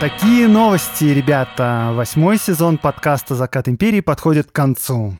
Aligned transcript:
Такие 0.00 0.48
новости, 0.48 1.04
ребята. 1.04 1.90
Восьмой 1.92 2.38
сезон 2.38 2.78
подкаста 2.78 3.34
«Закат 3.34 3.68
империи» 3.68 4.00
подходит 4.00 4.46
к 4.46 4.52
концу. 4.52 5.18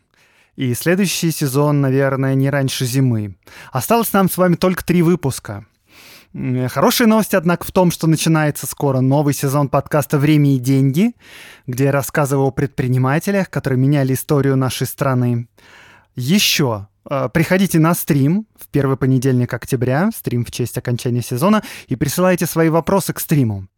И 0.56 0.72
следующий 0.72 1.30
сезон, 1.32 1.82
наверное, 1.82 2.34
не 2.34 2.48
раньше 2.48 2.86
зимы. 2.86 3.36
Осталось 3.72 4.10
нам 4.14 4.30
с 4.30 4.38
вами 4.38 4.54
только 4.54 4.82
три 4.82 5.02
выпуска. 5.02 5.66
Хорошая 6.68 7.08
новость, 7.08 7.34
однако, 7.34 7.66
в 7.66 7.72
том, 7.72 7.90
что 7.90 8.06
начинается 8.06 8.66
скоро 8.66 9.00
новый 9.00 9.34
сезон 9.34 9.68
подкаста 9.68 10.16
«Время 10.16 10.54
и 10.54 10.58
деньги», 10.58 11.12
где 11.66 11.84
я 11.84 11.92
рассказываю 11.92 12.46
о 12.46 12.50
предпринимателях, 12.50 13.50
которые 13.50 13.78
меняли 13.78 14.14
историю 14.14 14.56
нашей 14.56 14.86
страны. 14.86 15.46
Еще 16.16 16.86
э, 17.04 17.28
приходите 17.30 17.78
на 17.78 17.92
стрим 17.92 18.46
в 18.58 18.66
первый 18.68 18.96
понедельник 18.96 19.52
октября, 19.52 20.08
стрим 20.16 20.42
в 20.42 20.50
честь 20.50 20.78
окончания 20.78 21.20
сезона, 21.20 21.62
и 21.88 21.96
присылайте 21.96 22.46
свои 22.46 22.70
вопросы 22.70 23.12
к 23.12 23.20
стриму. 23.20 23.68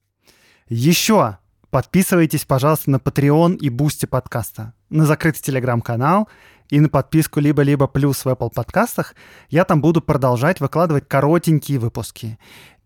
Еще 0.72 1.36
подписывайтесь, 1.68 2.46
пожалуйста, 2.46 2.90
на 2.90 2.96
Patreon 2.96 3.58
и 3.58 3.68
Boosty 3.68 4.06
подкаста, 4.06 4.72
на 4.88 5.04
закрытый 5.04 5.42
телеграм-канал 5.42 6.30
и 6.70 6.80
на 6.80 6.88
подписку 6.88 7.40
либо-либо 7.40 7.86
плюс 7.86 8.24
в 8.24 8.28
Apple 8.28 8.50
подкастах. 8.54 9.14
Я 9.50 9.66
там 9.66 9.82
буду 9.82 10.00
продолжать 10.00 10.60
выкладывать 10.60 11.06
коротенькие 11.06 11.78
выпуски. 11.78 12.38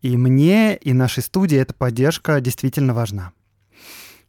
И 0.02 0.16
мне, 0.16 0.74
и 0.74 0.92
нашей 0.92 1.22
студии 1.22 1.58
эта 1.58 1.74
поддержка 1.74 2.40
действительно 2.40 2.92
важна. 2.92 3.30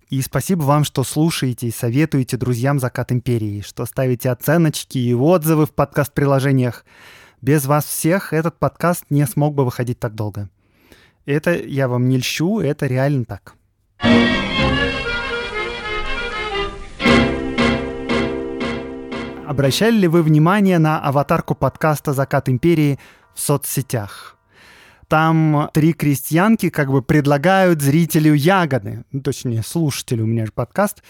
И 0.09 0.21
спасибо 0.21 0.61
вам, 0.61 0.83
что 0.83 1.03
слушаете 1.03 1.69
и 1.69 1.71
советуете 1.71 2.37
друзьям 2.37 2.79
«Закат 2.79 3.11
империи», 3.11 3.61
что 3.61 3.87
ставите 3.87 4.29
оценочки 4.29 4.99
и 4.99 5.15
отзывы 5.15 5.65
в 5.65 5.73
подкаст-приложениях. 5.73 6.85
Без 7.41 7.65
вас 7.65 7.85
всех 7.85 8.33
этот 8.33 8.59
подкаст 8.59 9.05
не 9.09 9.25
смог 9.25 9.55
бы 9.55 9.65
выходить 9.65 9.99
так 9.99 10.13
долго. 10.13 10.47
Это 11.27 11.61
я 11.61 11.89
вам 11.89 12.07
не 12.07 12.19
льщу, 12.19 12.61
это 12.61 12.87
реально 12.87 13.25
так. 13.25 13.55
Обращали 19.45 19.97
ли 19.97 20.07
вы 20.07 20.23
внимание 20.23 20.79
на 20.79 21.01
аватарку 21.01 21.53
подкаста 21.53 22.13
«Закат 22.13 22.47
империи» 22.47 22.97
в 23.35 23.41
соцсетях? 23.41 24.37
Там 25.09 25.69
три 25.73 25.91
крестьянки 25.91 26.69
как 26.69 26.89
бы 26.91 27.01
предлагают 27.01 27.81
зрителю 27.81 28.33
ягоды, 28.33 29.03
ну, 29.11 29.19
точнее, 29.19 29.63
слушателю, 29.63 30.23
у 30.23 30.27
меня 30.27 30.45
же 30.45 30.53
подкаст, 30.53 31.03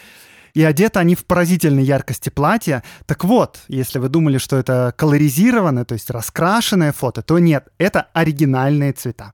и 0.55 0.63
одеты 0.63 0.97
они 0.97 1.13
в 1.13 1.25
поразительной 1.25 1.83
яркости 1.83 2.29
платья. 2.29 2.83
Так 3.05 3.23
вот, 3.23 3.59
если 3.67 3.99
вы 3.99 4.09
думали, 4.09 4.39
что 4.39 4.57
это 4.57 4.95
колоризированное, 4.97 5.85
то 5.85 5.93
есть 5.93 6.09
раскрашенное 6.09 6.91
фото, 6.91 7.21
то 7.21 7.37
нет, 7.37 7.67
это 7.77 8.07
оригинальные 8.13 8.93
цвета. 8.93 9.33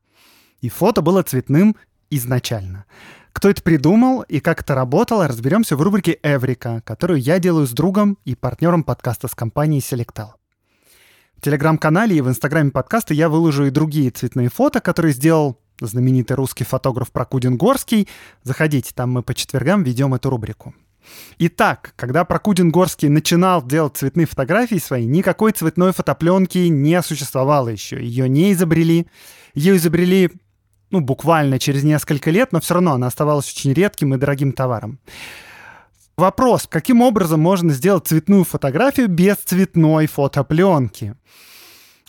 И 0.63 0.69
фото 0.69 1.01
было 1.01 1.21
цветным 1.23 1.75
изначально. 2.09 2.85
Кто 3.33 3.49
это 3.49 3.61
придумал 3.61 4.21
и 4.21 4.39
как 4.39 4.61
это 4.61 4.73
работало, 4.75 5.27
разберемся 5.27 5.75
в 5.75 5.81
рубрике 5.81 6.19
«Эврика», 6.23 6.81
которую 6.85 7.19
я 7.19 7.37
делаю 7.39 7.67
с 7.67 7.71
другом 7.71 8.17
и 8.23 8.33
партнером 8.33 8.85
подкаста 8.85 9.27
с 9.27 9.35
компанией 9.35 9.81
Selectal. 9.81 10.29
В 11.35 11.41
телеграм-канале 11.41 12.15
и 12.15 12.21
в 12.21 12.29
инстаграме 12.29 12.71
подкаста 12.71 13.13
я 13.13 13.27
выложу 13.27 13.65
и 13.65 13.71
другие 13.71 14.09
цветные 14.09 14.47
фото, 14.47 14.79
которые 14.79 15.13
сделал 15.13 15.59
знаменитый 15.81 16.37
русский 16.37 16.63
фотограф 16.63 17.11
Прокудин 17.11 17.57
Горский. 17.57 18.07
Заходите, 18.43 18.93
там 18.95 19.11
мы 19.11 19.21
по 19.21 19.33
четвергам 19.33 19.83
ведем 19.83 20.13
эту 20.13 20.29
рубрику. 20.29 20.73
Итак, 21.39 21.91
когда 21.97 22.23
Прокудин 22.23 22.71
Горский 22.71 23.09
начинал 23.09 23.61
делать 23.61 23.97
цветные 23.97 24.27
фотографии 24.27 24.77
свои, 24.77 25.05
никакой 25.05 25.51
цветной 25.51 25.91
фотопленки 25.91 26.59
не 26.69 27.01
существовало 27.01 27.67
еще. 27.67 28.01
Ее 28.01 28.29
не 28.29 28.53
изобрели. 28.53 29.07
Ее 29.53 29.75
изобрели 29.75 30.31
ну, 30.93 31.01
буквально 31.01 31.57
через 31.57 31.83
несколько 31.83 32.29
лет, 32.29 32.51
но 32.51 32.61
все 32.61 32.75
равно 32.75 32.93
она 32.93 33.07
оставалась 33.07 33.51
очень 33.51 33.73
редким 33.73 34.13
и 34.13 34.17
дорогим 34.17 34.53
товаром. 34.53 34.99
Вопрос, 36.15 36.67
каким 36.69 37.01
образом 37.01 37.39
можно 37.39 37.73
сделать 37.73 38.05
цветную 38.05 38.43
фотографию 38.43 39.07
без 39.07 39.37
цветной 39.37 40.05
фотопленки? 40.05 41.15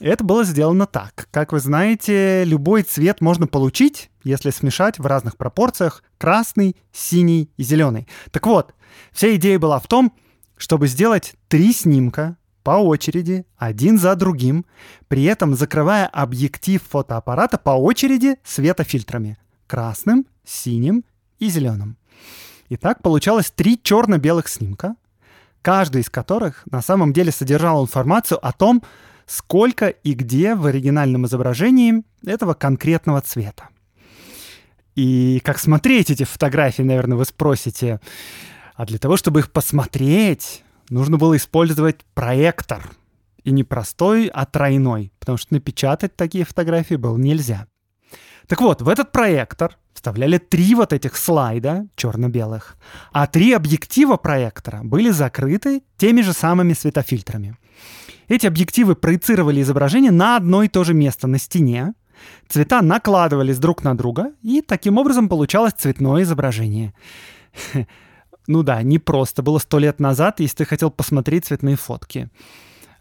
Это 0.01 0.23
было 0.23 0.45
сделано 0.45 0.85
так. 0.85 1.29
Как 1.31 1.53
вы 1.53 1.61
знаете, 1.61 2.45
любой 2.45 2.83
цвет 2.83 3.23
можно 3.23 3.47
получить, 3.47 4.11
если 4.23 4.51
смешать 4.51 4.99
в 4.99 5.07
разных 5.07 5.39
пропорциях 5.39 6.05
красный, 6.19 6.77
синий 6.93 7.51
и 7.57 7.63
зеленый. 7.63 8.07
Так 8.33 8.47
вот, 8.47 8.75
вся 9.13 9.35
идея 9.37 9.59
была 9.59 9.79
в 9.79 9.87
том, 9.87 10.13
чтобы 10.59 10.89
сделать 10.89 11.37
три 11.49 11.73
снимка 11.73 12.37
по 12.65 12.71
очереди, 12.71 13.45
один 13.57 13.99
за 13.99 14.17
другим, 14.17 14.65
при 15.07 15.25
этом 15.25 15.55
закрывая 15.55 16.07
объектив 16.07 16.83
фотоаппарата 16.83 17.59
по 17.59 17.71
очереди 17.71 18.39
светофильтрами– 18.43 19.39
красным, 19.69 20.27
синим 20.45 21.05
и 21.39 21.49
зеленым. 21.49 21.97
И 22.71 22.77
так 22.77 23.03
получалось 23.03 23.53
три 23.55 23.79
черно-белых 23.81 24.49
снимка, 24.49 24.97
каждый 25.61 26.01
из 26.01 26.09
которых 26.09 26.65
на 26.71 26.81
самом 26.81 27.13
деле 27.13 27.31
содержал 27.31 27.85
информацию 27.85 28.45
о 28.45 28.53
том, 28.53 28.83
сколько 29.27 29.89
и 29.89 30.15
где 30.15 30.55
в 30.55 30.65
оригинальном 30.65 31.27
изображении 31.27 32.03
этого 32.25 32.55
конкретного 32.55 33.21
цвета. 33.21 33.69
И 34.95 35.41
как 35.45 35.59
смотреть 35.59 36.11
эти 36.11 36.25
фотографии, 36.25 36.83
наверное, 36.83 37.19
вы 37.19 37.27
спросите. 37.27 38.01
А 38.75 38.87
для 38.87 38.99
того, 38.99 39.17
чтобы 39.17 39.41
их 39.41 39.53
посмотреть, 39.53 40.64
нужно 40.91 41.19
было 41.19 41.37
использовать 41.37 42.05
проектор. 42.15 42.91
И 43.43 43.51
не 43.51 43.63
простой, 43.63 44.29
а 44.29 44.47
тройной, 44.47 45.13
потому 45.19 45.37
что 45.37 45.53
напечатать 45.53 46.17
такие 46.17 46.45
фотографии 46.45 46.95
было 46.95 47.17
нельзя. 47.19 47.67
Так 48.47 48.61
вот, 48.61 48.83
в 48.83 48.89
этот 48.89 49.13
проектор 49.13 49.77
вставляли 49.93 50.39
три 50.39 50.75
вот 50.75 50.93
этих 50.93 51.17
слайда 51.17 51.87
черно-белых, 51.97 52.77
а 53.13 53.27
три 53.27 53.53
объектива 53.53 54.17
проектора 54.17 54.81
были 54.83 55.11
закрыты 55.11 55.83
теми 55.97 56.21
же 56.21 56.33
самыми 56.33 56.73
светофильтрами. 56.73 57.57
Эти 58.29 58.47
объективы 58.47 58.97
проецировали 58.97 59.63
изображение 59.63 60.11
на 60.11 60.37
одно 60.37 60.63
и 60.63 60.69
то 60.69 60.85
же 60.85 60.95
место 60.95 61.27
на 61.27 61.39
стене, 61.39 61.95
цвета 62.49 62.83
накладывались 62.83 63.59
друг 63.59 63.83
на 63.85 63.97
друга, 63.97 64.33
и 64.43 64.61
таким 64.61 64.99
образом 64.99 65.29
получалось 65.29 65.75
цветное 65.77 66.23
изображение. 66.23 66.95
Ну 68.47 68.63
да, 68.63 68.83
не 68.83 68.99
просто 68.99 69.43
было 69.43 69.59
сто 69.59 69.79
лет 69.79 70.01
назад, 70.01 70.41
если 70.41 70.59
ты 70.59 70.65
хотел 70.65 70.91
посмотреть 70.91 71.47
цветные 71.47 71.77
фотки. 71.77 72.29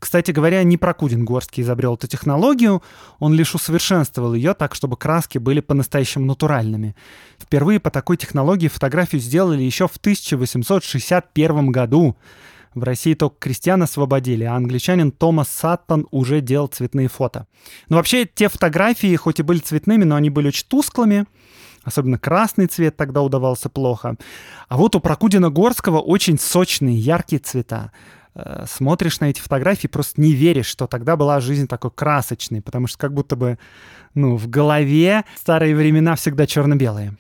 Кстати 0.03 0.31
говоря, 0.31 0.63
не 0.63 0.75
Прокудин 0.75 1.23
Горский 1.23 1.63
изобрел 1.63 1.95
эту 1.95 2.07
технологию, 2.07 2.83
он 3.19 3.33
лишь 3.33 3.55
усовершенствовал 3.55 4.33
ее 4.33 4.53
так, 4.53 4.75
чтобы 4.75 4.97
краски 4.97 5.37
были 5.37 5.61
по-настоящему 5.61 6.25
натуральными. 6.25 6.93
Впервые 7.39 7.79
по 7.79 7.89
такой 7.89 8.17
технологии 8.17 8.67
фотографию 8.67 9.21
сделали 9.21 9.63
еще 9.63 9.87
в 9.87 9.95
1861 9.95 11.71
году. 11.71 12.17
В 12.73 12.83
России 12.83 13.13
только 13.13 13.37
крестьян 13.39 13.81
освободили, 13.81 14.43
а 14.43 14.55
англичанин 14.55 15.11
Томас 15.11 15.47
Саттон 15.47 16.05
уже 16.11 16.41
делал 16.41 16.67
цветные 16.67 17.07
фото. 17.07 17.47
Но 17.87 17.95
вообще 17.95 18.25
те 18.25 18.49
фотографии, 18.49 19.15
хоть 19.15 19.39
и 19.39 19.43
были 19.43 19.59
цветными, 19.59 20.03
но 20.03 20.15
они 20.15 20.29
были 20.29 20.49
очень 20.49 20.65
тусклыми, 20.67 21.27
Особенно 21.83 22.17
красный 22.17 22.67
цвет 22.67 22.95
тогда 22.95 23.21
удавался 23.21 23.69
плохо. 23.69 24.15
А 24.69 24.77
вот 24.77 24.95
у 24.95 24.99
Прокудина 24.99 25.49
Горского 25.49 25.99
очень 25.99 26.39
сочные, 26.39 26.97
яркие 26.97 27.39
цвета. 27.39 27.91
Э, 28.35 28.65
смотришь 28.67 29.19
на 29.19 29.25
эти 29.25 29.39
фотографии, 29.39 29.87
просто 29.87 30.19
не 30.21 30.33
веришь, 30.33 30.65
что 30.65 30.87
тогда 30.87 31.15
была 31.15 31.39
жизнь 31.39 31.67
такой 31.67 31.91
красочной, 31.91 32.61
потому 32.61 32.87
что 32.87 32.97
как 32.97 33.13
будто 33.13 33.35
бы 33.35 33.59
ну, 34.15 34.37
в 34.37 34.47
голове 34.47 35.25
старые 35.35 35.75
времена 35.75 36.15
всегда 36.15 36.47
черно-белые. 36.47 37.17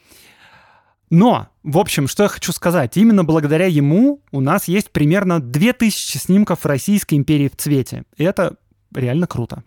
Но, 1.09 1.49
в 1.61 1.77
общем, 1.77 2.07
что 2.07 2.23
я 2.23 2.29
хочу 2.29 2.51
сказать. 2.51 2.97
Именно 2.97 3.23
благодаря 3.23 3.67
ему 3.67 4.21
у 4.31 4.41
нас 4.41 4.67
есть 4.67 4.89
примерно 4.91 5.39
2000 5.39 6.17
снимков 6.17 6.65
Российской 6.65 7.15
империи 7.15 7.49
в 7.49 7.55
цвете. 7.55 8.05
И 8.17 8.23
это 8.23 8.55
реально 8.95 9.27
круто. 9.27 9.63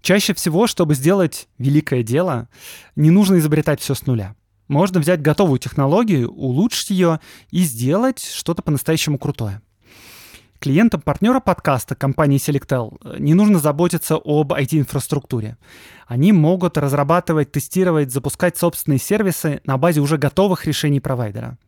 Чаще 0.00 0.34
всего, 0.34 0.66
чтобы 0.66 0.94
сделать 0.94 1.48
великое 1.58 2.02
дело, 2.02 2.48
не 2.96 3.10
нужно 3.10 3.38
изобретать 3.38 3.80
все 3.80 3.94
с 3.94 4.06
нуля. 4.06 4.34
Можно 4.68 5.00
взять 5.00 5.22
готовую 5.22 5.58
технологию, 5.58 6.30
улучшить 6.30 6.90
ее 6.90 7.20
и 7.50 7.60
сделать 7.60 8.22
что-то 8.22 8.62
по-настоящему 8.62 9.18
крутое. 9.18 9.62
Клиентам 10.60 11.00
партнера 11.00 11.38
подкаста 11.38 11.94
компании 11.94 12.38
Selectel 12.38 12.98
э, 13.04 13.16
не 13.20 13.34
нужно 13.34 13.60
заботиться 13.60 14.16
об 14.16 14.52
IT-инфраструктуре. 14.52 15.56
Они 16.08 16.32
могут 16.32 16.76
разрабатывать, 16.76 17.52
тестировать, 17.52 18.10
запускать 18.10 18.56
собственные 18.58 18.98
сервисы 18.98 19.60
на 19.64 19.78
базе 19.78 20.00
уже 20.00 20.18
готовых 20.18 20.66
решений 20.66 20.98
провайдера. 20.98 21.58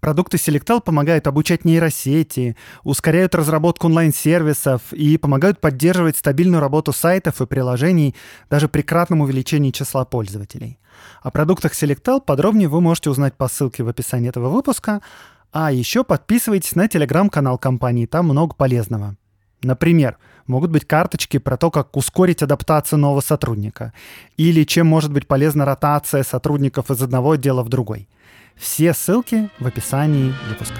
Продукты 0.00 0.36
Selectel 0.36 0.80
помогают 0.80 1.26
обучать 1.26 1.64
нейросети, 1.64 2.56
ускоряют 2.84 3.34
разработку 3.34 3.86
онлайн-сервисов 3.86 4.92
и 4.92 5.18
помогают 5.18 5.60
поддерживать 5.60 6.16
стабильную 6.16 6.60
работу 6.60 6.92
сайтов 6.92 7.40
и 7.40 7.46
приложений 7.46 8.14
даже 8.48 8.68
при 8.68 8.82
кратном 8.82 9.22
увеличении 9.22 9.70
числа 9.70 10.04
пользователей. 10.04 10.78
О 11.22 11.30
продуктах 11.30 11.72
Selectel 11.72 12.20
подробнее 12.20 12.68
вы 12.68 12.80
можете 12.80 13.10
узнать 13.10 13.34
по 13.34 13.48
ссылке 13.48 13.82
в 13.82 13.88
описании 13.88 14.28
этого 14.28 14.48
выпуска, 14.48 15.00
а 15.52 15.72
еще 15.72 16.04
подписывайтесь 16.04 16.74
на 16.74 16.88
телеграм-канал 16.88 17.58
компании, 17.58 18.06
там 18.06 18.26
много 18.26 18.54
полезного. 18.54 19.16
Например, 19.62 20.18
могут 20.46 20.70
быть 20.70 20.86
карточки 20.86 21.38
про 21.38 21.56
то, 21.56 21.70
как 21.70 21.96
ускорить 21.96 22.42
адаптацию 22.42 22.98
нового 22.98 23.20
сотрудника, 23.20 23.92
или 24.36 24.62
чем 24.62 24.86
может 24.86 25.12
быть 25.12 25.26
полезна 25.26 25.64
ротация 25.64 26.22
сотрудников 26.22 26.90
из 26.90 27.02
одного 27.02 27.32
отдела 27.32 27.64
в 27.64 27.68
другой. 27.68 28.08
Все 28.58 28.92
ссылки 28.92 29.50
в 29.58 29.66
описании 29.66 30.34
выпуска. 30.48 30.76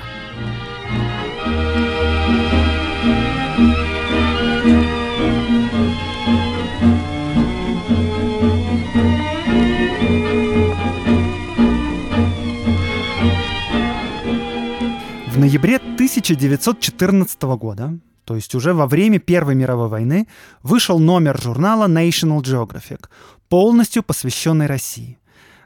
В 15.27 15.39
ноябре 15.39 15.77
1914 15.77 17.43
года, 17.43 17.99
то 18.25 18.35
есть 18.35 18.55
уже 18.57 18.75
во 18.75 18.87
время 18.87 19.21
Первой 19.21 19.55
мировой 19.55 19.89
войны, 19.89 20.27
вышел 20.65 20.99
номер 20.99 21.41
журнала 21.41 21.87
National 21.87 22.41
Geographic, 22.43 23.07
полностью 23.49 24.03
посвященный 24.03 24.67
России. 24.67 25.18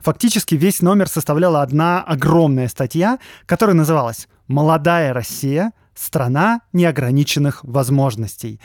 Фактически 0.02 0.56
весь 0.56 0.82
номер 0.82 1.08
составляла 1.08 1.62
одна 1.62 2.02
огромная 2.02 2.68
статья, 2.68 3.18
которая 3.46 3.76
называлась 3.76 4.28
«Молодая 4.48 5.12
Россия. 5.12 5.72
Страна 5.94 6.62
неограниченных 6.72 7.62
возможностей». 7.64 8.60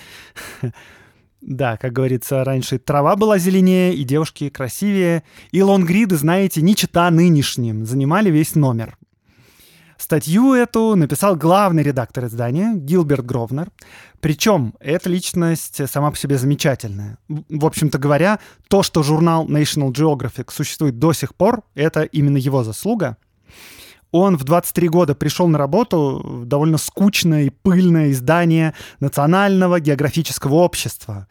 Да, 1.39 1.77
как 1.77 1.93
говорится, 1.93 2.43
раньше 2.43 2.79
трава 2.79 3.15
была 3.15 3.37
зеленее, 3.37 3.93
и 3.93 4.03
девушки 4.03 4.49
красивее, 4.49 5.23
и 5.51 5.61
лонгриды, 5.61 6.17
знаете, 6.17 6.63
не 6.63 6.75
чита 6.75 7.09
нынешним, 7.11 7.85
занимали 7.85 8.31
весь 8.31 8.55
номер. 8.55 8.96
Статью 9.97 10.53
эту 10.53 10.95
написал 10.95 11.35
главный 11.35 11.81
редактор 11.81 12.25
издания 12.25 12.73
Гилберт 12.75 13.25
Гровнер. 13.25 13.71
Причем 14.19 14.73
эта 14.79 15.09
личность 15.09 15.81
сама 15.89 16.11
по 16.11 16.17
себе 16.17 16.37
замечательная. 16.37 17.17
В 17.27 17.65
общем-то 17.65 17.97
говоря, 17.97 18.39
то, 18.67 18.83
что 18.83 19.01
журнал 19.03 19.47
National 19.47 19.91
Geographic 19.91 20.51
существует 20.51 20.99
до 20.99 21.13
сих 21.13 21.35
пор, 21.35 21.63
это 21.73 22.03
именно 22.03 22.37
его 22.37 22.63
заслуга. 22.63 23.17
Он 24.11 24.37
в 24.37 24.43
23 24.43 24.87
года 24.87 25.15
пришел 25.15 25.47
на 25.47 25.57
работу 25.57 26.21
в 26.23 26.45
довольно 26.45 26.77
скучное 26.77 27.45
и 27.45 27.49
пыльное 27.49 28.11
издание 28.11 28.73
Национального 28.99 29.79
географического 29.79 30.55
общества. 30.55 31.27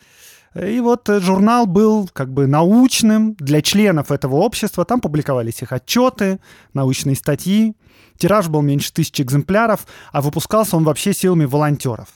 И 0.62 0.80
вот 0.80 1.08
журнал 1.08 1.66
был 1.66 2.08
как 2.12 2.32
бы 2.32 2.46
научным 2.46 3.34
для 3.34 3.60
членов 3.60 4.10
этого 4.10 4.36
общества. 4.36 4.84
Там 4.84 5.00
публиковались 5.00 5.60
их 5.62 5.72
отчеты, 5.72 6.40
научные 6.72 7.16
статьи. 7.16 7.76
Тираж 8.16 8.48
был 8.48 8.62
меньше 8.62 8.92
тысячи 8.92 9.22
экземпляров, 9.22 9.86
а 10.12 10.22
выпускался 10.22 10.76
он 10.76 10.84
вообще 10.84 11.12
силами 11.12 11.44
волонтеров. 11.44 12.08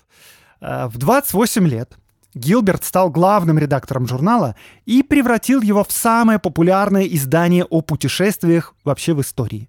Э, 0.60 0.86
в 0.86 0.96
28 0.96 1.68
лет 1.68 1.92
Гилберт 2.34 2.84
стал 2.84 3.10
главным 3.10 3.58
редактором 3.58 4.06
журнала 4.06 4.56
и 4.86 5.02
превратил 5.02 5.60
его 5.60 5.84
в 5.84 5.92
самое 5.92 6.38
популярное 6.38 7.04
издание 7.04 7.64
о 7.64 7.82
путешествиях 7.82 8.74
вообще 8.84 9.12
в 9.12 9.20
истории. 9.20 9.68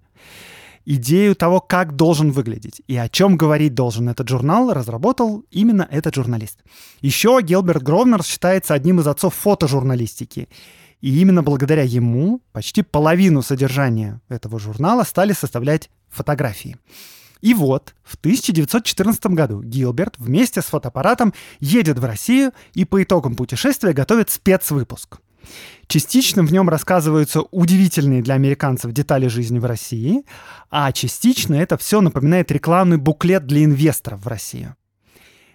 Идею 0.86 1.36
того, 1.36 1.60
как 1.60 1.96
должен 1.96 2.32
выглядеть 2.32 2.82
и 2.88 2.98
о 2.98 3.08
чем 3.08 3.38
говорить 3.38 3.76
должен 3.76 4.10
этот 4.10 4.28
журнал, 4.28 4.74
разработал 4.74 5.46
именно 5.52 5.88
этот 5.92 6.16
журналист. 6.16 6.60
Еще 7.02 7.40
Гилберт 7.42 7.84
Гровнер 7.84 8.24
считается 8.24 8.74
одним 8.74 9.00
из 9.00 9.08
отцов 9.08 9.36
фотожурналистики. 9.36 10.50
И 11.02 11.20
именно 11.20 11.44
благодаря 11.44 11.84
ему 11.84 12.42
почти 12.52 12.82
половину 12.84 13.42
содержания 13.42 14.22
этого 14.30 14.60
журнала 14.60 15.04
стали 15.04 15.34
составлять 15.34 15.90
фотографии. 16.10 16.78
И 17.42 17.56
вот 17.56 17.96
в 18.04 18.16
1914 18.16 19.26
году 19.28 19.62
Гилберт 19.64 20.16
вместе 20.20 20.62
с 20.62 20.66
фотоаппаратом 20.66 21.34
едет 21.60 21.98
в 21.98 22.06
Россию 22.06 22.54
и 22.74 22.86
по 22.86 23.02
итогам 23.02 23.36
путешествия 23.36 23.94
готовит 23.94 24.30
спецвыпуск. 24.30 25.18
Частично 25.88 26.44
в 26.44 26.54
нем 26.54 26.70
рассказываются 26.70 27.42
удивительные 27.42 28.22
для 28.22 28.36
американцев 28.36 28.94
детали 28.94 29.28
жизни 29.28 29.60
в 29.60 29.66
России, 29.66 30.24
а 30.70 30.92
частично 30.92 31.56
это 31.56 31.78
все 31.78 32.00
напоминает 32.00 32.52
рекламный 32.52 32.98
буклет 32.98 33.46
для 33.46 33.66
инвесторов 33.66 34.24
в 34.24 34.28
Россию. 34.28 34.76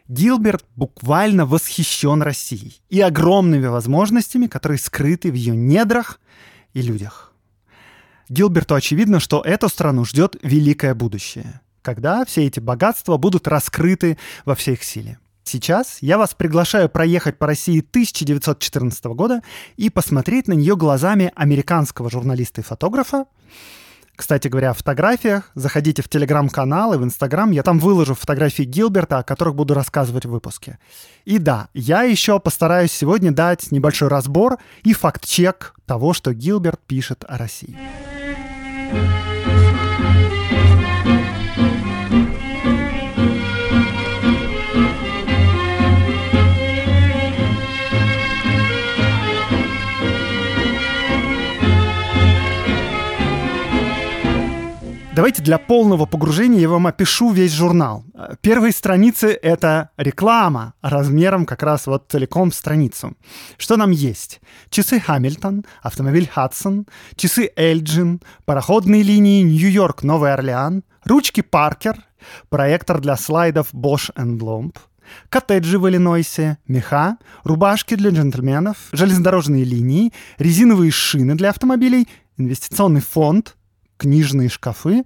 Гилберт 0.08 0.64
буквально 0.76 1.46
восхищен 1.46 2.22
Россией 2.22 2.80
и 2.90 3.00
огромными 3.00 3.66
возможностями, 3.66 4.46
которые 4.46 4.78
скрыты 4.78 5.32
в 5.32 5.34
ее 5.34 5.56
недрах 5.56 6.20
и 6.74 6.82
людях. 6.82 7.32
Гилберту 8.28 8.74
очевидно, 8.74 9.20
что 9.20 9.40
эту 9.40 9.68
страну 9.68 10.04
ждет 10.04 10.36
великое 10.42 10.94
будущее, 10.94 11.60
когда 11.82 12.24
все 12.24 12.44
эти 12.46 12.60
богатства 12.60 13.16
будут 13.16 13.48
раскрыты 13.48 14.18
во 14.44 14.54
всей 14.54 14.74
их 14.74 14.82
силе. 14.82 15.18
Сейчас 15.48 15.98
я 16.00 16.18
вас 16.18 16.34
приглашаю 16.34 16.88
проехать 16.88 17.38
по 17.38 17.46
России 17.46 17.78
1914 17.78 19.04
года 19.06 19.42
и 19.76 19.90
посмотреть 19.90 20.48
на 20.48 20.54
нее 20.54 20.76
глазами 20.76 21.30
американского 21.36 22.10
журналиста 22.10 22.62
и 22.62 22.64
фотографа, 22.64 23.26
кстати 24.16 24.48
говоря, 24.48 24.70
о 24.70 24.74
фотографиях. 24.74 25.52
Заходите 25.54 26.02
в 26.02 26.08
телеграм-канал 26.08 26.94
и 26.94 26.96
в 26.96 27.04
инстаграм. 27.04 27.50
Я 27.52 27.62
там 27.62 27.78
выложу 27.78 28.14
фотографии 28.14 28.64
Гилберта, 28.64 29.18
о 29.18 29.22
которых 29.22 29.54
буду 29.54 29.74
рассказывать 29.74 30.24
в 30.24 30.30
выпуске. 30.30 30.80
И 31.24 31.38
да, 31.38 31.68
я 31.74 32.02
еще 32.02 32.40
постараюсь 32.40 32.90
сегодня 32.90 33.30
дать 33.30 33.70
небольшой 33.70 34.08
разбор 34.08 34.58
и 34.82 34.94
факт-чек 34.94 35.74
того, 35.86 36.12
что 36.12 36.32
Гилберт 36.32 36.80
пишет 36.86 37.24
о 37.28 37.38
России. 37.38 37.78
Давайте 55.16 55.42
для 55.42 55.56
полного 55.56 56.04
погружения 56.04 56.60
я 56.60 56.68
вам 56.68 56.86
опишу 56.86 57.32
весь 57.32 57.54
журнал. 57.54 58.04
Первые 58.42 58.70
страницы— 58.70 59.28
это 59.42 59.88
реклама 59.96 60.74
размером 60.82 61.46
как 61.46 61.62
раз 61.62 61.86
вот 61.86 62.04
целиком 62.10 62.52
страницу. 62.52 63.16
Что 63.56 63.78
нам 63.78 63.92
есть? 63.92 64.42
Часы 64.68 65.00
Хамильтон, 65.00 65.64
автомобиль 65.80 66.28
Хадсон, 66.30 66.86
часы 67.14 67.50
Эльджин, 67.56 68.20
пароходные 68.44 69.02
линии 69.02 69.40
Нью-Йорк, 69.40 70.02
Новый 70.02 70.34
Орлеан, 70.34 70.84
ручки 71.06 71.40
Паркер, 71.40 71.96
проектор 72.50 73.00
для 73.00 73.16
слайдов 73.16 73.72
Bosch 73.72 74.14
Lomb, 74.16 74.76
коттеджи 75.30 75.78
в 75.78 75.88
Иллинойсе, 75.88 76.58
меха, 76.68 77.16
рубашки 77.42 77.94
для 77.94 78.10
джентльменов, 78.10 78.76
железнодорожные 78.92 79.64
линии, 79.64 80.12
резиновые 80.36 80.90
шины 80.90 81.36
для 81.36 81.48
автомобилей, 81.48 82.06
инвестиционный 82.36 83.00
фонд, 83.00 83.55
книжные 83.96 84.48
шкафы. 84.48 85.04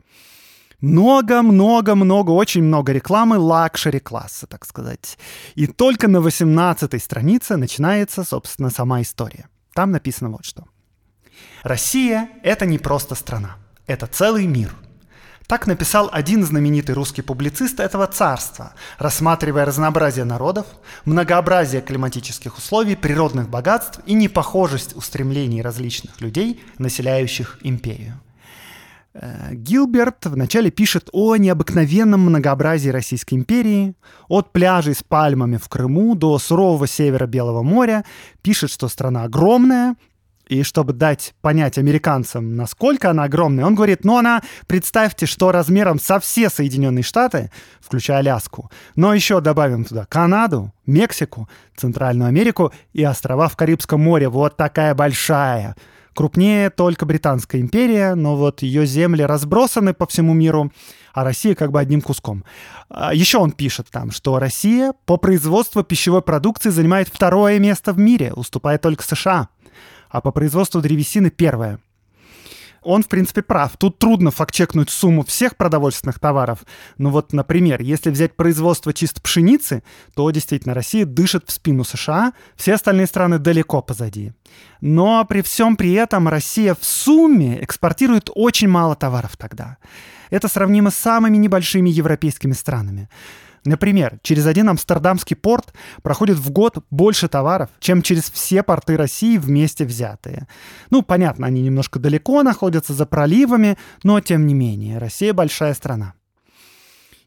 Много-много-много, 0.80 2.30
очень 2.30 2.62
много 2.62 2.92
рекламы 2.92 3.38
лакшери-класса, 3.38 4.46
так 4.46 4.64
сказать. 4.64 5.18
И 5.54 5.66
только 5.66 6.08
на 6.08 6.20
18 6.20 7.02
странице 7.02 7.56
начинается, 7.56 8.24
собственно, 8.24 8.70
сама 8.70 9.02
история. 9.02 9.48
Там 9.74 9.90
написано 9.90 10.30
вот 10.30 10.44
что. 10.44 10.64
Россия— 11.62 12.30
это 12.42 12.64
не 12.64 12.78
просто 12.78 13.14
страна. 13.14 13.56
Это 13.86 14.06
целый 14.06 14.46
мир. 14.46 14.74
Так 15.50 15.66
написал 15.66 16.08
один 16.12 16.44
знаменитый 16.44 16.94
русский 16.94 17.22
публицист 17.22 17.80
этого 17.80 18.06
царства, 18.06 18.72
рассматривая 18.98 19.64
разнообразие 19.64 20.24
народов, 20.24 20.66
многообразие 21.04 21.82
климатических 21.82 22.56
условий, 22.56 22.94
природных 22.94 23.48
богатств 23.48 23.98
и 24.06 24.14
непохожесть 24.14 24.94
устремлений 24.94 25.60
различных 25.60 26.20
людей, 26.20 26.62
населяющих 26.78 27.58
империю. 27.62 28.20
Э, 29.12 29.54
Гилберт 29.54 30.26
вначале 30.26 30.70
пишет 30.70 31.08
о 31.12 31.36
необыкновенном 31.36 32.20
многообразии 32.20 32.90
Российской 32.90 33.34
империи, 33.34 33.94
от 34.28 34.52
пляжей 34.52 34.94
с 34.94 35.02
пальмами 35.02 35.56
в 35.56 35.68
Крыму 35.68 36.14
до 36.14 36.38
сурового 36.38 36.86
севера 36.86 37.26
Белого 37.26 37.62
моря, 37.62 38.04
пишет, 38.42 38.70
что 38.70 38.88
страна 38.88 39.24
огромная, 39.24 39.96
И 40.48 40.64
чтобы 40.64 40.92
дать 40.92 41.34
понять 41.42 41.78
американцам, 41.78 42.56
насколько 42.56 43.10
она 43.10 43.24
огромная, 43.24 43.64
он 43.66 43.76
говорит, 43.76 44.04
ну 44.04 44.16
она, 44.16 44.42
представьте, 44.66 45.26
что 45.26 45.52
размером 45.52 46.00
со 46.00 46.18
все 46.18 46.50
Соединенные 46.50 47.04
Штаты, 47.04 47.52
включая 47.80 48.18
Аляску, 48.18 48.68
но 48.96 49.14
еще 49.14 49.40
добавим 49.40 49.84
туда 49.84 50.06
Канаду, 50.06 50.72
Мексику, 50.86 51.48
Центральную 51.76 52.26
Америку 52.28 52.72
и 52.92 53.04
острова 53.04 53.48
в 53.48 53.56
Карибском 53.56 54.00
море. 54.00 54.28
Вот 54.28 54.56
такая 54.56 54.94
большая. 54.94 55.76
Крупнее 56.14 56.70
только 56.70 57.06
Британская 57.06 57.60
империя, 57.60 58.14
но 58.14 58.36
вот 58.36 58.62
ее 58.62 58.86
земли 58.86 59.22
разбросаны 59.22 59.94
по 59.94 60.06
всему 60.06 60.34
миру, 60.34 60.72
а 61.12 61.24
Россия 61.24 61.54
как 61.54 61.70
бы 61.72 61.80
одним 61.80 62.00
куском. 62.00 62.44
А 62.88 63.14
Еще 63.14 63.38
он 63.38 63.52
пишет 63.52 63.88
там, 63.90 64.10
что 64.10 64.38
Россия 64.38 64.92
по 65.06 65.16
производству 65.16 65.82
пищевой 65.82 66.22
продукции 66.22 66.70
занимает 66.70 67.08
второе 67.08 67.58
место 67.58 67.92
в 67.92 67.98
мире, 67.98 68.32
уступая 68.34 68.78
только 68.78 69.04
США, 69.04 69.48
а 70.08 70.20
по 70.20 70.32
производству 70.32 70.80
древесины 70.80 71.30
первое– 71.30 71.78
он, 72.82 73.02
в 73.02 73.08
принципе, 73.08 73.42
прав. 73.42 73.76
Тут 73.76 73.98
трудно 73.98 74.30
факт-чекнуть 74.30 74.90
сумму 74.90 75.24
всех 75.24 75.56
продовольственных 75.56 76.18
товаров. 76.18 76.60
Но 76.98 77.10
вот, 77.10 77.32
например, 77.32 77.80
если 77.80 78.10
взять 78.10 78.36
производство 78.36 78.92
чисто 78.92 79.20
пшеницы, 79.20 79.82
то 80.14 80.30
действительно 80.30 80.74
Россия 80.74 81.04
дышит 81.04 81.44
в 81.46 81.52
спину 81.52 81.84
США, 81.84 82.32
все 82.56 82.74
остальные 82.74 83.06
страны 83.06 83.38
далеко 83.38 83.82
позади. 83.82 84.32
Но 84.80 85.24
при 85.24 85.42
всем 85.42 85.76
при 85.76 85.92
этом 85.92 86.28
Россия 86.28 86.74
в 86.74 86.84
сумме 86.84 87.62
экспортирует 87.62 88.30
очень 88.34 88.68
мало 88.68 88.96
товаров 88.96 89.36
тогда. 89.36 89.76
Это 90.30 90.48
сравнимо 90.48 90.90
с 90.90 90.96
самыми 90.96 91.36
небольшими 91.36 91.90
европейскими 91.90 92.52
странами. 92.52 93.08
Например, 93.64 94.18
через 94.22 94.46
один 94.46 94.70
амстердамский 94.70 95.36
порт 95.36 95.74
проходит 96.02 96.38
в 96.38 96.50
год 96.50 96.78
больше 96.90 97.28
товаров, 97.28 97.68
чем 97.78 98.00
через 98.00 98.30
все 98.30 98.62
порты 98.62 98.96
России 98.96 99.36
вместе 99.36 99.84
взятые. 99.84 100.46
Ну, 100.90 101.02
понятно, 101.02 101.46
они 101.46 101.60
немножко 101.60 101.98
далеко 101.98 102.42
находятся 102.42 102.94
за 102.94 103.04
проливами, 103.04 103.76
но 104.02 104.20
тем 104.20 104.46
не 104.46 104.54
менее, 104.54 104.98
Россия 104.98 105.34
большая 105.34 105.74
страна. 105.74 106.14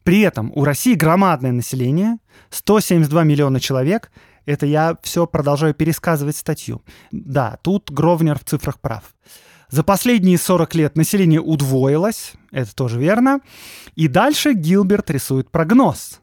При 0.02 0.20
этом 0.20 0.52
у 0.54 0.64
России 0.64 0.94
громадное 0.94 1.52
население, 1.52 2.18
172 2.50 3.24
миллиона 3.24 3.60
человек. 3.60 4.10
Это 4.44 4.66
я 4.66 4.98
все 5.02 5.26
продолжаю 5.26 5.72
пересказывать 5.72 6.36
статью. 6.36 6.82
Да, 7.10 7.58
тут 7.62 7.90
Гровнер 7.90 8.38
в 8.38 8.44
цифрах 8.44 8.80
прав. 8.80 9.04
За 9.70 9.82
последние 9.82 10.36
40 10.36 10.74
лет 10.74 10.96
население 10.96 11.40
удвоилось, 11.40 12.34
это 12.50 12.74
тоже 12.74 13.00
верно. 13.00 13.40
И 13.94 14.08
дальше 14.08 14.52
Гилберт 14.52 15.10
рисует 15.10 15.50
прогноз 15.50 16.20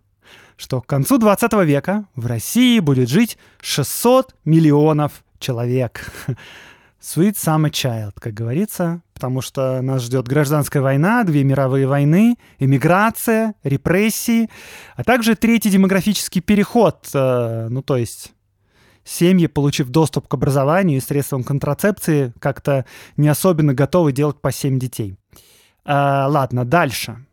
что 0.61 0.79
к 0.79 0.85
концу 0.85 1.17
20 1.17 1.53
века 1.65 2.05
в 2.15 2.27
России 2.27 2.79
будет 2.79 3.09
жить 3.09 3.37
600 3.61 4.35
миллионов 4.45 5.23
человек. 5.39 6.11
Sweet 7.01 7.33
summer 7.33 7.71
child, 7.71 8.11
как 8.19 8.35
говорится, 8.35 9.01
потому 9.15 9.41
что 9.41 9.81
нас 9.81 10.03
ждет 10.03 10.27
гражданская 10.27 10.83
война, 10.83 11.23
две 11.23 11.43
мировые 11.43 11.87
войны, 11.87 12.35
эмиграция, 12.59 13.55
репрессии, 13.63 14.51
а 14.95 15.03
также 15.03 15.35
третий 15.35 15.71
демографический 15.71 16.41
переход, 16.41 17.09
э, 17.11 17.67
ну 17.71 17.81
то 17.81 17.97
есть 17.97 18.33
семьи, 19.03 19.47
получив 19.47 19.89
доступ 19.89 20.27
к 20.27 20.33
образованию 20.35 20.99
и 20.99 21.01
средствам 21.01 21.43
контрацепции, 21.43 22.33
как-то 22.39 22.85
не 23.17 23.29
особенно 23.29 23.73
готовы 23.73 24.11
делать 24.11 24.39
по 24.39 24.51
7 24.51 24.77
детей. 24.77 25.17
А, 25.83 26.27
ладно, 26.27 26.65
дальше. 26.65 27.25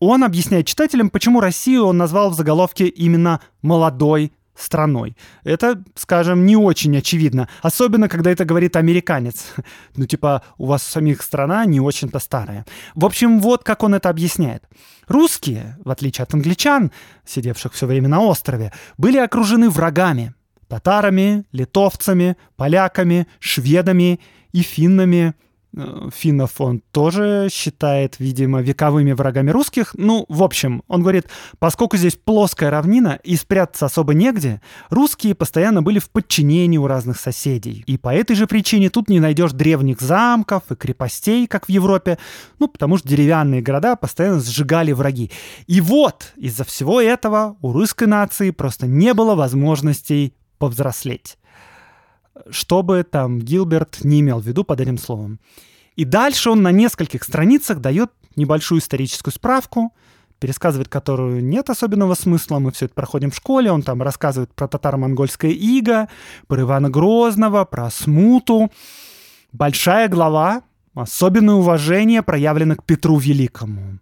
Он 0.00 0.24
объясняет 0.24 0.66
читателям, 0.66 1.10
почему 1.10 1.40
Россию 1.40 1.84
он 1.84 1.98
назвал 1.98 2.30
в 2.30 2.34
заголовке 2.34 2.86
именно 2.86 3.40
«молодой 3.60 4.32
страной. 4.54 5.16
Это, 5.44 5.82
скажем, 5.94 6.46
не 6.46 6.56
очень 6.56 6.96
очевидно, 6.96 7.48
особенно 7.62 8.08
когда 8.08 8.30
это 8.30 8.44
говорит 8.44 8.76
американец. 8.76 9.52
Ну, 9.96 10.06
типа, 10.06 10.42
у 10.56 10.66
вас 10.66 10.82
самих 10.82 11.22
страна 11.22 11.64
не 11.66 11.80
очень-то 11.80 12.18
старая. 12.18 12.64
В 12.94 13.04
общем, 13.04 13.40
вот 13.40 13.64
как 13.64 13.82
он 13.82 13.94
это 13.94 14.08
объясняет. 14.08 14.64
Русские, 15.08 15.76
в 15.84 15.90
отличие 15.90 16.22
от 16.22 16.32
англичан, 16.32 16.90
сидевших 17.26 17.74
все 17.74 17.86
время 17.86 18.08
на 18.08 18.20
острове, 18.20 18.72
были 18.96 19.18
окружены 19.18 19.68
врагами. 19.68 20.32
Татарами, 20.68 21.44
литовцами, 21.52 22.36
поляками, 22.56 23.26
шведами 23.40 24.20
и 24.52 24.62
финнами– 24.62 25.34
финнов 26.12 26.60
он 26.60 26.82
тоже 26.90 27.48
считает, 27.50 28.16
видимо, 28.18 28.60
вековыми 28.60 29.12
врагами 29.12 29.50
русских. 29.50 29.94
Ну, 29.96 30.26
в 30.28 30.42
общем, 30.42 30.82
он 30.88 31.02
говорит, 31.02 31.26
поскольку 31.58 31.96
здесь 31.96 32.16
плоская 32.16 32.70
равнина 32.70 33.18
и 33.22 33.36
спрятаться 33.36 33.86
особо 33.86 34.14
негде, 34.14 34.60
русские 34.88 35.34
постоянно 35.34 35.82
были 35.82 35.98
в 35.98 36.10
подчинении 36.10 36.78
у 36.78 36.86
разных 36.86 37.20
соседей. 37.20 37.84
И 37.86 37.98
по 37.98 38.12
этой 38.12 38.34
же 38.34 38.46
причине 38.46 38.90
тут 38.90 39.08
не 39.08 39.20
найдешь 39.20 39.52
древних 39.52 40.00
замков 40.00 40.64
и 40.70 40.74
крепостей, 40.74 41.46
как 41.46 41.66
в 41.66 41.68
Европе, 41.68 42.18
ну, 42.58 42.68
потому 42.68 42.98
что 42.98 43.08
деревянные 43.08 43.62
города 43.62 43.96
постоянно 43.96 44.40
сжигали 44.40 44.92
враги. 44.92 45.30
И 45.66 45.80
вот, 45.80 46.32
из-за 46.36 46.64
всего 46.64 47.00
этого 47.00 47.56
у 47.62 47.72
русской 47.72 48.08
нации 48.08 48.50
просто 48.50 48.86
не 48.86 49.14
было 49.14 49.34
возможностей 49.34 50.34
повзрослеть 50.58 51.38
что 52.50 52.82
бы 52.82 53.02
там 53.02 53.38
Гилберт 53.38 54.04
не 54.04 54.20
имел 54.20 54.40
в 54.40 54.46
виду 54.46 54.64
под 54.64 54.80
этим 54.80 54.98
словом. 54.98 55.38
И 55.96 56.04
дальше 56.04 56.50
он 56.50 56.62
на 56.62 56.70
нескольких 56.70 57.24
страницах 57.24 57.80
дает 57.80 58.10
небольшую 58.36 58.80
историческую 58.80 59.34
справку, 59.34 59.92
пересказывает 60.38 60.88
которую 60.88 61.44
нет 61.44 61.68
особенного 61.68 62.14
смысла, 62.14 62.58
мы 62.58 62.72
все 62.72 62.86
это 62.86 62.94
проходим 62.94 63.30
в 63.30 63.36
школе, 63.36 63.70
он 63.70 63.82
там 63.82 64.02
рассказывает 64.02 64.52
про 64.54 64.66
татаро-монгольское 64.66 65.50
иго, 65.50 66.08
про 66.46 66.62
Ивана 66.62 66.88
Грозного, 66.88 67.64
про 67.64 67.90
смуту. 67.90 68.70
Большая 69.52 70.08
глава, 70.08 70.62
особенное 70.94 71.56
уважение 71.56 72.22
проявлено 72.22 72.76
к 72.76 72.84
Петру 72.84 73.18
Великому. 73.18 73.98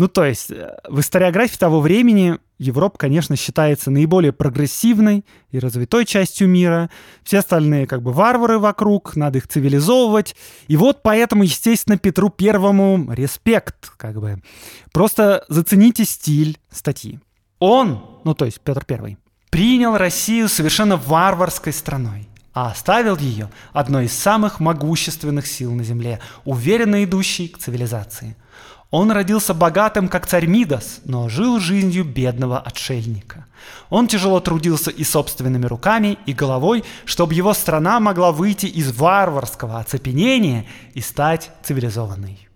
Ну, 0.00 0.08
то 0.08 0.24
есть, 0.24 0.50
э, 0.50 0.78
в 0.88 1.00
историографии 1.00 1.58
того 1.58 1.82
времени 1.82 2.38
Европа, 2.56 2.96
конечно, 2.96 3.36
считается 3.36 3.90
наиболее 3.90 4.32
прогрессивной 4.32 5.26
и 5.50 5.58
развитой 5.58 6.06
частью 6.06 6.48
мира. 6.48 6.88
Все 7.22 7.40
остальные 7.40 7.86
как 7.86 8.00
бы 8.00 8.10
варвары 8.10 8.58
вокруг, 8.58 9.14
надо 9.14 9.36
их 9.36 9.46
цивилизовывать. 9.46 10.34
И 10.68 10.78
вот 10.78 11.02
поэтому, 11.02 11.42
естественно, 11.42 11.98
Петру 11.98 12.30
Первому 12.30 13.12
респект, 13.12 13.92
как 13.98 14.18
бы. 14.18 14.42
Просто 14.90 15.44
зацените 15.48 16.06
стиль 16.06 16.58
статьи. 16.70 17.20
Он, 17.58 18.02
ну 18.24 18.32
то 18.32 18.46
есть 18.46 18.62
Петр 18.62 18.86
Первый, 18.86 19.18
принял 19.50 19.98
Россию 19.98 20.48
совершенно 20.48 20.96
варварской 20.96 21.74
страной 21.74 22.26
а 22.52 22.72
оставил 22.72 23.16
ее 23.16 23.48
одной 23.72 24.06
из 24.06 24.12
самых 24.12 24.58
могущественных 24.58 25.46
сил 25.46 25.72
на 25.72 25.84
Земле, 25.84 26.18
уверенно 26.44 27.04
идущей 27.04 27.48
к 27.48 27.58
цивилизации– 27.58 28.34
он 28.90 29.12
родился 29.12 29.54
богатым, 29.54 30.08
как 30.08 30.26
царь 30.26 30.46
Мидас, 30.46 31.00
но 31.04 31.28
жил 31.28 31.60
жизнью 31.60 32.04
бедного 32.04 32.58
отшельника. 32.58 33.46
Он 33.88 34.08
тяжело 34.08 34.40
трудился 34.40 34.90
и 34.90 35.04
собственными 35.04 35.66
руками, 35.66 36.18
и 36.26 36.32
головой, 36.32 36.82
чтобы 37.04 37.34
его 37.34 37.54
страна 37.54 38.00
могла 38.00 38.32
выйти 38.32 38.66
из 38.66 38.92
варварского 38.92 39.78
оцепенения 39.78 40.66
и 40.94 41.00
стать 41.00 41.50
цивилизованной. 41.62 42.48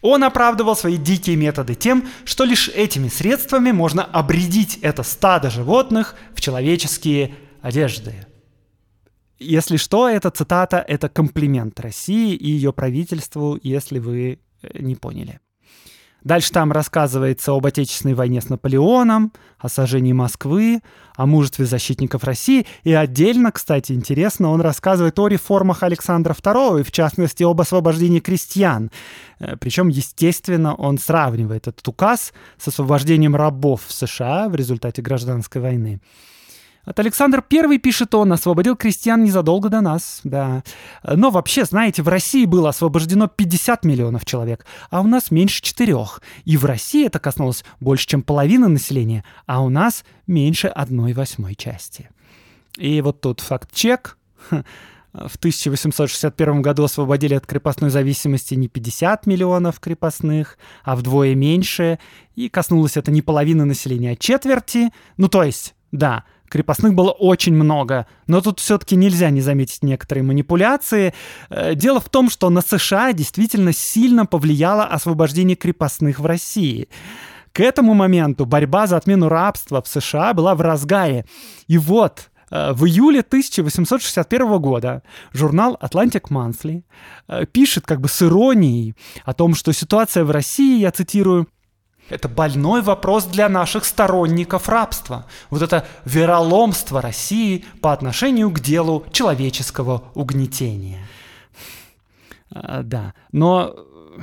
Он 0.00 0.24
оправдывал 0.24 0.76
свои 0.76 0.96
дикие 0.96 1.36
методы 1.36 1.74
тем, 1.74 2.08
что 2.24 2.44
лишь 2.44 2.68
этими 2.68 3.08
средствами 3.08 3.72
можно 3.72 4.04
обредить 4.04 4.78
это 4.82 5.02
стадо 5.02 5.50
животных 5.50 6.16
в 6.34 6.40
человеческие 6.40 7.34
одежды. 7.62 8.26
Если 9.38 9.76
что, 9.76 10.08
эта 10.08 10.30
цитата– 10.30 10.84
это 10.88 11.08
комплимент 11.08 11.78
России 11.78 12.34
и 12.34 12.50
ее 12.50 12.72
правительству, 12.72 13.58
если 13.62 14.00
вы 14.00 14.40
э, 14.62 14.78
не 14.80 14.96
поняли. 14.96 15.40
Дальше 16.24 16.50
там 16.50 16.72
рассказывается 16.72 17.52
об 17.52 17.64
Отечественной 17.66 18.14
войне 18.14 18.40
с 18.40 18.48
Наполеоном, 18.48 19.32
о 19.58 19.68
сожжении 19.68 20.12
Москвы, 20.12 20.80
о 21.16 21.26
мужестве 21.26 21.64
защитников 21.64 22.24
России. 22.24 22.66
И 22.82 22.92
отдельно, 22.92 23.52
кстати, 23.52 23.92
интересно, 23.92 24.50
он 24.50 24.60
рассказывает 24.60 25.18
о 25.18 25.28
реформах 25.28 25.82
Александра 25.82 26.34
II, 26.34 26.80
и 26.80 26.82
в 26.82 26.90
частности 26.90 27.44
об 27.44 27.60
освобождении 27.60 28.20
крестьян. 28.20 28.90
Э, 29.38 29.56
Причем, 29.56 29.88
естественно, 29.88 30.74
он 30.74 30.98
сравнивает 30.98 31.68
этот 31.68 31.86
указ 31.86 32.32
с 32.56 32.68
освобождением 32.68 33.36
рабов 33.36 33.84
в 33.86 33.92
США 33.92 34.48
в 34.48 34.56
результате 34.56 35.02
гражданской 35.02 35.60
войны. 35.60 36.00
От 36.88 36.98
Александр 37.00 37.44
I, 37.52 37.76
пишет 37.76 38.14
он, 38.14 38.32
освободил 38.32 38.74
крестьян 38.74 39.22
незадолго 39.22 39.68
до 39.68 39.82
нас, 39.82 40.20
да. 40.24 40.62
Но 41.04 41.28
вообще, 41.28 41.66
знаете, 41.66 42.02
в 42.02 42.08
России 42.08 42.46
было 42.46 42.70
освобождено 42.70 43.28
50 43.28 43.84
миллионов 43.84 44.24
человек, 44.24 44.64
а 44.88 45.02
у 45.02 45.06
нас 45.06 45.30
меньше 45.30 45.60
четырех. 45.60 46.22
И 46.46 46.56
в 46.56 46.64
России 46.64 47.06
это 47.06 47.18
коснулось 47.18 47.62
больше, 47.78 48.06
чем 48.06 48.22
половины 48.22 48.68
населения, 48.68 49.22
а 49.44 49.62
у 49.62 49.68
нас 49.68 50.02
меньше 50.26 50.68
одной 50.68 51.12
восьмой 51.12 51.56
части. 51.56 52.08
И 52.78 53.02
вот 53.02 53.20
тут 53.20 53.40
факт-чек. 53.40 54.16
В 55.12 55.36
1861 55.36 56.62
году 56.62 56.84
освободили 56.84 57.34
от 57.34 57.46
крепостной 57.46 57.90
зависимости 57.90 58.54
не 58.54 58.68
50 58.68 59.26
миллионов 59.26 59.78
крепостных, 59.78 60.56
а 60.84 60.96
вдвое 60.96 61.34
меньше. 61.34 61.98
И 62.34 62.48
коснулось 62.48 62.96
это 62.96 63.10
не 63.10 63.20
половины 63.20 63.66
населения, 63.66 64.12
а 64.12 64.16
четверти. 64.16 64.90
Ну, 65.18 65.28
то 65.28 65.42
есть, 65.42 65.74
да, 65.92 66.24
крепостных 66.48 66.94
было 66.94 67.10
очень 67.10 67.54
много. 67.54 68.06
Но 68.26 68.40
тут 68.40 68.60
все-таки 68.60 68.96
нельзя 68.96 69.30
не 69.30 69.40
заметить 69.40 69.82
некоторые 69.82 70.24
манипуляции. 70.24 71.14
Э, 71.50 71.74
дело 71.74 72.00
в 72.00 72.08
том, 72.08 72.30
что 72.30 72.50
на 72.50 72.60
США 72.60 73.12
действительно 73.12 73.72
сильно 73.72 74.26
повлияло 74.26 74.84
освобождение 74.84 75.56
крепостных 75.56 76.18
в 76.18 76.26
России. 76.26 76.88
К 77.52 77.60
этому 77.60 77.94
моменту 77.94 78.46
борьба 78.46 78.86
за 78.86 78.96
отмену 78.96 79.28
рабства 79.28 79.82
в 79.82 79.88
США 79.88 80.34
была 80.34 80.54
в 80.54 80.60
разгаре. 80.60 81.24
И 81.66 81.78
вот 81.78 82.30
э, 82.50 82.72
в 82.72 82.84
июле 82.86 83.20
1861 83.20 84.58
года 84.58 85.02
журнал 85.32 85.78
Atlantic 85.82 86.28
Monthly 86.30 86.84
э, 87.28 87.46
пишет 87.46 87.84
как 87.86 88.00
бы 88.00 88.08
с 88.08 88.22
иронией 88.22 88.94
о 89.24 89.34
том, 89.34 89.54
что 89.54 89.72
ситуация 89.72 90.24
в 90.24 90.30
России, 90.30 90.80
я 90.80 90.90
цитирую, 90.90 91.48
это 92.08 92.28
больной 92.28 92.82
вопрос 92.82 93.24
для 93.24 93.48
наших 93.48 93.84
сторонников 93.84 94.68
рабства. 94.68 95.26
Вот 95.50 95.62
это 95.62 95.86
вероломство 96.04 97.02
России 97.02 97.64
по 97.80 97.92
отношению 97.92 98.50
к 98.50 98.60
делу 98.60 99.04
человеческого 99.12 100.04
угнетения. 100.14 101.06
А, 102.50 102.82
да, 102.82 103.14
но 103.32 103.74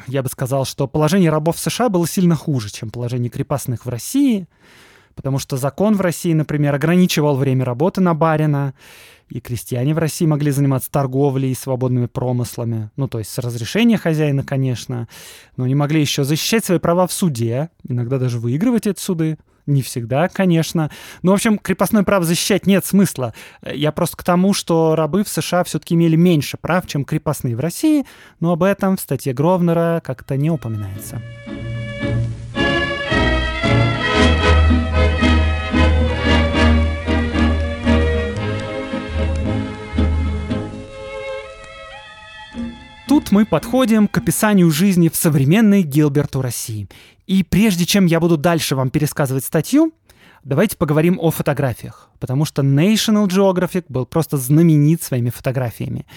я 0.08 0.24
бы 0.24 0.30
сказал, 0.30 0.65
что 0.65 0.88
положение 0.88 1.30
рабов 1.30 1.58
в 1.58 1.60
США 1.60 1.89
было 1.89 2.08
сильно 2.08 2.36
хуже, 2.36 2.70
чем 2.72 2.89
положение 2.89 3.30
крепостных 3.30 3.86
в 3.86 3.89
России, 3.89 4.48
потому 5.15 5.39
что 5.39 5.58
закон 5.58 5.96
в 5.96 6.01
России, 6.01 6.34
например, 6.34 6.75
ограничивал 6.75 7.38
время 7.38 7.65
работы 7.65 8.01
на 8.01 8.13
барина, 8.13 8.74
и 9.29 9.39
крестьяне 9.39 9.94
в 9.94 9.98
России 9.98 10.25
могли 10.25 10.51
заниматься 10.51 10.91
торговлей 10.91 11.51
и 11.51 11.55
свободными 11.55 12.05
промыслами. 12.05 12.91
Ну, 12.96 13.08
то 13.08 13.20
есть 13.20 13.32
с 13.32 13.38
разрешения 13.39 13.98
хозяина, 13.98 14.44
конечно. 14.44 15.08
Но 15.58 15.63
они 15.63 15.75
могли 15.75 16.01
еще 16.01 16.24
защищать 16.24 16.65
свои 16.65 16.79
права 16.79 17.08
в 17.08 17.13
суде, 17.13 17.70
иногда 17.88 18.20
даже 18.20 18.39
выигрывать 18.39 18.88
эти 18.88 19.00
суды. 19.00 19.38
Не 19.65 19.82
всегда, 19.82 20.29
конечно. 20.29 20.91
Но, 21.24 21.32
в 21.32 21.36
общем, 21.36 21.58
крепостное 21.58 22.03
право 22.03 22.24
защищать 22.24 22.67
нет 22.67 22.86
смысла. 22.86 23.34
Я 23.65 23.91
просто 23.91 24.15
к 24.17 24.24
тому, 24.24 24.53
что 24.53 24.96
рабы 24.96 25.24
в 25.24 25.29
США 25.29 25.63
все-таки 25.63 25.96
имели 25.96 26.15
меньше 26.15 26.58
прав, 26.58 26.86
чем 26.86 27.03
крепостные 27.03 27.55
в 27.55 27.60
России, 27.60 28.05
но 28.39 28.51
об 28.51 28.62
этом 28.62 28.96
в 28.96 29.01
статье 29.01 29.34
Гровнера 29.34 30.01
как-то 30.05 30.38
не 30.38 30.51
упоминается. 30.51 31.20
Тут 43.07 43.31
мы 43.31 43.45
подходим 43.45 44.07
к 44.07 44.17
описанию 44.17 44.71
жизни 44.71 45.09
в 45.09 45.15
современной 45.15 45.83
Гилберту 45.83 46.41
России. 46.41 46.89
И 47.27 47.43
прежде 47.43 47.85
чем 47.85 48.07
я 48.07 48.19
буду 48.19 48.35
дальше 48.35 48.75
вам 48.75 48.89
пересказывать 48.89 49.43
статью, 49.43 49.93
давайте 50.43 50.75
поговорим 50.75 51.19
о 51.21 51.29
фотографиях, 51.29 52.09
потому 52.19 52.45
что 52.45 52.63
National 52.63 53.27
Geographic 53.27 53.85
был 53.89 54.07
просто 54.07 54.38
знаменит 54.38 55.03
своими 55.03 55.29
фотографиями. 55.29 56.07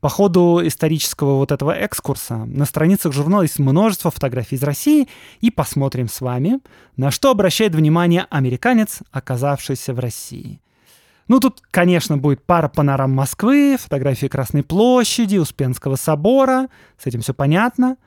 По 0.00 0.08
ходу 0.08 0.60
исторического 0.64 1.34
вот 1.34 1.50
этого 1.50 1.72
экскурса 1.72 2.36
на 2.44 2.64
страницах 2.64 3.12
журнала 3.12 3.42
есть 3.42 3.58
множество 3.58 4.12
фотографий 4.12 4.54
из 4.54 4.62
России, 4.62 5.08
и 5.40 5.50
посмотрим 5.50 6.08
с 6.08 6.20
вами, 6.20 6.60
на 6.96 7.10
что 7.10 7.32
обращает 7.32 7.74
внимание 7.74 8.26
американец, 8.30 9.00
оказавшийся 9.10 9.92
в 9.94 9.98
России. 9.98 10.60
Ну, 11.30 11.38
тут, 11.38 11.62
конечно, 11.70 12.18
будет 12.18 12.44
пара 12.44 12.66
панорам 12.66 13.12
Москвы, 13.12 13.76
фотографии 13.78 14.26
Красной 14.26 14.64
площади, 14.64 15.36
Успенского 15.36 15.94
собора. 15.94 16.66
С 16.98 17.06
этим 17.06 17.20
все 17.20 17.32
понятно. 17.32 17.98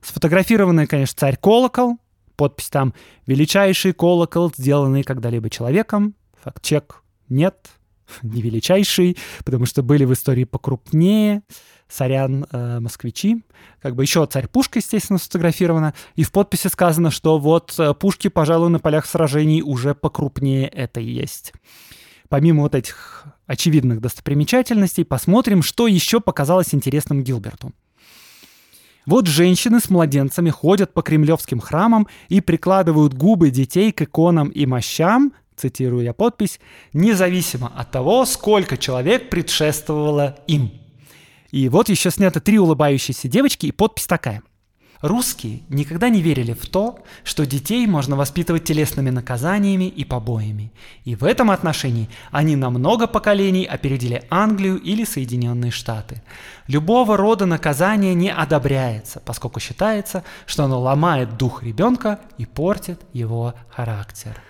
Сфотографированный, 0.00 0.88
конечно, 0.88 1.16
царь-колокол. 1.16 1.98
Подпись 2.34 2.70
там 2.70 2.92
«Величайший 3.24 3.92
колокол, 3.92 4.52
сделанный 4.56 5.04
когда-либо 5.04 5.48
человеком». 5.48 6.16
Факт-чек 6.42 7.04
нет, 7.28 7.70
не 8.22 8.42
величайший, 8.42 9.16
потому 9.44 9.64
что 9.64 9.84
были 9.84 10.04
в 10.04 10.12
истории 10.12 10.42
покрупнее. 10.42 11.42
Сорян, 11.88 12.46
э, 12.50 12.80
москвичи. 12.80 13.44
Как 13.80 13.94
бы 13.94 14.02
еще 14.02 14.26
царь 14.26 14.48
пушка, 14.48 14.80
естественно, 14.80 15.20
сфотографирована. 15.20 15.94
И 16.16 16.24
в 16.24 16.32
подписи 16.32 16.66
сказано, 16.66 17.12
что 17.12 17.38
вот 17.38 17.76
э, 17.78 17.94
пушки, 17.94 18.26
пожалуй, 18.26 18.70
на 18.70 18.80
полях 18.80 19.06
сражений 19.06 19.62
уже 19.62 19.94
покрупнее 19.94 20.66
это 20.66 21.00
и 21.00 21.08
есть 21.08 21.52
помимо 22.32 22.62
вот 22.62 22.74
этих 22.74 23.24
очевидных 23.46 24.00
достопримечательностей, 24.00 25.04
посмотрим, 25.04 25.62
что 25.62 25.86
еще 25.86 26.18
показалось 26.18 26.74
интересным 26.74 27.22
Гилберту. 27.22 27.72
Вот 29.04 29.26
женщины 29.26 29.80
с 29.80 29.90
младенцами 29.90 30.48
ходят 30.48 30.94
по 30.94 31.02
кремлевским 31.02 31.60
храмам 31.60 32.08
и 32.30 32.40
прикладывают 32.40 33.12
губы 33.12 33.50
детей 33.50 33.92
к 33.92 34.00
иконам 34.00 34.48
и 34.48 34.64
мощам, 34.64 35.34
цитирую 35.56 36.04
я 36.04 36.14
подпись, 36.14 36.58
независимо 36.94 37.70
от 37.76 37.90
того, 37.90 38.24
сколько 38.24 38.78
человек 38.78 39.28
предшествовало 39.28 40.38
им. 40.46 40.72
И 41.50 41.68
вот 41.68 41.90
еще 41.90 42.10
сняты 42.10 42.40
три 42.40 42.58
улыбающиеся 42.58 43.28
девочки, 43.28 43.66
и 43.66 43.72
подпись 43.72 44.06
такая– 44.06 44.42
Русские 45.02 45.62
никогда 45.68 46.08
не 46.08 46.22
верили 46.22 46.52
в 46.52 46.68
то, 46.68 47.00
что 47.24 47.44
детей 47.44 47.84
можно 47.88 48.14
воспитывать 48.14 48.62
телесными 48.62 49.10
наказаниями 49.10 49.88
и 49.88 50.04
побоями. 50.04 50.72
И 51.04 51.16
в 51.16 51.24
этом 51.24 51.50
отношении 51.50 52.08
они 52.30 52.54
на 52.54 52.70
много 52.70 53.08
поколений 53.08 53.64
опередили 53.64 54.22
Англию 54.30 54.80
или 54.80 55.04
Соединенные 55.04 55.72
Штаты. 55.72 56.22
Любого 56.68 57.16
рода 57.16 57.46
наказание 57.46 58.14
не 58.14 58.30
одобряется, 58.30 59.18
поскольку 59.18 59.58
считается, 59.58 60.22
что 60.46 60.64
оно 60.64 60.80
ломает 60.80 61.36
дух 61.36 61.64
ребенка 61.64 62.20
и 62.38 62.46
портит 62.46 63.00
его 63.12 63.54
характер. 63.70 64.40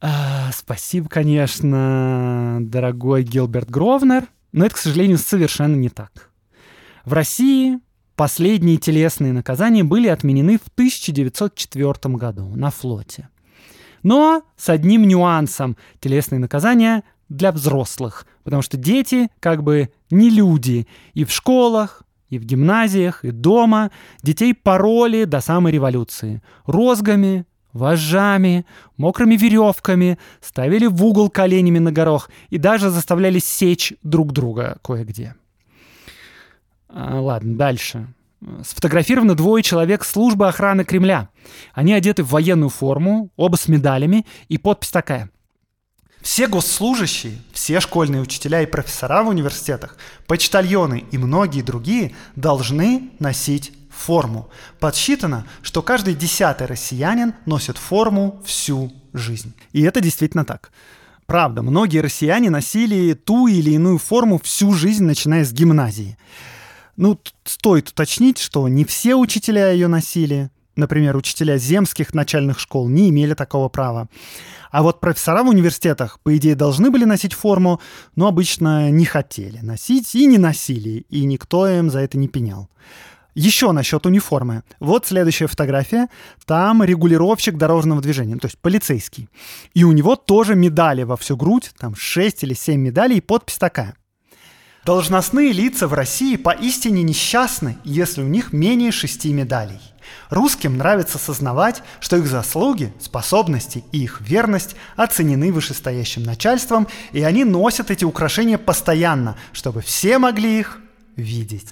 А, 0.00 0.50
спасибо, 0.54 1.06
конечно, 1.10 2.60
дорогой 2.62 3.24
Гилберт 3.24 3.68
Гровнер, 3.68 4.26
но 4.52 4.64
это, 4.64 4.76
к 4.76 4.78
сожалению, 4.78 5.18
совершенно 5.18 5.76
не 5.76 5.90
так. 5.90 6.30
В 7.04 7.12
России 7.12 7.78
Последние 8.18 8.78
телесные 8.78 9.32
наказания 9.32 9.84
были 9.84 10.08
отменены 10.08 10.58
в 10.58 10.66
1904 10.74 12.16
году 12.16 12.46
на 12.56 12.72
флоте. 12.72 13.28
Но 14.02 14.42
с 14.56 14.68
одним 14.68 15.06
нюансом 15.06 15.76
телесные 16.00 16.40
наказания 16.40 17.04
для 17.28 17.52
взрослых, 17.52 18.26
потому 18.42 18.62
что 18.62 18.76
дети 18.76 19.28
как 19.38 19.62
бы 19.62 19.90
не 20.10 20.30
люди. 20.30 20.88
И 21.14 21.24
в 21.24 21.30
школах, 21.30 22.02
и 22.28 22.40
в 22.40 22.44
гимназиях, 22.44 23.24
и 23.24 23.30
дома 23.30 23.92
детей 24.24 24.52
пороли 24.52 25.24
до 25.24 25.40
самой 25.40 25.70
революции. 25.70 26.42
Розгами, 26.66 27.46
вожжами, 27.72 28.66
мокрыми 28.96 29.36
веревками, 29.36 30.18
ставили 30.40 30.86
в 30.86 31.04
угол 31.04 31.30
коленями 31.30 31.78
на 31.78 31.92
горох 31.92 32.30
и 32.50 32.58
даже 32.58 32.90
заставляли 32.90 33.38
сечь 33.38 33.94
друг 34.02 34.32
друга 34.32 34.78
кое-где. 34.82 35.36
А, 36.88 37.20
ладно, 37.20 37.56
дальше. 37.56 38.06
Сфотографированы 38.62 39.34
двое 39.34 39.62
человек 39.62 40.04
службы 40.04 40.48
охраны 40.48 40.84
Кремля. 40.84 41.28
Они 41.72 41.92
одеты 41.92 42.22
в 42.22 42.30
военную 42.30 42.68
форму, 42.68 43.30
оба 43.36 43.56
с 43.56 43.68
медалями, 43.68 44.26
и 44.48 44.58
подпись 44.58 44.90
такая. 44.90 45.30
Все 46.20 46.46
госслужащие, 46.46 47.38
все 47.52 47.80
школьные 47.80 48.22
учителя 48.22 48.62
и 48.62 48.66
профессора 48.66 49.22
в 49.22 49.28
университетах, 49.28 49.96
почтальоны 50.26 51.04
и 51.10 51.18
многие 51.18 51.62
другие 51.62 52.14
должны 52.34 53.10
носить 53.18 53.72
форму. 53.90 54.50
Подсчитано, 54.80 55.46
что 55.62 55.82
каждый 55.82 56.14
десятый 56.14 56.66
россиянин 56.66 57.34
носит 57.46 57.78
форму 57.78 58.42
всю 58.44 58.92
жизнь. 59.12 59.54
И 59.72 59.82
это 59.82 60.00
действительно 60.00 60.44
так. 60.44 60.70
Правда, 61.26 61.62
многие 61.62 61.98
россияне 61.98 62.50
носили 62.50 63.12
ту 63.14 63.48
или 63.48 63.72
иную 63.72 63.98
форму 63.98 64.40
всю 64.42 64.72
жизнь, 64.72 65.04
начиная 65.04 65.44
с 65.44 65.52
гимназии. 65.52 66.16
Ну, 66.98 67.16
стоит 67.44 67.90
уточнить, 67.90 68.38
что 68.38 68.66
не 68.66 68.84
все 68.84 69.14
учителя 69.14 69.70
ее 69.70 69.86
носили. 69.86 70.50
Например, 70.74 71.16
учителя 71.16 71.56
земских 71.56 72.12
начальных 72.12 72.58
школ 72.58 72.88
не 72.88 73.08
имели 73.10 73.34
такого 73.34 73.68
права. 73.68 74.08
А 74.72 74.82
вот 74.82 74.98
профессора 74.98 75.44
в 75.44 75.48
университетах, 75.48 76.18
по 76.24 76.36
идее, 76.36 76.56
должны 76.56 76.90
были 76.90 77.04
носить 77.04 77.34
форму, 77.34 77.80
но 78.16 78.26
обычно 78.26 78.90
не 78.90 79.04
хотели 79.04 79.58
носить 79.58 80.12
и 80.16 80.26
не 80.26 80.38
носили, 80.38 81.06
и 81.08 81.24
никто 81.24 81.68
им 81.68 81.88
за 81.88 82.00
это 82.00 82.18
не 82.18 82.26
пенял. 82.26 82.68
Еще 83.36 83.70
насчет 83.70 84.04
униформы. 84.04 84.64
Вот 84.80 85.06
следующая 85.06 85.46
фотография. 85.46 86.08
Там 86.46 86.82
регулировщик 86.82 87.56
дорожного 87.56 88.02
движения, 88.02 88.34
то 88.38 88.48
есть 88.48 88.58
полицейский. 88.58 89.28
И 89.72 89.84
у 89.84 89.92
него 89.92 90.16
тоже 90.16 90.56
медали 90.56 91.04
во 91.04 91.16
всю 91.16 91.36
грудь, 91.36 91.70
там 91.78 91.94
6 91.94 92.42
или 92.42 92.54
7 92.54 92.80
медалей, 92.80 93.18
и 93.18 93.20
подпись 93.20 93.58
такая. 93.58 93.94
Должностные 94.88 95.52
лица 95.52 95.86
в 95.86 95.92
России 95.92 96.36
поистине 96.36 97.02
несчастны, 97.02 97.76
если 97.84 98.22
у 98.22 98.26
них 98.26 98.54
менее 98.54 98.90
шести 98.90 99.30
медалей. 99.34 99.82
Русским 100.30 100.78
нравится 100.78 101.18
сознавать, 101.18 101.82
что 102.00 102.16
их 102.16 102.26
заслуги, 102.26 102.94
способности 102.98 103.84
и 103.92 104.04
их 104.04 104.22
верность 104.22 104.76
оценены 104.96 105.52
вышестоящим 105.52 106.22
начальством, 106.22 106.88
и 107.12 107.22
они 107.22 107.44
носят 107.44 107.90
эти 107.90 108.06
украшения 108.06 108.56
постоянно, 108.56 109.36
чтобы 109.52 109.82
все 109.82 110.16
могли 110.18 110.58
их 110.58 110.78
видеть. 111.16 111.66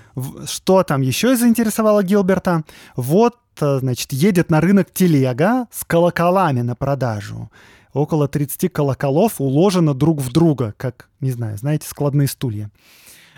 Что 0.45 0.83
там 0.83 1.01
еще 1.01 1.37
заинтересовало 1.37 2.03
Гилберта? 2.03 2.65
Вот, 2.97 3.39
э, 3.63 3.79
значит, 3.79 4.13
едет 4.13 4.51
на 4.51 4.61
рынок 4.61 4.93
телега 4.93 5.69
с 5.73 5.85
колоколами 5.85 6.61
на 6.61 6.75
продажу. 6.77 7.51
около 7.95 8.29
30 8.29 8.71
колоколов 8.71 9.41
уложено 9.41 9.95
друг 9.95 10.21
в 10.21 10.31
друга, 10.31 10.75
как, 10.77 11.09
не 11.21 11.31
знаю, 11.31 11.57
знаете, 11.57 11.89
складные 11.89 12.29
стулья. 12.29 12.71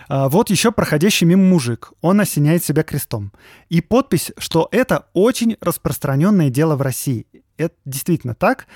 А, 0.09 0.29
вот 0.29 0.51
еще 0.51 0.73
проходящий 0.73 1.27
мимо 1.27 1.45
мужик. 1.45 1.93
Он 2.01 2.21
осеняет 2.21 2.65
себя 2.65 2.83
крестом. 2.83 3.33
И 3.69 3.81
подпись, 3.81 4.33
что 4.39 4.69
это 4.73 5.07
очень 5.13 5.57
распространенное 5.61 6.51
дело 6.51 6.77
в 6.77 6.83
России. 6.83 7.27
Это 7.57 7.75
действительно 7.85 8.35
так. 8.35 8.67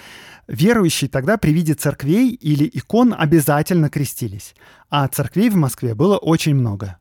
Верующие 0.49 1.09
тогда 1.09 1.37
при 1.39 1.53
виде 1.53 1.75
церквей 1.75 2.31
или 2.31 2.69
икон 2.73 3.15
обязательно 3.17 3.89
крестились. 3.89 4.55
А 4.91 5.09
церквей 5.09 5.51
в 5.51 5.57
Москве 5.57 5.95
было 5.95 6.19
очень 6.19 6.55
много. 6.55 6.99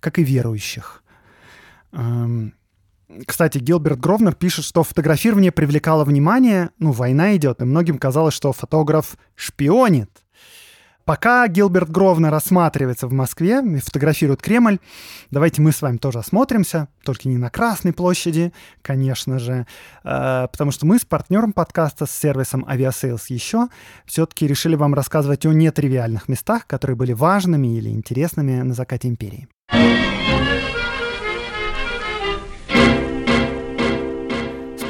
Как 0.00 0.18
и 0.18 0.24
верующих. 0.24 1.02
Кстати, 3.26 3.58
Гилберт 3.58 3.98
Гровнер 3.98 4.34
пишет, 4.34 4.64
что 4.64 4.84
фотографирование 4.84 5.50
привлекало 5.50 6.04
внимание, 6.04 6.70
ну, 6.78 6.92
война 6.92 7.34
идет, 7.34 7.60
и 7.60 7.64
многим 7.64 7.98
казалось, 7.98 8.34
что 8.34 8.52
фотограф 8.52 9.16
шпионит. 9.34 10.10
Пока 11.04 11.46
Гилберт 11.48 11.90
Гровнер 11.90 12.30
рассматривается 12.30 13.06
в 13.06 13.12
Москве 13.12 13.62
и 13.64 13.76
фотографирует 13.78 14.42
Кремль, 14.42 14.78
давайте 15.30 15.62
мы 15.62 15.72
с 15.72 15.82
вами 15.82 15.96
тоже 15.96 16.18
осмотримся, 16.18 16.88
только 17.04 17.28
не 17.28 17.38
на 17.38 17.50
Красной 17.50 17.92
площади, 17.92 18.52
конечно 18.82 19.38
же, 19.38 19.66
э, 20.04 20.48
потому 20.50 20.70
что 20.70 20.86
мы 20.86 20.98
с 20.98 21.04
партнером 21.04 21.52
подкаста, 21.52 22.06
с 22.06 22.10
сервисом 22.10 22.64
Aviasales 22.64 23.22
еще, 23.28 23.68
все-таки 24.06 24.46
решили 24.46 24.76
вам 24.76 24.94
рассказывать 24.94 25.46
о 25.46 25.52
нетривиальных 25.52 26.28
местах, 26.28 26.66
которые 26.66 26.96
были 26.96 27.12
важными 27.12 27.76
или 27.76 27.88
интересными 27.88 28.62
на 28.62 28.74
закате 28.74 29.08
империи. 29.08 29.48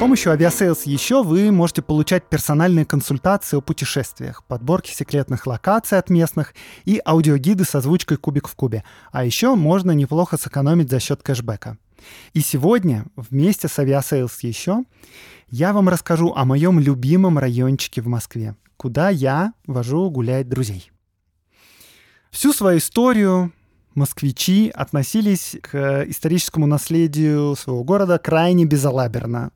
Помощью 0.01 0.33
Aviasales 0.33 0.79
еще 0.85 1.21
вы 1.21 1.51
можете 1.51 1.83
получать 1.83 2.27
персональные 2.27 2.85
консультации 2.85 3.57
о 3.57 3.61
путешествиях, 3.61 4.43
подборки 4.45 4.89
секретных 4.91 5.45
локаций 5.45 5.99
от 5.99 6.09
местных 6.09 6.55
и 6.85 6.99
аудиогиды 7.05 7.65
с 7.65 7.75
озвучкой 7.75 8.17
кубик 8.17 8.47
в 8.47 8.55
кубе. 8.55 8.83
А 9.11 9.23
еще 9.23 9.53
можно 9.53 9.91
неплохо 9.91 10.37
сэкономить 10.37 10.89
за 10.89 10.99
счет 10.99 11.21
кэшбэка. 11.21 11.77
И 12.33 12.41
сегодня 12.41 13.05
вместе 13.15 13.67
с 13.67 13.77
Aviasales 13.77 14.31
еще 14.41 14.85
я 15.49 15.71
вам 15.71 15.87
расскажу 15.87 16.33
о 16.35 16.45
моем 16.45 16.79
любимом 16.79 17.37
райончике 17.37 18.01
в 18.01 18.07
Москве, 18.07 18.55
куда 18.77 19.09
я 19.09 19.53
вожу 19.67 20.09
гулять 20.09 20.49
друзей. 20.49 20.91
Всю 22.31 22.53
свою 22.53 22.79
историю 22.79 23.53
москвичи 23.93 24.71
относились 24.73 25.57
к 25.61 26.05
историческому 26.07 26.65
наследию 26.65 27.55
своего 27.55 27.83
города 27.83 28.17
крайне 28.17 28.65
безалаберно. 28.65 29.51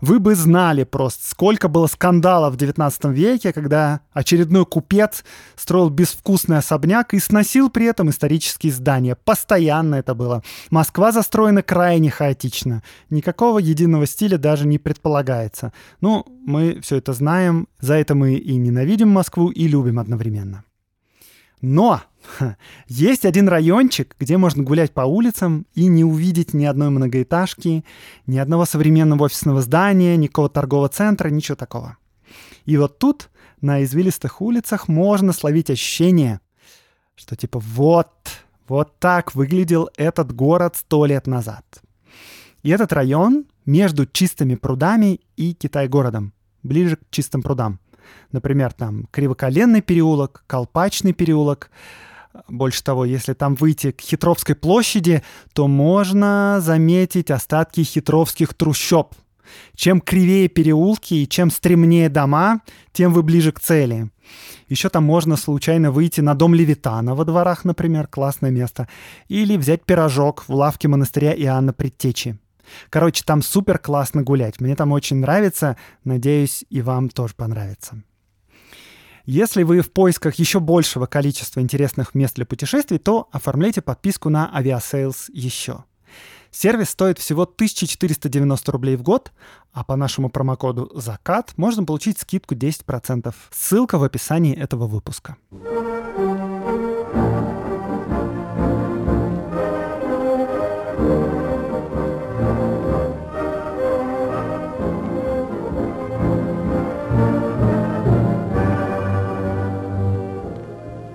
Вы 0.00 0.18
бы 0.18 0.34
знали 0.34 0.84
просто, 0.84 1.28
сколько 1.28 1.68
было 1.68 1.86
скандалов 1.86 2.54
в 2.54 2.56
19 2.56 3.04
веке, 3.06 3.52
когда 3.52 4.00
очередной 4.12 4.64
купец 4.64 5.24
строил 5.56 5.90
безвкусный 5.90 6.58
особняк 6.58 7.12
и 7.12 7.18
сносил 7.18 7.68
при 7.68 7.86
этом 7.86 8.08
исторические 8.08 8.72
здания. 8.72 9.14
Постоянно 9.14 9.96
это 9.96 10.14
было. 10.14 10.42
Москва 10.70 11.12
застроена 11.12 11.62
крайне 11.62 12.10
хаотично. 12.10 12.82
Никакого 13.10 13.58
единого 13.58 14.06
стиля 14.06 14.38
даже 14.38 14.66
не 14.66 14.78
предполагается. 14.78 15.72
Ну, 16.00 16.24
мы 16.46 16.80
все 16.80 16.96
это 16.96 17.12
знаем, 17.12 17.68
за 17.78 17.94
это 17.94 18.14
мы 18.14 18.34
и 18.34 18.56
ненавидим 18.56 19.10
Москву, 19.10 19.50
и 19.50 19.68
любим 19.68 19.98
одновременно. 19.98 20.64
Но 21.60 22.00
есть 22.86 23.24
один 23.24 23.48
райончик, 23.48 24.14
где 24.18 24.36
можно 24.36 24.62
гулять 24.62 24.92
по 24.92 25.02
улицам 25.02 25.66
и 25.74 25.86
не 25.86 26.04
увидеть 26.04 26.54
ни 26.54 26.64
одной 26.64 26.90
многоэтажки, 26.90 27.84
ни 28.26 28.38
одного 28.38 28.64
современного 28.64 29.24
офисного 29.24 29.62
здания, 29.62 30.16
никакого 30.16 30.48
торгового 30.48 30.88
центра, 30.88 31.28
ничего 31.28 31.56
такого. 31.56 31.96
И 32.64 32.76
вот 32.76 32.98
тут, 32.98 33.30
на 33.60 33.82
извилистых 33.82 34.40
улицах, 34.40 34.88
можно 34.88 35.32
словить 35.32 35.70
ощущение, 35.70 36.40
что 37.16 37.36
типа 37.36 37.58
вот, 37.58 38.12
вот 38.68 38.98
так 38.98 39.34
выглядел 39.34 39.90
этот 39.96 40.34
город 40.34 40.76
сто 40.76 41.06
лет 41.06 41.26
назад. 41.26 41.64
И 42.62 42.70
этот 42.70 42.92
район 42.92 43.46
между 43.64 44.06
чистыми 44.06 44.54
прудами 44.54 45.20
и 45.36 45.54
Китай-городом, 45.54 46.32
ближе 46.62 46.96
к 46.96 47.00
чистым 47.10 47.42
прудам. 47.42 47.80
Например, 48.32 48.72
там 48.72 49.06
Кривоколенный 49.10 49.80
переулок, 49.80 50.44
Колпачный 50.46 51.12
переулок, 51.12 51.70
больше 52.48 52.82
того, 52.82 53.04
если 53.04 53.32
там 53.32 53.54
выйти 53.54 53.90
к 53.90 54.00
Хитровской 54.00 54.54
площади, 54.54 55.22
то 55.52 55.68
можно 55.68 56.58
заметить 56.60 57.30
остатки 57.30 57.82
хитровских 57.82 58.54
трущоб. 58.54 59.14
Чем 59.74 60.00
кривее 60.00 60.48
переулки 60.48 61.14
и 61.14 61.28
чем 61.28 61.50
стремнее 61.50 62.08
дома, 62.08 62.60
тем 62.92 63.12
вы 63.12 63.22
ближе 63.22 63.50
к 63.50 63.58
цели. 63.60 64.10
Еще 64.68 64.88
там 64.88 65.04
можно 65.04 65.36
случайно 65.36 65.90
выйти 65.90 66.20
на 66.20 66.34
дом 66.34 66.54
Левитана 66.54 67.16
во 67.16 67.24
дворах, 67.24 67.64
например, 67.64 68.06
классное 68.06 68.50
место. 68.50 68.88
Или 69.28 69.56
взять 69.56 69.84
пирожок 69.84 70.44
в 70.46 70.54
лавке 70.54 70.86
монастыря 70.86 71.34
Иоанна 71.34 71.72
Предтечи. 71.72 72.38
Короче, 72.88 73.24
там 73.26 73.42
супер 73.42 73.78
классно 73.78 74.22
гулять. 74.22 74.60
Мне 74.60 74.76
там 74.76 74.92
очень 74.92 75.16
нравится. 75.16 75.76
Надеюсь, 76.04 76.64
и 76.70 76.82
вам 76.82 77.08
тоже 77.08 77.34
понравится. 77.34 78.00
Если 79.26 79.62
вы 79.62 79.80
в 79.80 79.92
поисках 79.92 80.34
еще 80.36 80.60
большего 80.60 81.06
количества 81.06 81.60
интересных 81.60 82.14
мест 82.14 82.36
для 82.36 82.46
путешествий, 82.46 82.98
то 82.98 83.28
оформляйте 83.32 83.82
подписку 83.82 84.28
на 84.28 84.50
Aviasales 84.54 85.26
еще. 85.32 85.84
Сервис 86.50 86.90
стоит 86.90 87.18
всего 87.18 87.42
1490 87.42 88.72
рублей 88.72 88.96
в 88.96 89.02
год, 89.02 89.32
а 89.72 89.84
по 89.84 89.94
нашему 89.94 90.30
промокоду 90.30 90.90
«Закат» 90.94 91.52
можно 91.56 91.84
получить 91.84 92.18
скидку 92.18 92.54
10%. 92.54 93.32
Ссылка 93.52 93.98
в 93.98 94.04
описании 94.04 94.56
этого 94.56 94.86
выпуска. 94.88 95.36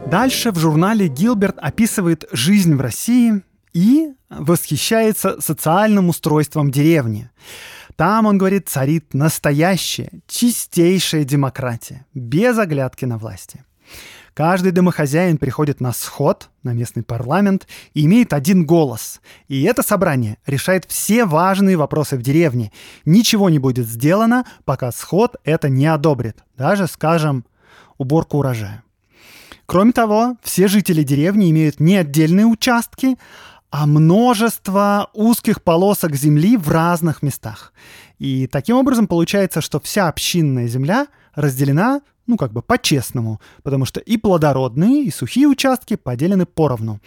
Дальше 0.07 0.51
в 0.51 0.59
журнале 0.59 1.07
Гилберт 1.07 1.57
описывает 1.57 2.25
жизнь 2.31 2.75
в 2.75 2.81
России 2.81 3.41
и 3.73 4.13
восхищается 4.29 5.41
социальным 5.41 6.09
устройством 6.09 6.69
деревни. 6.69 7.31
Там, 7.95 8.25
он 8.25 8.37
говорит, 8.37 8.69
царит 8.69 9.13
настоящая, 9.13 10.11
чистейшая 10.27 11.23
демократия, 11.23 12.05
без 12.13 12.57
оглядки 12.57 13.05
на 13.05 13.17
власти. 13.17 13.65
Каждый 14.35 14.73
домохозяин 14.73 15.37
приходит 15.37 15.81
на 15.81 15.91
сход, 15.91 16.49
на 16.61 16.73
местный 16.73 17.03
парламент, 17.03 17.67
и 17.93 18.05
имеет 18.05 18.33
один 18.33 18.65
голос. 18.65 19.21
И 19.47 19.63
это 19.63 19.81
собрание 19.81 20.37
решает 20.45 20.85
все 20.85 21.25
важные 21.25 21.77
вопросы 21.77 22.17
в 22.17 22.21
деревне. 22.21 22.71
Ничего 23.05 23.49
не 23.49 23.59
будет 23.59 23.87
сделано, 23.87 24.45
пока 24.65 24.91
сход 24.91 25.37
это 25.45 25.69
не 25.69 25.87
одобрит. 25.87 26.43
Даже, 26.57 26.87
скажем, 26.87 27.45
уборку 27.97 28.37
урожая. 28.39 28.84
Кроме 29.65 29.91
того, 29.93 30.37
все 30.43 30.67
жители 30.67 31.03
деревни 31.03 31.49
имеют 31.49 31.79
не 31.79 31.97
отдельные 31.97 32.45
участки, 32.45 33.17
а 33.71 33.87
множество 33.87 35.09
узких 35.13 35.61
полосок 35.63 36.15
земли 36.15 36.55
в 36.55 36.69
разных 36.69 37.21
местах. 37.21 37.73
И 38.19 38.47
таким 38.47 38.77
образом 38.77 39.07
получается, 39.07 39.61
что 39.61 39.79
вся 39.79 40.07
общинная 40.07 40.67
земля 40.67 41.07
разделена, 41.33 42.01
ну, 42.27 42.37
как 42.37 42.53
бы 42.53 42.61
по-честному, 42.61 43.41
потому 43.63 43.85
что 43.85 43.99
и 43.99 44.17
плодородные, 44.17 45.03
и 45.03 45.11
сухие 45.11 45.47
участки 45.47 45.95
поделены 45.95 46.45
поровну. 46.45 47.01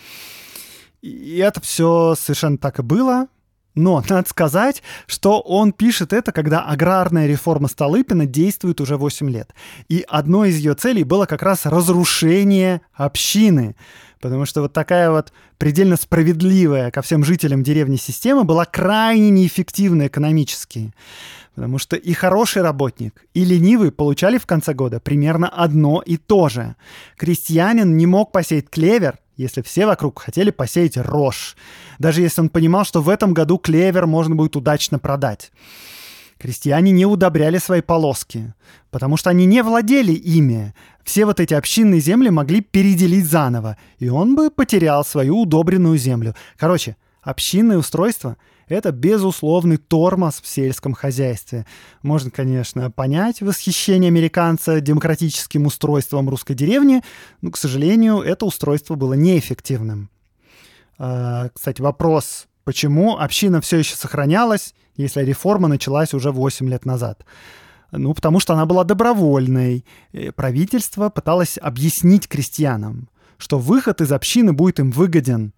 И 1.00 1.38
это 1.38 1.60
все 1.60 2.14
совершенно 2.18 2.58
так 2.58 2.80
и 2.80 2.82
было. 2.82 3.28
Но 3.78 4.02
надо 4.08 4.28
сказать, 4.28 4.82
что 5.06 5.40
он 5.40 5.72
пишет 5.72 6.12
это, 6.12 6.32
когда 6.32 6.62
аграрная 6.62 7.28
реформа 7.28 7.68
Столыпина 7.68 8.26
действует 8.26 8.80
уже 8.80 8.96
8 8.96 9.30
лет. 9.30 9.54
И 9.88 10.04
одной 10.08 10.50
из 10.50 10.56
ее 10.56 10.74
целей 10.74 11.04
было 11.04 11.26
как 11.26 11.44
раз 11.44 11.64
разрушение 11.64 12.80
общины. 12.92 13.76
Потому 14.20 14.46
что 14.46 14.62
вот 14.62 14.72
такая 14.72 15.12
вот 15.12 15.32
предельно 15.58 15.96
справедливая 15.96 16.90
ко 16.90 17.02
всем 17.02 17.22
жителям 17.22 17.62
деревни 17.62 17.94
система 17.94 18.42
была 18.42 18.64
крайне 18.64 19.30
неэффективна 19.30 20.08
экономически. 20.08 20.92
Потому 21.54 21.78
что 21.78 21.94
и 21.94 22.12
хороший 22.14 22.62
работник, 22.62 23.24
и 23.32 23.44
ленивый 23.44 23.92
получали 23.92 24.38
в 24.38 24.46
конце 24.46 24.74
года 24.74 24.98
примерно 24.98 25.48
одно 25.48 26.02
и 26.04 26.16
то 26.16 26.48
же. 26.48 26.74
Крестьянин 27.16 27.96
не 27.96 28.06
мог 28.06 28.32
посеять 28.32 28.70
клевер, 28.70 29.18
если 29.38 29.62
все 29.62 29.86
вокруг 29.86 30.18
хотели 30.18 30.50
посеять 30.50 30.98
рожь, 30.98 31.56
даже 31.98 32.20
если 32.20 32.42
он 32.42 32.48
понимал, 32.50 32.84
что 32.84 33.00
в 33.00 33.08
этом 33.08 33.32
году 33.32 33.56
клевер 33.56 34.06
можно 34.06 34.34
будет 34.34 34.56
удачно 34.56 34.98
продать. 34.98 35.52
Крестьяне 36.38 36.90
не 36.90 37.06
удобряли 37.06 37.58
свои 37.58 37.80
полоски, 37.80 38.52
потому 38.90 39.16
что 39.16 39.30
они 39.30 39.46
не 39.46 39.62
владели 39.62 40.12
ими. 40.12 40.74
Все 41.04 41.24
вот 41.24 41.40
эти 41.40 41.54
общинные 41.54 42.00
земли 42.00 42.28
могли 42.30 42.60
переделить 42.60 43.26
заново, 43.26 43.76
и 43.98 44.08
он 44.08 44.36
бы 44.36 44.50
потерял 44.50 45.04
свою 45.04 45.40
удобренную 45.40 45.96
землю. 45.98 46.34
Короче, 46.56 46.96
общинное 47.22 47.78
устройство– 47.78 48.36
это 48.68 48.92
безусловный 48.92 49.76
тормоз 49.76 50.40
в 50.40 50.46
сельском 50.46 50.94
хозяйстве. 50.94 51.66
Можно, 52.02 52.30
конечно, 52.30 52.90
понять 52.90 53.40
восхищение 53.40 54.08
американца 54.08 54.80
демократическим 54.80 55.66
устройством 55.66 56.28
русской 56.28 56.54
деревни, 56.54 57.02
но, 57.40 57.50
к 57.50 57.56
сожалению, 57.56 58.20
это 58.20 58.46
устройство 58.46 58.94
было 58.94 59.14
неэффективным. 59.14 60.10
А, 60.98 61.48
кстати, 61.54 61.80
вопрос, 61.80 62.48
почему 62.64 63.18
община 63.18 63.60
все 63.60 63.78
еще 63.78 63.96
сохранялась, 63.96 64.74
если 64.96 65.22
реформа 65.22 65.68
началась 65.68 66.12
уже 66.14 66.32
8 66.32 66.68
лет 66.68 66.84
назад? 66.84 67.24
Ну, 67.90 68.12
потому 68.12 68.38
что 68.38 68.52
она 68.52 68.66
была 68.66 68.84
добровольной. 68.84 69.86
Правительство 70.36 71.08
пыталось 71.08 71.58
объяснить 71.58 72.28
крестьянам, 72.28 73.08
что 73.38 73.58
выход 73.58 74.00
из 74.00 74.12
общины 74.12 74.52
будет 74.52 74.80
им 74.80 74.90
выгоден. 74.90 75.52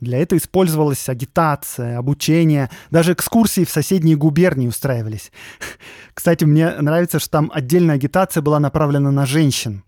Для 0.00 0.18
этого 0.18 0.38
использовалась 0.38 1.08
агитация, 1.08 1.98
обучение, 1.98 2.70
даже 2.90 3.12
экскурсии 3.12 3.64
в 3.64 3.70
соседние 3.70 4.16
губернии 4.16 4.68
устраивались. 4.68 5.32
Кстати, 6.12 6.44
мне 6.44 6.70
нравится, 6.70 7.18
что 7.18 7.30
там 7.30 7.50
отдельная 7.52 7.94
агитация 7.94 8.42
была 8.42 8.60
направлена 8.60 9.10
на 9.10 9.24
женщин. 9.24 9.82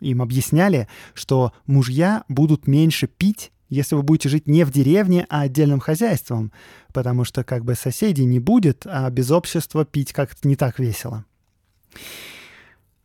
Им 0.00 0.20
объясняли, 0.20 0.88
что 1.14 1.52
мужья 1.66 2.24
будут 2.28 2.66
меньше 2.66 3.06
пить, 3.06 3.52
если 3.68 3.94
вы 3.94 4.02
будете 4.02 4.28
жить 4.28 4.48
не 4.48 4.64
в 4.64 4.72
деревне, 4.72 5.26
а 5.30 5.42
отдельным 5.42 5.80
хозяйством, 5.80 6.52
потому 6.92 7.24
что 7.24 7.44
как 7.44 7.64
бы 7.64 7.74
соседей 7.74 8.24
не 8.24 8.40
будет, 8.40 8.82
а 8.84 9.08
без 9.10 9.30
общества 9.30 9.84
пить 9.84 10.12
как-то 10.12 10.46
не 10.48 10.56
так 10.56 10.78
весело. 10.78 11.24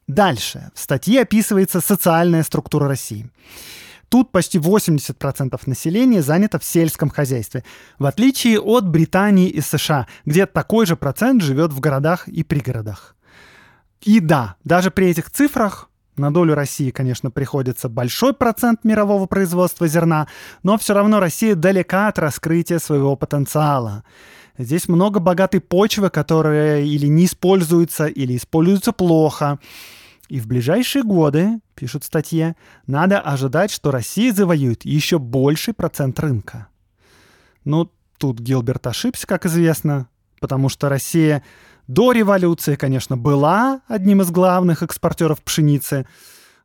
Дальше. 0.08 0.72
В 0.74 0.80
статье 0.80 1.22
описывается 1.22 1.82
социальная 1.82 2.44
структура 2.44 2.88
России. 2.88 3.30
Тут 4.10 4.32
почти 4.32 4.58
80% 4.58 5.60
населения 5.66 6.22
занято 6.22 6.60
в 6.60 6.64
сельском 6.64 7.10
хозяйстве, 7.10 7.66
в 8.00 8.06
отличие 8.06 8.60
от 8.60 8.88
Британии 8.88 9.50
и 9.50 9.60
США, 9.60 10.08
где 10.26 10.46
такой 10.46 10.86
же 10.86 10.96
процент 10.96 11.42
живет 11.44 11.74
в 11.74 11.82
городах 11.82 12.28
и 12.30 12.44
пригородах. 12.44 13.16
И 14.02 14.22
да, 14.22 14.56
даже 14.64 14.92
при 14.92 15.10
этих 15.10 15.30
цифрах 15.30 15.90
на 16.16 16.34
долю 16.34 16.56
России, 16.56 16.90
конечно, 16.90 17.30
приходится 17.32 17.90
большой 17.90 18.34
процент 18.34 18.86
мирового 18.86 19.26
производства 19.26 19.88
зерна, 19.88 20.28
но 20.64 20.78
все 20.78 20.94
равно 20.94 21.20
Россия 21.20 21.56
далека 21.56 22.08
от 22.08 22.18
раскрытия 22.18 22.80
своего 22.80 23.16
потенциала. 23.18 24.04
Здесь 24.58 24.88
много 24.88 25.20
богатой 25.20 25.62
почвы, 25.62 26.10
которая 26.10 26.82
или 26.82 27.06
не 27.08 27.26
используется, 27.26 28.08
или 28.08 28.36
используется 28.36 28.92
плохо. 28.92 29.60
И 30.30 30.40
в 30.40 30.48
ближайшие 30.48 31.04
годы, 31.04 31.60
пишут 31.76 32.04
в 32.04 32.08
статье, 32.08 32.56
надо 32.86 33.20
ожидать, 33.20 33.72
что 33.72 33.92
Россия 33.92 34.34
завоюет 34.34 34.84
еще 34.84 35.20
больший 35.20 35.74
процент 35.74 36.20
рынка. 36.20 36.68
Ну, 37.64 37.92
тут 38.18 38.40
Гилберт 38.40 38.88
ошибся, 38.88 39.28
как 39.28 39.46
известно, 39.46 40.10
потому 40.40 40.70
что 40.70 40.90
Россия 40.90 41.44
до 41.88 42.12
революции, 42.12 42.76
конечно, 42.76 43.16
была 43.16 43.82
одним 43.88 44.22
из 44.22 44.32
главных 44.32 44.84
экспортеров 44.84 45.42
пшеницы, 45.42 46.06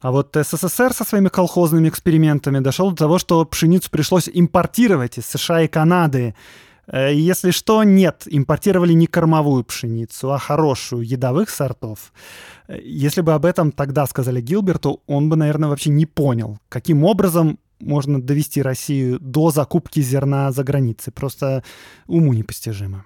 а 0.00 0.10
вот 0.10 0.34
СССР 0.34 0.92
со 0.92 1.04
своими 1.04 1.28
колхозными 1.28 1.88
экспериментами 1.88 2.58
дошел 2.58 2.90
до 2.90 2.96
того, 2.96 3.18
что 3.20 3.44
пшеницу 3.44 3.88
пришлось 3.88 4.28
импортировать 4.32 5.18
из 5.18 5.26
США 5.26 5.62
и 5.62 5.68
Канады. 5.68 6.34
Э, 6.86 7.12
если 7.14 7.50
что, 7.50 7.82
нет, 7.84 8.22
импортировали 8.26 8.92
не 8.92 9.06
кормовую 9.06 9.64
пшеницу, 9.64 10.32
а 10.32 10.38
хорошую, 10.38 11.06
едовых 11.06 11.50
сортов. 11.50 12.12
Э, 12.68 12.78
если 12.82 13.20
бы 13.20 13.34
об 13.34 13.44
этом 13.44 13.72
тогда 13.72 14.06
сказали 14.06 14.40
Гилберту, 14.40 15.02
он 15.06 15.28
бы, 15.28 15.36
наверное, 15.36 15.68
вообще 15.68 15.90
не 15.90 16.06
понял, 16.06 16.58
каким 16.68 17.04
образом 17.04 17.58
можно 17.80 18.22
довести 18.22 18.62
Россию 18.62 19.18
до 19.20 19.50
закупки 19.50 20.00
зерна 20.00 20.52
за 20.52 20.64
границей. 20.64 21.12
Просто 21.12 21.64
уму 22.06 22.32
непостижимо. 22.32 23.04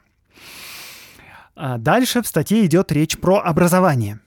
А 1.54 1.78
дальше 1.78 2.22
в 2.22 2.26
статье 2.26 2.66
идет 2.66 2.92
речь 2.92 3.16
про 3.18 3.38
образование. 3.38 4.20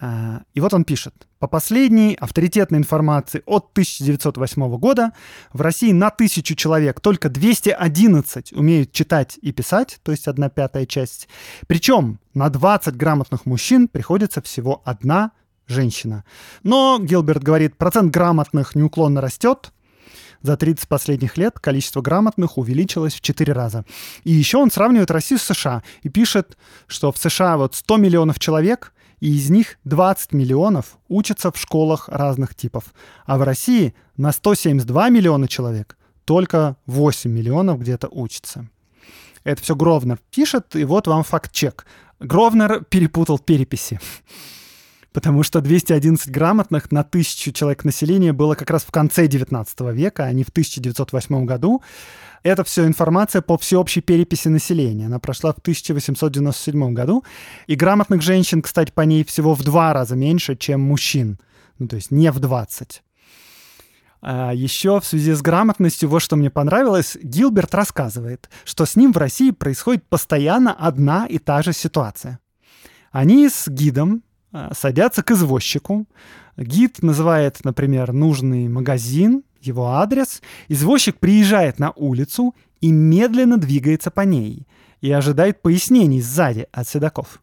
А, 0.00 0.42
и 0.54 0.60
вот 0.60 0.72
он 0.74 0.84
пишет. 0.84 1.14
По 1.40 1.48
последней 1.48 2.16
авторитетной 2.20 2.78
информации 2.78 3.42
от 3.46 3.70
1908 3.72 4.76
года 4.76 5.12
в 5.52 5.60
России 5.60 5.92
на 5.92 6.10
тысячу 6.10 6.54
человек 6.54 7.00
только 7.00 7.28
211 7.28 8.52
умеют 8.52 8.92
читать 8.92 9.38
и 9.42 9.50
писать, 9.50 9.98
то 10.04 10.12
есть 10.12 10.28
одна 10.28 10.50
пятая 10.50 10.86
часть. 10.86 11.28
Причем 11.66 12.20
на 12.32 12.48
20 12.48 12.96
грамотных 12.96 13.44
мужчин 13.44 13.88
приходится 13.88 14.40
всего 14.40 14.82
одна 14.84 15.32
женщина. 15.66 16.24
Но, 16.62 16.98
Гилберт 17.00 17.42
говорит, 17.42 17.76
процент 17.76 18.12
грамотных 18.12 18.74
неуклонно 18.76 19.20
растет, 19.20 19.72
за 20.40 20.56
30 20.56 20.86
последних 20.86 21.36
лет 21.36 21.58
количество 21.58 22.00
грамотных 22.00 22.58
увеличилось 22.58 23.14
в 23.14 23.20
4 23.20 23.52
раза. 23.52 23.84
И 24.22 24.30
еще 24.30 24.58
он 24.58 24.70
сравнивает 24.70 25.10
Россию 25.10 25.40
с 25.40 25.42
США 25.42 25.82
и 26.02 26.08
пишет, 26.08 26.56
что 26.86 27.10
в 27.10 27.18
США 27.18 27.56
вот 27.56 27.74
100 27.74 27.96
миллионов 27.96 28.38
человек, 28.38 28.92
и 29.20 29.34
из 29.34 29.50
них 29.50 29.78
20 29.84 30.32
миллионов 30.32 30.98
учатся 31.08 31.50
в 31.50 31.56
школах 31.56 32.08
разных 32.08 32.54
типов. 32.54 32.94
А 33.26 33.38
в 33.38 33.42
России 33.42 33.94
на 34.16 34.32
172 34.32 35.08
миллиона 35.10 35.48
человек 35.48 35.96
только 36.24 36.76
8 36.86 37.30
миллионов 37.30 37.80
где-то 37.80 38.08
учатся. 38.08 38.68
Это 39.44 39.62
все 39.62 39.74
Гровнер 39.74 40.18
пишет, 40.30 40.76
и 40.76 40.84
вот 40.84 41.06
вам 41.06 41.22
факт-чек. 41.22 41.86
Гровнер 42.20 42.84
перепутал 42.84 43.38
переписи 43.38 44.00
потому 45.18 45.42
что 45.42 45.60
211 45.60 46.30
грамотных 46.30 46.92
на 46.92 47.02
тысячу 47.02 47.50
человек 47.50 47.82
населения 47.82 48.32
было 48.32 48.54
как 48.54 48.70
раз 48.70 48.84
в 48.84 48.92
конце 48.92 49.26
19 49.26 49.80
века, 49.92 50.26
а 50.26 50.32
не 50.32 50.44
в 50.44 50.50
1908 50.50 51.44
году. 51.44 51.82
Это 52.44 52.62
все 52.62 52.86
информация 52.86 53.42
по 53.42 53.58
всеобщей 53.58 54.00
переписи 54.00 54.46
населения. 54.46 55.06
Она 55.06 55.18
прошла 55.18 55.52
в 55.52 55.58
1897 55.58 56.94
году. 56.94 57.24
И 57.66 57.74
грамотных 57.74 58.22
женщин, 58.22 58.62
кстати, 58.62 58.92
по 58.92 59.00
ней 59.00 59.24
всего 59.24 59.56
в 59.56 59.64
два 59.64 59.92
раза 59.92 60.14
меньше, 60.14 60.54
чем 60.54 60.82
мужчин. 60.82 61.40
Ну, 61.80 61.88
то 61.88 61.96
есть 61.96 62.12
не 62.12 62.30
в 62.30 62.38
20. 62.38 63.02
А 64.22 64.52
еще 64.54 65.00
в 65.00 65.04
связи 65.04 65.32
с 65.32 65.42
грамотностью, 65.42 66.08
вот 66.08 66.22
что 66.22 66.36
мне 66.36 66.48
понравилось, 66.48 67.16
Гилберт 67.20 67.74
рассказывает, 67.74 68.48
что 68.64 68.86
с 68.86 68.94
ним 68.94 69.12
в 69.12 69.16
России 69.16 69.50
происходит 69.50 70.04
постоянно 70.08 70.72
одна 70.72 71.26
и 71.26 71.38
та 71.38 71.60
же 71.62 71.72
ситуация. 71.72 72.38
Они 73.10 73.48
с 73.48 73.66
гидом 73.66 74.22
садятся 74.72 75.22
к 75.22 75.30
извозчику. 75.30 76.06
Гид 76.56 77.02
называет, 77.02 77.64
например, 77.64 78.12
нужный 78.12 78.68
магазин, 78.68 79.44
его 79.60 79.88
адрес. 79.88 80.42
Извозчик 80.68 81.18
приезжает 81.18 81.78
на 81.78 81.92
улицу 81.92 82.54
и 82.80 82.90
медленно 82.90 83.58
двигается 83.58 84.10
по 84.10 84.22
ней 84.22 84.66
и 85.00 85.12
ожидает 85.12 85.62
пояснений 85.62 86.20
сзади 86.20 86.66
от 86.72 86.88
седаков. 86.88 87.40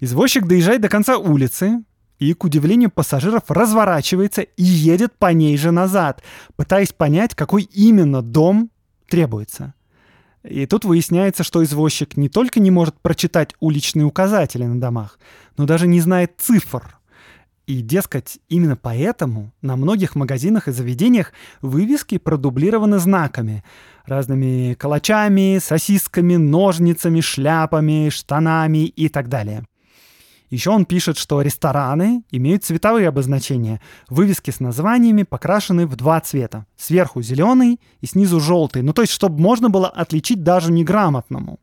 Извозчик 0.00 0.46
доезжает 0.46 0.80
до 0.80 0.88
конца 0.88 1.18
улицы 1.18 1.84
и, 2.18 2.32
к 2.32 2.44
удивлению 2.44 2.90
пассажиров, 2.90 3.44
разворачивается 3.48 4.42
и 4.42 4.62
едет 4.62 5.12
по 5.18 5.32
ней 5.32 5.56
же 5.56 5.70
назад, 5.70 6.22
пытаясь 6.56 6.92
понять, 6.92 7.34
какой 7.34 7.62
именно 7.62 8.22
дом 8.22 8.70
требуется– 9.08 9.74
и 10.44 10.66
тут 10.66 10.84
выясняется, 10.84 11.42
что 11.42 11.64
извозчик 11.64 12.16
не 12.16 12.28
только 12.28 12.60
не 12.60 12.70
может 12.70 13.00
прочитать 13.00 13.54
уличные 13.60 14.04
указатели 14.04 14.64
на 14.64 14.78
домах, 14.78 15.18
но 15.56 15.64
даже 15.64 15.86
не 15.86 16.00
знает 16.00 16.32
цифр. 16.38 16.98
И, 17.66 17.80
дескать, 17.80 18.40
именно 18.50 18.76
поэтому 18.76 19.50
на 19.62 19.76
многих 19.76 20.14
магазинах 20.14 20.68
и 20.68 20.72
заведениях 20.72 21.32
вывески 21.62 22.18
продублированы 22.18 22.98
знаками, 22.98 23.64
разными 24.04 24.74
калачами, 24.74 25.58
сосисками, 25.62 26.36
ножницами, 26.36 27.22
шляпами, 27.22 28.10
штанами 28.10 28.84
и 28.84 29.08
так 29.08 29.30
далее. 29.30 29.64
Еще 30.54 30.70
он 30.70 30.84
пишет, 30.84 31.18
что 31.18 31.42
рестораны 31.42 32.22
имеют 32.30 32.62
цветовые 32.62 33.08
обозначения. 33.08 33.80
Вывески 34.08 34.52
с 34.52 34.60
названиями 34.60 35.24
покрашены 35.24 35.84
в 35.84 35.96
два 35.96 36.20
цвета. 36.20 36.64
Сверху 36.76 37.22
зеленый 37.22 37.80
и 38.00 38.06
снизу 38.06 38.38
желтый. 38.38 38.82
Ну, 38.82 38.92
то 38.92 39.02
есть, 39.02 39.12
чтобы 39.12 39.40
можно 39.40 39.68
было 39.68 39.88
отличить 39.88 40.44
даже 40.44 40.70
неграмотному. 40.70 41.58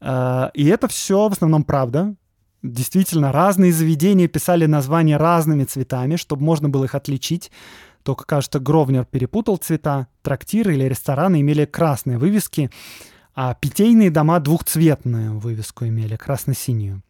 Э, 0.00 0.50
и 0.54 0.66
это 0.66 0.88
все 0.88 1.28
в 1.28 1.32
основном 1.32 1.62
правда. 1.62 2.16
Действительно, 2.64 3.30
разные 3.30 3.72
заведения 3.72 4.26
писали 4.26 4.66
названия 4.66 5.16
разными 5.16 5.62
цветами, 5.62 6.16
чтобы 6.16 6.42
можно 6.42 6.68
было 6.68 6.86
их 6.86 6.96
отличить. 6.96 7.52
Только, 8.02 8.24
кажется, 8.24 8.58
Гровнер 8.58 9.04
перепутал 9.04 9.56
цвета. 9.56 10.08
Трактиры 10.22 10.74
или 10.74 10.82
рестораны 10.82 11.42
имели 11.42 11.64
красные 11.64 12.18
вывески, 12.18 12.72
а 13.36 13.54
питейные 13.54 14.10
дома 14.10 14.40
двухцветную 14.40 15.38
вывеску 15.38 15.86
имели, 15.86 16.16
красно-синюю. 16.16 17.02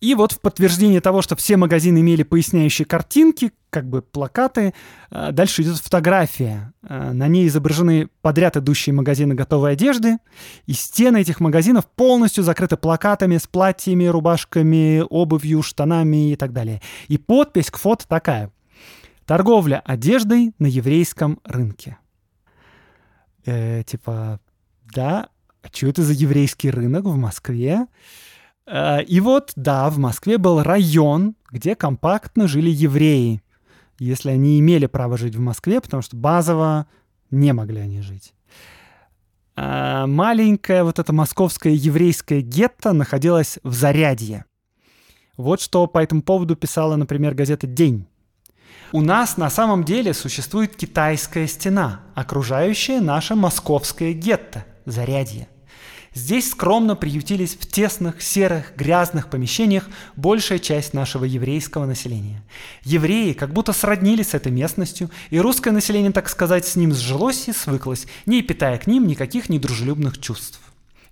И 0.00 0.14
вот 0.14 0.32
в 0.32 0.40
подтверждение 0.40 1.00
того, 1.00 1.22
что 1.22 1.36
все 1.36 1.56
магазины 1.56 2.00
имели 2.00 2.22
поясняющие 2.22 2.84
картинки, 2.84 3.52
как 3.70 3.88
бы 3.88 4.02
плакаты, 4.02 4.74
э, 5.10 5.32
дальше 5.32 5.62
идет 5.62 5.78
фотография. 5.78 6.74
Э, 6.82 7.12
на 7.12 7.28
ней 7.28 7.46
изображены 7.48 8.08
подряд 8.20 8.58
идущие 8.58 8.94
магазины 8.94 9.34
готовой 9.34 9.72
одежды, 9.72 10.18
и 10.66 10.74
стены 10.74 11.22
этих 11.22 11.40
магазинов 11.40 11.86
полностью 11.86 12.44
закрыты 12.44 12.76
плакатами 12.76 13.38
с 13.38 13.46
платьями, 13.46 14.04
рубашками, 14.04 15.02
обувью, 15.08 15.62
штанами 15.62 16.32
и 16.32 16.36
так 16.36 16.52
далее. 16.52 16.82
И 17.08 17.16
подпись 17.16 17.70
к 17.70 17.78
фото 17.78 18.06
такая. 18.06 18.50
Торговля 19.24 19.82
одеждой 19.84 20.52
на 20.58 20.66
еврейском 20.66 21.40
рынке. 21.42 21.96
э, 23.46 23.82
типа, 23.84 24.40
да, 24.94 25.30
а 25.62 25.68
что 25.72 25.86
это 25.88 26.02
за 26.02 26.12
еврейский 26.12 26.70
рынок 26.70 27.04
в 27.04 27.16
Москве? 27.16 27.86
Э, 28.66 29.02
и 29.02 29.20
вот, 29.20 29.52
да, 29.56 29.88
в 29.90 29.98
Москве 29.98 30.38
был 30.38 30.62
район, 30.62 31.34
где 31.50 31.74
компактно 31.74 32.48
жили 32.48 32.70
евреи, 32.70 33.42
если 33.98 34.30
они 34.30 34.58
имели 34.60 34.86
право 34.86 35.16
жить 35.16 35.36
в 35.36 35.40
Москве, 35.40 35.80
потому 35.80 36.02
что 36.02 36.16
базово 36.16 36.86
не 37.30 37.52
могли 37.52 37.80
они 37.80 38.02
жить. 38.02 38.34
А 39.56 40.06
маленькое 40.06 40.84
вот 40.84 40.98
это 40.98 41.12
московское 41.12 41.72
еврейское 41.72 42.42
гетто 42.42 42.92
находилось 42.92 43.58
в 43.62 43.72
Зарядье. 43.72 44.44
Вот 45.38 45.60
что 45.60 45.86
по 45.86 45.98
этому 45.98 46.22
поводу 46.22 46.56
писала, 46.56 46.96
например, 46.96 47.34
газета 47.34 47.66
«День». 47.66 48.06
У 48.92 49.00
нас 49.00 49.36
на 49.36 49.50
самом 49.50 49.84
деле 49.84 50.14
существует 50.14 50.76
китайская 50.76 51.46
стена, 51.46 52.02
окружающая 52.14 53.00
наше 53.00 53.34
московское 53.34 54.12
гетто– 54.12 54.64
Зарядье. 54.86 55.48
Здесь 56.16 56.48
скромно 56.48 56.96
приютились 56.96 57.54
в 57.60 57.66
тесных, 57.66 58.22
серых, 58.22 58.74
грязных 58.74 59.28
помещениях 59.28 59.86
большая 60.16 60.58
часть 60.58 60.94
нашего 60.94 61.26
еврейского 61.26 61.84
населения. 61.84 62.42
Евреи 62.84 63.34
как 63.34 63.52
будто 63.52 63.74
сроднились 63.74 64.30
с 64.30 64.34
этой 64.34 64.50
местностью, 64.50 65.10
и 65.28 65.38
русское 65.38 65.72
население, 65.72 66.12
так 66.12 66.30
сказать, 66.30 66.66
с 66.66 66.74
ним 66.74 66.94
сжилось 66.94 67.48
и 67.48 67.52
свыклось, 67.52 68.06
не 68.24 68.40
питая 68.40 68.78
к 68.78 68.86
ним 68.86 69.06
никаких 69.06 69.50
недружелюбных 69.50 70.18
чувств. 70.18 70.58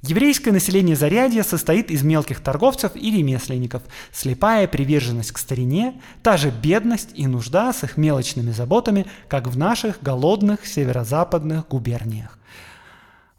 Еврейское 0.00 0.52
население 0.52 0.96
Зарядья 0.96 1.42
состоит 1.42 1.90
из 1.90 2.02
мелких 2.02 2.40
торговцев 2.40 2.92
и 2.96 3.14
ремесленников, 3.14 3.82
слепая 4.10 4.66
приверженность 4.66 5.32
к 5.32 5.38
старине, 5.38 6.00
та 6.22 6.38
же 6.38 6.50
бедность 6.50 7.10
и 7.14 7.26
нужда 7.26 7.74
с 7.74 7.84
их 7.84 7.98
мелочными 7.98 8.52
заботами, 8.52 9.04
как 9.28 9.48
в 9.48 9.58
наших 9.58 10.02
голодных 10.02 10.64
северо-западных 10.64 11.68
губерниях. 11.68 12.38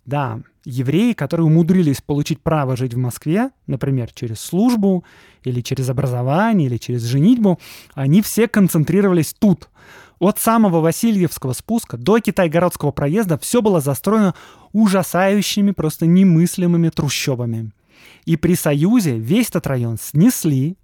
Да, 0.06 0.42
евреи, 0.66 1.14
которые 1.14 1.46
умудрились 1.46 2.02
получить 2.02 2.42
право 2.42 2.76
жить 2.76 2.94
в 2.94 2.98
Москве, 2.98 3.52
например, 3.68 4.12
через 4.14 4.40
службу 4.40 5.06
или 5.44 5.62
через 5.62 5.90
образование 5.90 6.68
или 6.68 6.78
через 6.78 7.04
женитьбу, 7.04 7.60
они 7.94 8.22
все 8.22 8.48
концентрировались 8.48 9.34
тут. 9.34 9.70
От 10.20 10.40
самого 10.40 10.80
Васильевского 10.80 11.54
спуска 11.54 11.98
до 11.98 12.20
Китайгородского 12.20 12.92
проезда 12.92 13.38
все 13.38 13.62
было 13.62 13.82
застроено 13.82 14.34
ужасающими, 14.72 15.72
просто 15.72 16.06
немыслимыми 16.06 16.90
трущобами. 16.90 17.72
И 18.26 18.38
при 18.38 18.56
Союзе 18.56 19.18
весь 19.18 19.50
этот 19.50 19.68
район 19.68 19.98
снесли 20.02 20.78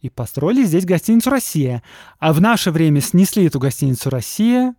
и 0.00 0.10
построили 0.10 0.64
здесь 0.64 0.84
гостиницу 0.84 1.30
«Россия». 1.30 1.82
А 2.18 2.32
в 2.32 2.40
наше 2.40 2.70
время 2.70 3.00
снесли 3.00 3.44
эту 3.44 3.60
гостиницу 3.60 4.10
«Россия», 4.10 4.74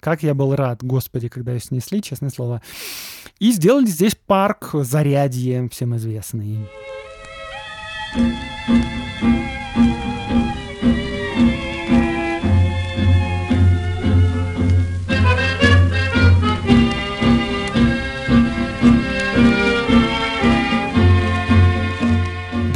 как 0.00 0.22
я 0.22 0.34
был 0.34 0.54
рад, 0.54 0.82
господи, 0.82 1.28
когда 1.28 1.52
ее 1.52 1.60
снесли, 1.60 2.02
честное 2.02 2.30
слово. 2.30 2.62
И 3.38 3.52
сделали 3.52 3.86
здесь 3.86 4.14
парк 4.14 4.70
Зарядье, 4.72 5.68
всем 5.70 5.96
известный. 5.96 6.66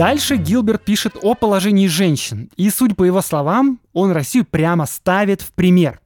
Дальше 0.02 0.34
Гилберт 0.34 0.84
пишет 0.84 1.14
о 1.22 1.34
положении 1.34 1.86
женщин. 1.86 2.50
И, 2.56 2.70
судя 2.70 2.96
по 2.96 3.04
его 3.04 3.22
словам, 3.22 3.78
он 3.92 4.10
Россию 4.10 4.44
прямо 4.44 4.84
ставит 4.84 5.42
в 5.42 5.52
пример. 5.52 6.01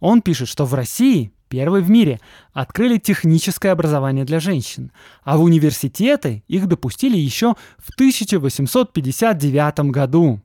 Он 0.00 0.22
пишет, 0.22 0.48
что 0.48 0.64
в 0.64 0.74
России 0.74 1.32
первые 1.48 1.82
в 1.82 1.90
мире 1.90 2.20
открыли 2.52 2.98
техническое 2.98 3.70
образование 3.70 4.24
для 4.24 4.40
женщин, 4.40 4.92
а 5.22 5.36
в 5.36 5.42
университеты 5.42 6.42
их 6.48 6.66
допустили 6.66 7.16
еще 7.16 7.54
в 7.78 7.90
1859 7.94 9.78
году. 9.90 10.40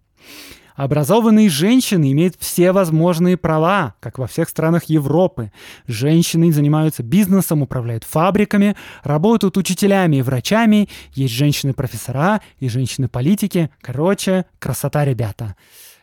Образованные 0.76 1.50
женщины 1.50 2.12
имеют 2.12 2.36
все 2.40 2.72
возможные 2.72 3.38
права, 3.38 3.96
как 4.00 4.18
во 4.18 4.28
всех 4.28 4.50
странах 4.50 4.86
Европы. 4.86 5.52
Женщины 5.86 6.52
занимаются 6.52 7.04
бизнесом, 7.04 7.62
управляют 7.62 8.04
фабриками, 8.04 8.76
работают 9.04 9.58
учителями 9.58 10.18
и 10.18 10.22
врачами. 10.22 10.90
Есть 11.14 11.34
женщины-профессора 11.34 12.42
и 12.60 12.70
женщины-политики. 12.70 13.70
Короче, 13.82 14.46
красота, 14.60 15.06
ребята. 15.06 15.56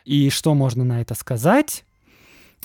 И 0.04 0.30
что 0.30 0.54
можно 0.54 0.84
на 0.84 1.00
это 1.00 1.14
сказать? 1.14 1.84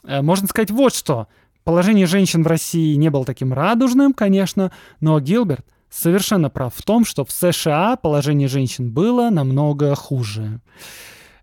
Э, 0.05 0.21
можно 0.21 0.47
сказать 0.47 0.71
вот 0.71 0.93
что. 0.95 1.27
Положение 1.63 2.07
женщин 2.07 2.43
в 2.43 2.47
России 2.47 2.95
не 2.95 3.09
было 3.09 3.25
таким 3.25 3.53
радужным, 3.53 4.13
конечно, 4.13 4.71
но 4.99 5.19
Гилберт 5.19 5.65
совершенно 5.89 6.49
прав 6.49 6.73
в 6.75 6.81
том, 6.81 7.05
что 7.05 7.23
в 7.23 7.31
США 7.31 7.95
положение 7.95 8.47
женщин 8.47 8.91
было 8.91 9.29
намного 9.29 9.95
хуже. 9.95 10.59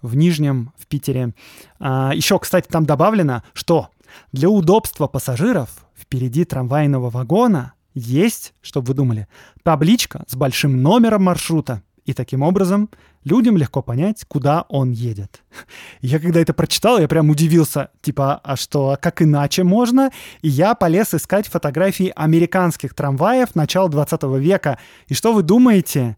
в 0.00 0.16
Нижнем, 0.16 0.72
в 0.78 0.86
Питере. 0.86 1.34
А, 1.78 2.12
еще, 2.14 2.38
кстати, 2.38 2.68
там 2.68 2.84
добавлено, 2.84 3.42
что 3.52 3.88
для 4.32 4.48
удобства 4.48 5.06
пассажиров 5.06 5.70
впереди 5.96 6.44
трамвайного 6.44 7.08
вагона 7.10 7.74
есть, 7.94 8.54
чтобы 8.62 8.88
вы 8.88 8.94
думали, 8.94 9.28
табличка 9.62 10.24
с 10.26 10.34
большим 10.34 10.82
номером 10.82 11.24
маршрута. 11.24 11.82
И 12.04 12.14
таким 12.14 12.42
образом 12.42 12.90
людям 13.24 13.56
легко 13.56 13.80
понять, 13.80 14.24
куда 14.26 14.62
он 14.68 14.90
едет. 14.90 15.42
Я 16.00 16.18
когда 16.18 16.40
это 16.40 16.52
прочитал, 16.52 16.98
я 16.98 17.06
прям 17.06 17.30
удивился, 17.30 17.90
типа, 18.00 18.40
а 18.42 18.56
что, 18.56 18.90
а 18.90 18.96
как 18.96 19.22
иначе 19.22 19.62
можно? 19.62 20.10
И 20.40 20.48
я 20.48 20.74
полез 20.74 21.14
искать 21.14 21.46
фотографии 21.46 22.12
американских 22.16 22.94
трамваев 22.94 23.54
начала 23.54 23.88
20 23.88 24.22
века. 24.40 24.78
И 25.06 25.14
что 25.14 25.32
вы 25.32 25.42
думаете? 25.42 26.16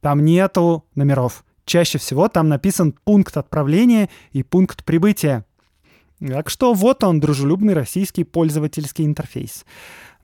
Там 0.00 0.24
нету 0.24 0.84
номеров. 0.94 1.44
Чаще 1.66 1.98
всего 1.98 2.28
там 2.28 2.48
написан 2.48 2.94
пункт 3.04 3.36
отправления 3.36 4.08
и 4.32 4.42
пункт 4.42 4.84
прибытия. 4.84 5.44
Так 6.26 6.48
что 6.48 6.72
вот 6.72 7.04
он, 7.04 7.20
дружелюбный 7.20 7.74
российский 7.74 8.24
пользовательский 8.24 9.04
интерфейс. 9.04 9.66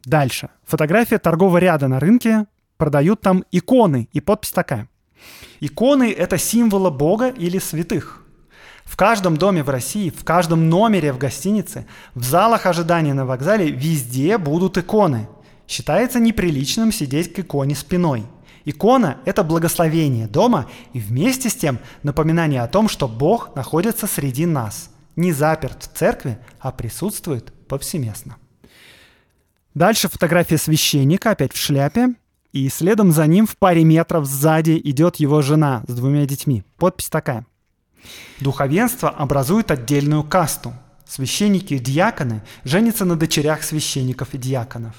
Дальше. 0.05 0.49
Фотография 0.65 1.19
торгового 1.19 1.59
ряда 1.59 1.89
на 1.89 2.01
рынке. 2.01 2.47
Продают 2.79 3.21
там 3.21 3.45
иконы. 3.53 4.09
И 4.13 4.21
подпись 4.21 4.53
такая. 4.53 4.89
Иконы— 5.61 6.13
это 6.19 6.39
символы 6.39 6.91
Бога 6.91 7.29
или 7.29 7.59
святых. 7.59 8.25
В 8.85 8.97
каждом 8.97 9.37
доме 9.37 9.63
в 9.63 9.71
России, 9.71 10.11
в 10.11 10.25
каждом 10.25 10.69
номере 10.69 11.13
в 11.13 11.19
гостинице, 11.19 11.87
в 12.15 12.25
залах 12.25 12.67
ожидания 12.67 13.15
на 13.15 13.25
вокзале 13.25 13.71
везде 13.71 14.39
будут 14.39 14.77
иконы. 14.77 15.29
Считается 15.69 16.21
неприличным 16.21 16.93
сидеть 16.93 17.33
к 17.33 17.39
иконе 17.39 17.75
спиной. 17.75 18.25
Икона— 18.65 19.19
это 19.25 19.43
благословение 19.43 20.27
дома 20.27 20.69
и 20.93 21.01
вместе 21.01 21.49
с 21.49 21.55
тем 21.55 21.79
напоминание 22.03 22.63
о 22.63 22.69
том, 22.69 22.89
что 22.89 23.09
Бог 23.09 23.57
находится 23.57 24.07
среди 24.07 24.47
нас, 24.47 24.91
не 25.17 25.33
заперт 25.33 25.83
в 25.83 25.97
церкви, 25.97 26.39
а 26.61 26.71
присутствует 26.71 27.53
повсеместно. 27.67 28.37
Дальше 29.75 30.09
фотография 30.09 30.59
священника, 30.59 31.31
опять 31.31 31.53
в 31.53 31.57
шляпе. 31.57 32.15
И 32.53 32.69
следом 32.69 33.13
за 33.13 33.27
ним 33.27 33.47
в 33.47 33.57
паре 33.57 33.83
метров 33.85 34.27
сзади 34.27 34.81
идет 34.85 35.17
его 35.17 35.43
жена 35.43 35.83
с 35.89 35.95
двумя 35.95 36.27
детьми. 36.27 36.65
Подпись 36.77 37.09
такая. 37.09 37.47
Духовенство 38.41 39.11
образует 39.11 39.71
отдельную 39.71 40.23
касту. 40.25 40.73
Священники 41.09 41.75
и 41.75 41.79
диаконы 41.79 42.43
женятся 42.65 43.05
на 43.05 43.17
дочерях 43.17 43.63
священников 43.63 44.35
и 44.35 44.39
диаконов. 44.39 44.95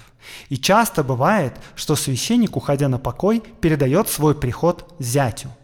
И 0.50 0.58
часто 0.58 1.04
бывает, 1.04 1.54
что 1.76 1.96
священник, 1.96 2.56
уходя 2.56 2.88
на 2.88 2.98
покой, 2.98 3.44
передает 3.62 4.10
свой 4.10 4.36
приход 4.36 4.94
зятю– 5.00 5.50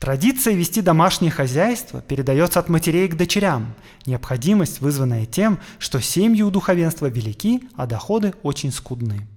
Традиция 0.00 0.54
вести 0.54 0.80
домашнее 0.80 1.30
хозяйство 1.30 2.00
передается 2.00 2.58
от 2.58 2.70
матерей 2.70 3.06
к 3.06 3.16
дочерям. 3.16 3.74
Необходимость, 4.06 4.80
вызванная 4.80 5.26
тем, 5.26 5.58
что 5.78 6.00
семьи 6.00 6.40
у 6.40 6.50
духовенства 6.50 7.04
велики, 7.04 7.60
а 7.76 7.84
доходы 7.84 8.32
очень 8.42 8.72
скудны. 8.72 9.28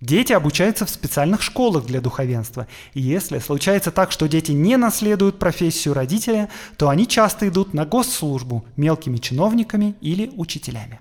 Дети 0.00 0.32
обучаются 0.32 0.86
в 0.86 0.90
специальных 0.90 1.42
школах 1.42 1.84
для 1.84 2.00
духовенства, 2.00 2.66
и 2.94 3.02
если 3.02 3.38
случается 3.38 3.90
так, 3.90 4.12
что 4.12 4.28
дети 4.28 4.52
не 4.52 4.76
наследуют 4.76 5.38
профессию 5.38 5.92
родителя, 5.92 6.48
то 6.78 6.88
они 6.88 7.06
часто 7.06 7.48
идут 7.48 7.74
на 7.74 7.84
госслужбу 7.84 8.64
мелкими 8.76 9.18
чиновниками 9.18 9.94
или 10.00 10.32
учителями. 10.36 11.00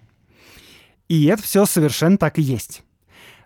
И 1.08 1.26
это 1.26 1.42
все 1.44 1.66
совершенно 1.66 2.18
так 2.18 2.40
и 2.40 2.42
есть. 2.42 2.84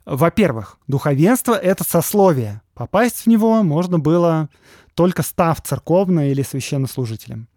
Во-первых, 0.06 0.80
духовенство– 0.88 1.54
это 1.64 1.84
сословие. 1.84 2.62
Попасть 2.74 3.22
в 3.22 3.28
него 3.28 3.62
можно 3.62 4.00
было 4.00 4.50
только 4.96 5.22
став 5.22 5.62
церковным 5.62 6.26
или 6.26 6.42
священнослужителем. 6.42 7.48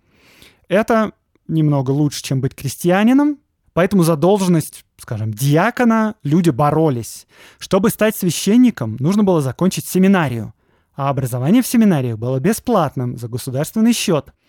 Это 0.68 1.12
немного 1.48 1.90
лучше, 1.92 2.22
чем 2.22 2.40
быть 2.40 2.54
крестьянином, 2.54 3.38
поэтому 3.76 4.04
за 4.04 4.16
должность, 4.16 4.86
скажем, 4.96 5.34
диакона 5.34 6.14
люди 6.22 6.48
боролись. 6.48 7.26
Чтобы 7.58 7.90
стать 7.90 8.16
священником, 8.16 8.96
нужно 9.00 9.22
было 9.22 9.42
закончить 9.42 9.86
семинарию, 9.86 10.54
а 10.94 11.10
образование 11.10 11.62
в 11.62 11.66
семинариях 11.66 12.16
было 12.16 12.40
бесплатным 12.40 13.18
за 13.18 13.28
государственный 13.28 13.92
счет– 13.92 14.32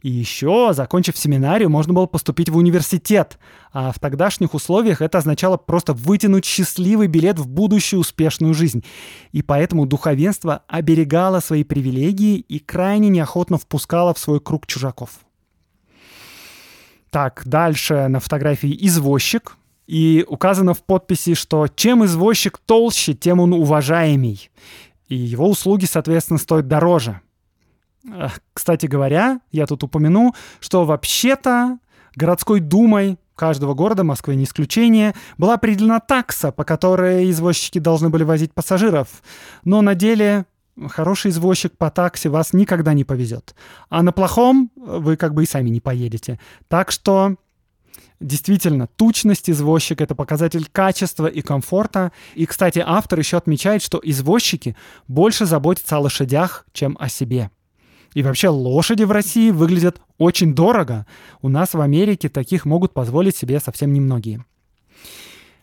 и 0.00 0.10
еще, 0.10 0.70
закончив 0.74 1.16
семинарию, 1.16 1.70
можно 1.70 1.92
было 1.92 2.06
поступить 2.06 2.48
в 2.48 2.56
университет. 2.56 3.36
А 3.72 3.90
в 3.90 3.98
тогдашних 3.98 4.54
условиях 4.54 5.02
это 5.02 5.18
означало 5.18 5.56
просто 5.56 5.92
вытянуть 5.92 6.44
счастливый 6.44 7.08
билет 7.08 7.40
в 7.40 7.48
будущую 7.48 7.98
успешную 7.98 8.54
жизнь. 8.54 8.84
И 9.32 9.42
поэтому 9.42 9.86
духовенство 9.86 10.62
оберегало 10.68 11.40
свои 11.40 11.64
привилегии 11.64 12.38
и 12.38 12.60
крайне 12.60 13.08
неохотно 13.08 13.58
впускало 13.58 14.14
в 14.14 14.20
свой 14.20 14.38
круг 14.40 14.68
чужаков. 14.68 15.10
Так, 17.10 17.42
дальше 17.44 18.08
на 18.08 18.20
фотографии 18.20 18.76
извозчик. 18.86 19.56
И 19.86 20.24
указано 20.28 20.74
в 20.74 20.84
подписи, 20.84 21.34
что 21.34 21.66
чем 21.68 22.04
извозчик 22.04 22.58
толще, 22.58 23.14
тем 23.14 23.40
он 23.40 23.54
уважаемый. 23.54 24.50
И 25.08 25.16
его 25.16 25.48
услуги, 25.48 25.86
соответственно, 25.86 26.38
стоят 26.38 26.68
дороже– 26.68 27.20
кстати 28.52 28.86
говоря, 28.86 29.40
я 29.50 29.66
тут 29.66 29.82
упомяну, 29.82 30.34
что 30.60 30.84
вообще-то 30.84 31.78
городской 32.14 32.60
думой 32.60 33.18
каждого 33.34 33.74
города, 33.74 34.02
Москвы 34.02 34.34
не 34.34 34.44
исключение, 34.44 35.14
была 35.36 35.54
определена 35.54 36.00
такса, 36.00 36.50
по 36.50 36.64
которой 36.64 37.30
извозчики 37.30 37.78
должны 37.78 38.08
были 38.08 38.24
возить 38.24 38.52
пассажиров. 38.52 39.08
Но 39.64 39.80
на 39.80 39.94
деле 39.94 40.46
хороший 40.88 41.30
извозчик 41.30 41.76
по 41.76 41.90
такси 41.90 42.28
вас 42.28 42.52
никогда 42.52 42.92
не 42.94 43.04
повезет. 43.04 43.54
А 43.88 44.02
на 44.02 44.12
плохом 44.12 44.70
вы 44.76 45.16
как 45.16 45.34
бы 45.34 45.42
и 45.42 45.46
сами 45.46 45.70
не 45.70 45.80
поедете. 45.80 46.38
Так 46.68 46.90
что 46.90 47.36
Действительно, 48.20 48.88
тучность 48.88 49.48
извозчика— 49.48 50.02
это 50.04 50.16
показатель 50.16 50.66
качества 50.72 51.28
и 51.28 51.40
комфорта. 51.40 52.10
И, 52.34 52.46
кстати, 52.46 52.82
автор 52.84 53.20
еще 53.20 53.36
отмечает, 53.36 53.80
что 53.80 54.00
извозчики 54.02 54.76
больше 55.06 55.46
заботятся 55.46 55.96
о 55.96 56.00
лошадях, 56.00 56.66
чем 56.72 56.96
о 56.98 57.08
себе. 57.08 57.50
И 58.14 58.22
вообще 58.22 58.48
лошади 58.48 59.04
в 59.04 59.12
России 59.12 59.50
выглядят 59.50 60.00
очень 60.16 60.52
дорого. 60.52 61.06
У 61.42 61.48
нас 61.48 61.74
в 61.74 61.80
Америке 61.80 62.28
таких 62.28 62.64
могут 62.64 62.92
позволить 62.92 63.36
себе 63.36 63.60
совсем 63.60 63.92
немногие. 63.92 64.44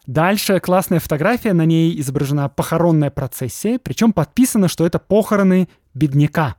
Дальше 0.08 0.60
классная 0.60 1.00
фотография, 1.00 1.54
на 1.54 1.66
ней 1.66 2.00
изображена 2.00 2.48
похоронная 2.50 3.10
процессия, 3.10 3.80
причем 3.80 4.14
подписано, 4.14 4.68
что 4.68 4.86
это 4.86 5.00
похороны 5.00 5.68
бедняка. 5.94 6.56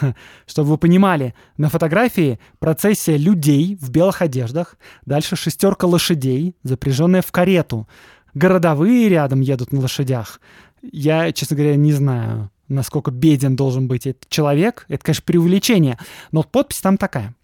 Чтобы 0.46 0.70
вы 0.70 0.78
понимали, 0.78 1.34
на 1.56 1.68
фотографии 1.68 2.38
процессия 2.58 3.16
людей 3.16 3.76
в 3.80 3.90
белых 3.90 4.22
одеждах, 4.22 4.76
дальше 5.06 5.36
шестерка 5.36 5.86
лошадей, 5.86 6.56
запряженная 6.62 7.22
в 7.22 7.30
карету. 7.30 7.88
Городовые 8.34 9.08
рядом 9.08 9.40
едут 9.40 9.72
на 9.72 9.80
лошадях. 9.80 10.40
Я, 10.82 11.32
честно 11.32 11.56
говоря, 11.56 11.76
не 11.76 11.92
знаю, 11.92 12.50
насколько 12.68 13.10
беден 13.10 13.56
должен 13.56 13.86
быть 13.88 14.06
этот 14.06 14.28
человек, 14.28 14.86
это, 14.88 15.04
конечно, 15.04 15.24
преувеличение, 15.26 15.98
но 16.32 16.42
подпись 16.42 16.80
там 16.80 16.96
такая. 16.96 17.34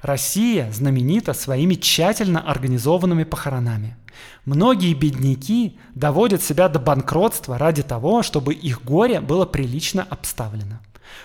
Россия 0.00 0.70
знаменита 0.72 1.32
своими 1.32 1.74
тщательно 1.74 2.40
организованными 2.40 3.24
похоронами. 3.24 3.96
Многие 4.44 4.94
бедняки 4.94 5.78
доводят 5.94 6.42
себя 6.42 6.68
до 6.68 6.78
банкротства 6.78 7.58
ради 7.58 7.82
того, 7.82 8.22
чтобы 8.22 8.54
их 8.54 8.84
горе 8.84 9.20
было 9.20 9.46
прилично 9.46 10.06
обставлено. 10.08 10.80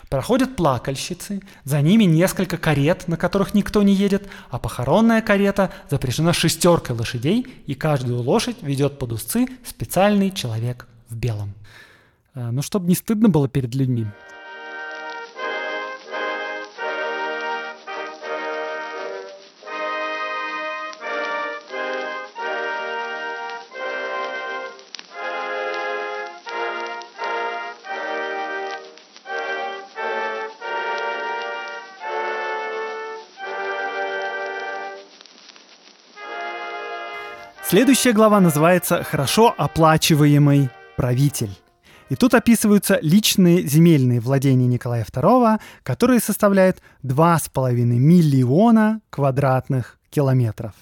Проходят 0.09 0.55
плакальщицы, 0.55 1.41
за 1.63 1.81
ними 1.81 2.05
несколько 2.05 2.57
карет, 2.57 3.07
на 3.07 3.17
которых 3.17 3.53
никто 3.53 3.83
не 3.83 3.93
едет, 3.93 4.27
а 4.49 4.59
похоронная 4.59 5.21
карета 5.21 5.71
запряжена 5.89 6.33
шестеркой 6.33 6.95
лошадей, 6.95 7.45
и 7.65 7.73
каждую 7.73 8.21
лошадь 8.21 8.57
ведет 8.61 8.99
под 8.99 9.13
узцы 9.13 9.47
специальный 9.65 10.31
человек 10.31 10.87
в 11.09 11.15
белом. 11.15 11.53
Э, 12.35 12.51
ну, 12.51 12.61
чтобы 12.61 12.87
не 12.87 12.95
стыдно 12.95 13.29
было 13.29 13.49
перед 13.49 13.75
людьми. 13.75 14.05
Следующая 37.69 38.13
глава 38.13 38.39
называется 38.39 39.03
«Хорошо 39.03 39.53
оплачиваемый 39.57 40.69
правитель». 40.95 41.51
И 42.07 42.15
тут 42.15 42.33
описываются 42.33 42.97
личные 43.01 43.67
земельные 43.67 44.21
владения 44.21 44.67
Николая 44.67 45.03
II, 45.03 45.59
которые 45.83 46.21
составляют 46.21 46.77
2,5 47.03 47.73
миллиона 47.73 49.01
квадратных 49.09 49.99
километров. 50.09 50.75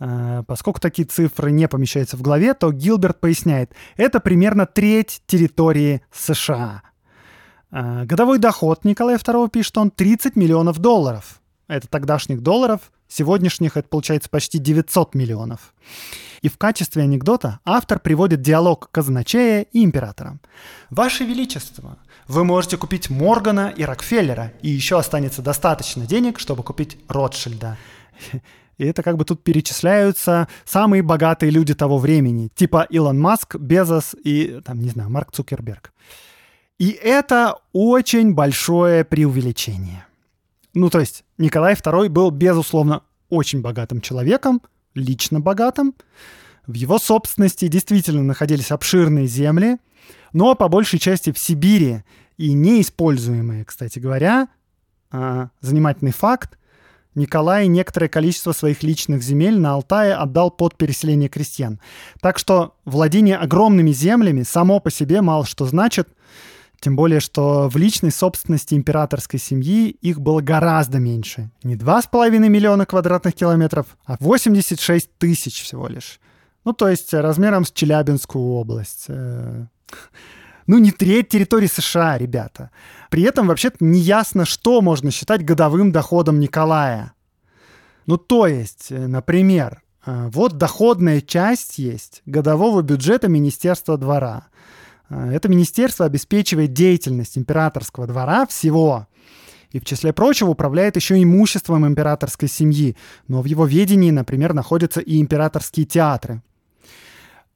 Э, 0.00 0.44
поскольку 0.46 0.80
такие 0.80 1.06
цифры 1.06 1.50
не 1.50 1.68
помещаются 1.68 2.16
в 2.16 2.22
главе, 2.22 2.54
то 2.54 2.72
Гилберт 2.72 3.20
поясняет, 3.20 3.74
это 3.98 4.18
примерно 4.18 4.64
треть 4.64 5.20
территории 5.26 6.00
США. 6.10 6.84
Э, 7.70 8.06
годовой 8.06 8.38
доход 8.38 8.86
Николая 8.86 9.18
II, 9.18 9.50
пишет 9.50 9.76
он, 9.76 9.90
30 9.90 10.36
миллионов 10.36 10.78
долларов. 10.78 11.42
Это 11.66 11.86
тогдашних 11.86 12.40
долларов, 12.40 12.90
сегодняшних 13.08 13.76
это 13.76 13.88
получается 13.88 14.28
почти 14.30 14.58
900 14.58 15.14
миллионов. 15.14 15.74
И 16.42 16.48
в 16.48 16.56
качестве 16.56 17.02
анекдота 17.02 17.58
автор 17.64 17.98
приводит 17.98 18.40
диалог 18.42 18.88
казначея 18.90 19.62
и 19.72 19.82
императора. 19.84 20.38
«Ваше 20.90 21.24
Величество, 21.24 21.98
вы 22.28 22.44
можете 22.44 22.76
купить 22.76 23.10
Моргана 23.10 23.72
и 23.76 23.82
Рокфеллера, 23.82 24.52
и 24.62 24.68
еще 24.68 24.98
останется 24.98 25.42
достаточно 25.42 26.06
денег, 26.06 26.38
чтобы 26.38 26.62
купить 26.62 26.98
Ротшильда». 27.08 27.76
И 28.78 28.84
это 28.84 29.02
как 29.02 29.16
бы 29.16 29.24
тут 29.24 29.42
перечисляются 29.42 30.46
самые 30.64 31.02
богатые 31.02 31.50
люди 31.50 31.74
того 31.74 31.98
времени, 31.98 32.48
типа 32.54 32.86
Илон 32.88 33.18
Маск, 33.18 33.56
Безос 33.56 34.14
и, 34.22 34.60
там, 34.64 34.78
не 34.78 34.90
знаю, 34.90 35.10
Марк 35.10 35.32
Цукерберг. 35.32 35.92
И 36.78 36.90
это 36.90 37.56
очень 37.72 38.34
большое 38.34 39.04
преувеличение. 39.04 40.06
Ну, 40.74 40.90
то 40.90 41.00
есть 41.00 41.24
Николай 41.38 41.74
II 41.74 42.08
был, 42.08 42.30
безусловно, 42.30 43.02
очень 43.28 43.60
богатым 43.60 44.00
человеком, 44.00 44.62
лично 44.94 45.40
богатым. 45.40 45.94
В 46.66 46.74
его 46.74 46.98
собственности 46.98 47.68
действительно 47.68 48.22
находились 48.22 48.70
обширные 48.70 49.26
земли, 49.26 49.78
но 50.32 50.54
по 50.54 50.68
большей 50.68 50.98
части 50.98 51.32
в 51.32 51.38
Сибири 51.38 52.04
и 52.36 52.52
неиспользуемые, 52.52 53.64
кстати 53.64 53.98
говоря. 53.98 54.48
А, 55.10 55.48
занимательный 55.60 56.12
факт. 56.12 56.58
Николай 57.14 57.66
некоторое 57.66 58.08
количество 58.08 58.52
своих 58.52 58.82
личных 58.82 59.22
земель 59.22 59.58
на 59.58 59.72
Алтае 59.74 60.14
отдал 60.14 60.50
под 60.50 60.76
переселение 60.76 61.28
крестьян. 61.28 61.80
Так 62.20 62.38
что 62.38 62.76
владение 62.84 63.36
огромными 63.36 63.90
землями 63.90 64.42
само 64.42 64.78
по 64.78 64.90
себе 64.90 65.20
мало 65.20 65.44
что 65.44 65.66
значит, 65.66 66.08
тем 66.80 66.94
более, 66.94 67.20
что 67.20 67.68
в 67.68 67.76
личной 67.76 68.12
собственности 68.12 68.74
императорской 68.74 69.40
семьи 69.40 69.90
их 69.90 70.20
было 70.20 70.40
гораздо 70.40 70.98
меньше. 70.98 71.50
Не 71.62 71.76
2,5 71.76 72.38
миллиона 72.48 72.86
квадратных 72.86 73.34
километров, 73.34 73.86
а 74.04 74.16
86 74.20 75.10
тысяч 75.18 75.62
всего 75.62 75.88
лишь. 75.88 76.20
Ну, 76.64 76.72
то 76.72 76.88
есть 76.88 77.12
размером 77.12 77.64
с 77.64 77.72
Челябинскую 77.72 78.44
область. 78.44 79.06
Э, 79.08 79.66
ну, 80.66 80.78
не 80.78 80.92
треть 80.92 81.30
территории 81.30 81.66
США, 81.66 82.16
ребята. 82.16 82.70
При 83.10 83.22
этом 83.22 83.48
вообще-то 83.48 83.78
не 83.80 84.00
ясно, 84.00 84.44
что 84.44 84.80
можно 84.80 85.10
считать 85.10 85.44
годовым 85.44 85.90
доходом 85.90 86.38
Николая. 86.38 87.12
Ну, 88.06 88.18
то 88.18 88.46
есть, 88.46 88.88
э, 88.90 89.08
например, 89.08 89.82
э, 90.06 90.28
вот 90.32 90.58
доходная 90.58 91.22
часть 91.22 91.78
есть 91.78 92.22
годового 92.24 92.82
бюджета 92.82 93.26
Министерства 93.26 93.98
двора– 93.98 94.46
Э, 94.56 94.87
это 95.10 95.48
министерство 95.48 96.06
обеспечивает 96.06 96.72
деятельность 96.72 97.38
императорского 97.38 98.06
двора 98.06 98.46
всего. 98.46 99.06
И 99.70 99.80
в 99.80 99.84
числе 99.84 100.12
прочего 100.12 100.50
управляет 100.50 100.96
еще 100.96 101.22
имуществом 101.22 101.86
императорской 101.86 102.48
семьи. 102.48 102.96
Но 103.26 103.42
в 103.42 103.44
его 103.44 103.66
ведении, 103.66 104.10
например, 104.10 104.54
находятся 104.54 105.00
и 105.00 105.20
императорские 105.20 105.84
театры. 105.86 106.42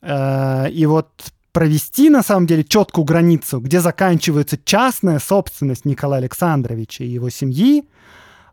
Э, 0.02 0.68
и 0.70 0.84
вот 0.86 1.08
провести, 1.52 2.10
на 2.10 2.22
самом 2.22 2.46
деле, 2.46 2.64
четкую 2.64 3.04
границу, 3.04 3.60
где 3.60 3.80
заканчивается 3.80 4.58
частная 4.62 5.18
собственность 5.18 5.84
Николая 5.84 6.20
Александровича 6.20 7.04
и 7.04 7.08
его 7.08 7.30
семьи, 7.30 7.84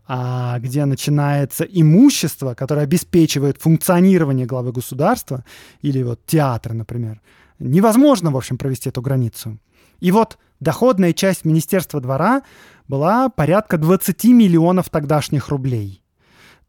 а 0.07 0.57
где 0.59 0.85
начинается 0.85 1.63
имущество, 1.63 2.55
которое 2.55 2.81
обеспечивает 2.81 3.61
функционирование 3.61 4.45
главы 4.45 4.71
государства, 4.71 5.45
или 5.81 6.01
вот 6.01 6.25
театр, 6.25 6.73
например, 6.73 7.21
невозможно, 7.59 8.31
в 8.31 8.37
общем, 8.37 8.57
провести 8.57 8.89
эту 8.89 9.01
границу. 9.01 9.57
И 9.99 10.11
вот 10.11 10.37
доходная 10.59 11.13
часть 11.13 11.45
Министерства 11.45 12.01
двора 12.01 12.43
была 12.87 13.29
порядка 13.29 13.77
20 13.77 14.23
миллионов 14.25 14.89
тогдашних 14.89 15.49
рублей. 15.49 16.01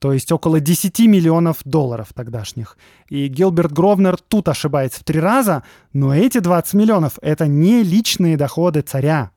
То 0.00 0.14
есть 0.14 0.32
около 0.32 0.60
10 0.60 0.98
миллионов 1.00 1.58
долларов 1.64 2.08
тогдашних. 2.14 2.78
И 3.10 3.28
Гилберт 3.28 3.70
Гровнер 3.70 4.16
тут 4.16 4.48
ошибается 4.48 5.00
в 5.00 5.04
три 5.04 5.20
раза, 5.20 5.62
но 5.92 6.14
эти 6.14 6.38
20 6.38 6.74
миллионов— 6.74 7.18
это 7.22 7.46
не 7.46 7.82
личные 7.82 8.38
доходы 8.38 8.80
царя. 8.80 9.30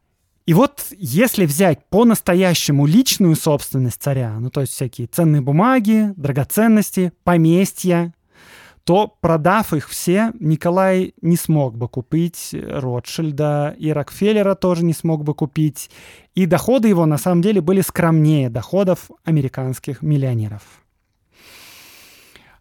И 0.46 0.54
вот 0.54 0.86
если 0.98 1.46
взять 1.46 1.88
по-настоящему 1.90 2.86
личную 2.86 3.36
собственность 3.36 4.02
царя, 4.02 4.38
ну 4.40 4.50
то 4.50 4.62
есть 4.62 4.74
всякие 4.74 5.08
ценные 5.08 5.42
бумаги, 5.42 6.14
драгоценности, 6.16 7.12
поместья, 7.24 8.14
то, 8.84 9.16
продав 9.22 9.74
их 9.74 9.88
все, 9.90 10.34
Николай 10.40 11.14
не 11.22 11.38
смог 11.38 11.78
бы 11.78 11.88
купить 11.88 12.54
Ротшильда, 12.54 13.76
и 13.78 13.92
Рокфеллера 13.92 14.56
тоже 14.56 14.84
не 14.84 14.94
смог 14.94 15.24
бы 15.24 15.34
купить. 15.34 15.90
И 16.36 16.46
доходы 16.46 16.90
его 16.90 17.06
на 17.06 17.18
самом 17.18 17.42
деле 17.42 17.62
были 17.62 17.82
скромнее 17.82 18.50
доходов 18.50 19.10
американских 19.24 20.02
миллионеров. 20.02 20.64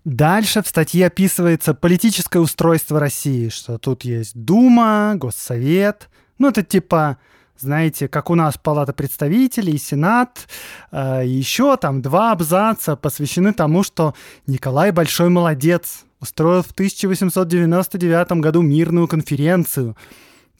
Дальше 0.04 0.62
в 0.62 0.66
статье 0.66 1.06
описывается 1.06 1.74
политическое 1.74 2.40
устройство 2.40 2.98
России, 2.98 3.48
что 3.48 3.78
тут 3.78 4.04
есть 4.04 4.36
Дума, 4.36 5.14
Госсовет. 5.16 6.08
Ну, 6.38 6.48
это 6.48 6.62
типа 6.62 7.18
знаете, 7.62 8.08
как 8.08 8.30
у 8.30 8.34
нас 8.34 8.58
Палата 8.58 8.92
представителей, 8.92 9.78
Сенат, 9.78 10.48
э, 10.90 11.22
еще 11.24 11.76
там 11.76 12.02
два 12.02 12.32
абзаца 12.32 12.96
посвящены 12.96 13.52
тому, 13.52 13.82
что 13.82 14.14
Николай 14.46 14.90
большой 14.90 15.30
молодец, 15.30 16.04
устроил 16.20 16.62
в 16.62 16.70
1899 16.72 18.40
году 18.40 18.62
мирную 18.62 19.08
конференцию. 19.08 19.96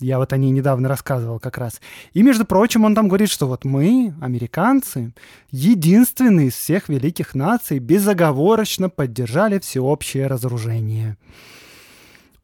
Я 0.01 0.19
вот 0.19 0.33
о 0.33 0.37
ней 0.37 0.51
недавно 0.51 0.89
рассказывал 0.89 1.39
как 1.39 1.59
раз. 1.59 1.81
И, 2.13 2.23
между 2.23 2.45
прочим, 2.45 2.85
он 2.85 2.95
там 2.95 3.07
говорит, 3.07 3.31
что 3.31 3.47
вот 3.47 3.65
мы, 3.65 4.15
американцы, 4.21 5.13
единственные 5.51 6.49
из 6.49 6.55
всех 6.55 6.89
великих 6.89 7.35
наций, 7.35 7.79
безоговорочно 7.79 8.89
поддержали 8.89 9.61
всеобщее 9.61 10.27
разоружение. 10.27 11.17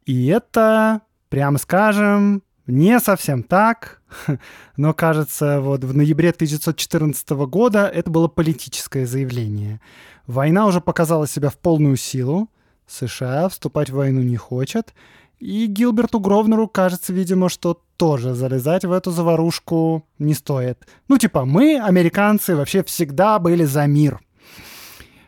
И 0.06 0.26
это, 0.26 1.00
прямо 1.28 1.58
скажем, 1.58 2.42
не 2.68 3.00
совсем 3.00 3.42
так, 3.42 4.00
но 4.76 4.94
кажется, 4.94 5.60
вот 5.60 5.82
в 5.82 5.96
ноябре 5.96 6.30
1914 6.30 7.30
года 7.30 7.86
это 7.86 8.10
было 8.10 8.28
политическое 8.28 9.06
заявление. 9.06 9.80
Война 10.26 10.66
уже 10.66 10.80
показала 10.80 11.26
себя 11.26 11.50
в 11.50 11.58
полную 11.58 11.96
силу, 11.96 12.48
США 12.86 13.48
вступать 13.48 13.90
в 13.90 13.96
войну 13.96 14.22
не 14.22 14.36
хочет, 14.36 14.94
и 15.38 15.66
Гилберту 15.66 16.20
Гровнеру 16.20 16.68
кажется, 16.68 17.12
видимо, 17.12 17.48
что 17.48 17.80
тоже 17.96 18.34
залезать 18.34 18.84
в 18.84 18.92
эту 18.92 19.10
заварушку 19.10 20.06
не 20.18 20.34
стоит. 20.34 20.86
Ну, 21.08 21.18
типа, 21.18 21.44
мы, 21.44 21.80
американцы, 21.80 22.56
вообще 22.56 22.82
всегда 22.82 23.38
были 23.38 23.64
за 23.64 23.86
мир. 23.86 24.20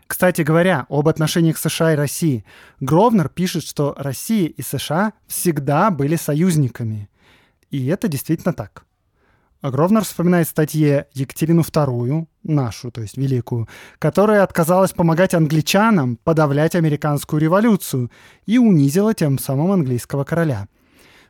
Кстати 0.06 0.42
говоря, 0.42 0.86
об 0.88 1.06
отношениях 1.06 1.56
США 1.56 1.92
и 1.92 1.96
России. 1.96 2.44
Гровнер 2.80 3.28
пишет, 3.28 3.62
что 3.62 3.94
Россия 3.96 4.48
и 4.48 4.62
США 4.62 5.12
всегда 5.28 5.90
были 5.90 6.16
союзниками. 6.16 7.09
И 7.70 7.86
это 7.86 8.08
действительно 8.08 8.52
так. 8.52 8.84
Гровнер 9.62 10.04
вспоминает 10.04 10.46
в 10.46 10.50
статье 10.50 11.06
Екатерину 11.12 11.60
II, 11.60 12.26
нашу, 12.44 12.90
то 12.90 13.02
есть 13.02 13.18
великую, 13.18 13.68
которая 13.98 14.42
отказалась 14.42 14.92
помогать 14.92 15.34
англичанам 15.34 16.16
подавлять 16.16 16.74
американскую 16.74 17.40
революцию 17.42 18.10
и 18.46 18.56
унизила 18.56 19.12
тем 19.12 19.38
самым 19.38 19.72
английского 19.72 20.24
короля. 20.24 20.66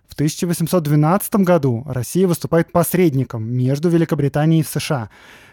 В 0.09 0.15
1812 0.15 1.37
году 1.37 1.85
Россия 1.87 2.27
выступает 2.27 2.73
посредником 2.73 3.45
между 3.45 3.89
Великобританией 3.89 4.63
и 4.63 4.65
США. 4.65 5.09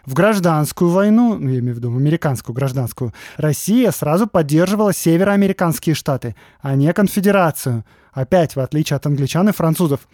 В 0.06 0.14
гражданскую 0.14 0.90
войну, 0.90 1.38
ну, 1.40 1.50
я 1.50 1.60
имею 1.60 1.76
в 1.76 1.78
виду 1.78 1.96
американскую 1.96 2.56
гражданскую, 2.56 3.14
Россия 3.38 3.92
сразу 3.92 4.26
поддерживала 4.26 4.94
североамериканские 4.94 5.96
штаты, 5.96 6.36
а 6.60 6.76
не 6.76 6.92
конфедерацию. 6.94 7.86
Опять, 8.14 8.56
в 8.56 8.60
отличие 8.60 8.98
от 8.98 9.06
англичан 9.06 9.48
и 9.50 9.52
французов. 9.52 10.08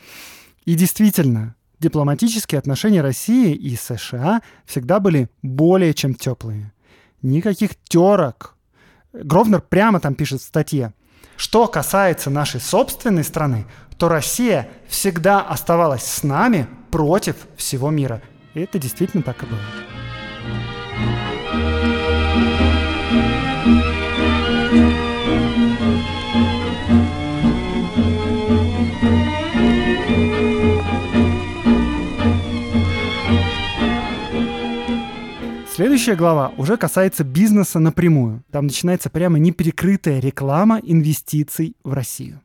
И 0.66 0.76
действительно, 0.76 1.56
дипломатические 1.80 2.60
отношения 2.60 3.02
России 3.02 3.54
и 3.54 3.76
США 3.76 4.42
всегда 4.66 5.00
были 5.00 5.30
более 5.42 5.94
чем 5.94 6.16
теплые. 6.16 6.72
Никаких 7.22 7.72
терок. 7.84 8.56
Гровнер 9.12 9.62
прямо 9.62 10.00
там 10.00 10.16
пишет 10.16 10.42
в 10.42 10.46
статье. 10.46 10.94
Что 11.36 11.68
касается 11.68 12.30
нашей 12.30 12.62
собственной 12.62 13.24
страны, 13.24 13.66
то 13.98 14.08
Россия 14.10 14.70
всегда 14.88 15.42
оставалась 15.42 16.04
с 16.04 16.24
нами 16.24 16.68
против 16.92 17.36
всего 17.58 17.90
мира. 17.90 18.22
И 18.54 18.62
это 18.62 18.80
действительно 18.80 19.24
так 19.24 19.44
и 19.44 19.46
было. 19.46 19.60
Следующая 35.94 36.16
глава 36.16 36.52
уже 36.58 36.76
касается 36.76 37.24
бизнеса 37.24 37.78
напрямую. 37.78 38.44
Там 38.52 38.66
начинается 38.66 39.12
прямо 39.12 39.38
неприкрытая 39.38 40.20
реклама 40.20 40.80
инвестиций 40.82 41.76
в 41.84 41.94
Россию. 41.94 42.42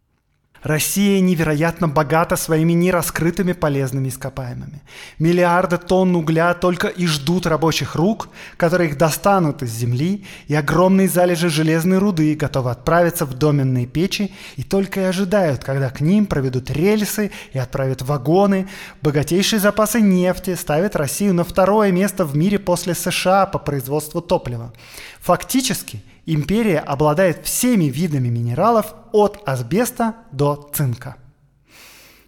Россия 0.62 1.20
невероятно 1.20 1.88
богата 1.88 2.36
своими 2.36 2.72
нераскрытыми 2.72 3.52
полезными 3.52 4.08
ископаемыми. 4.08 4.82
Миллиарды 5.18 5.78
тонн 5.78 6.16
угля 6.16 6.52
только 6.54 6.88
и 6.88 7.06
ждут 7.06 7.46
рабочих 7.46 7.94
рук, 7.94 8.28
которые 8.56 8.90
их 8.90 8.98
достанут 8.98 9.62
из 9.62 9.70
земли, 9.70 10.24
и 10.48 10.54
огромные 10.54 11.08
залежи 11.08 11.48
железной 11.48 11.98
руды 11.98 12.34
готовы 12.34 12.70
отправиться 12.70 13.24
в 13.24 13.34
доменные 13.34 13.86
печи 13.86 14.34
и 14.56 14.62
только 14.62 15.00
и 15.00 15.04
ожидают, 15.04 15.62
когда 15.62 15.90
к 15.90 16.00
ним 16.00 16.26
проведут 16.26 16.70
рельсы 16.70 17.30
и 17.52 17.58
отправят 17.58 18.02
вагоны. 18.02 18.68
Богатейшие 19.00 19.60
запасы 19.60 20.00
нефти 20.00 20.54
ставят 20.54 20.96
Россию 20.96 21.34
на 21.34 21.44
второе 21.44 21.92
место 21.92 22.24
в 22.24 22.36
мире 22.36 22.58
после 22.58 22.94
США 22.94 23.46
по 23.46 23.58
производству 23.58 24.20
топлива. 24.20 24.72
Фактически– 25.20 26.02
империя 26.34 26.80
обладает 26.80 27.44
всеми 27.44 27.84
видами 27.84 28.28
минералов 28.28 28.94
от 29.12 29.40
асбеста 29.46 30.14
до 30.30 30.70
цинка. 30.74 31.16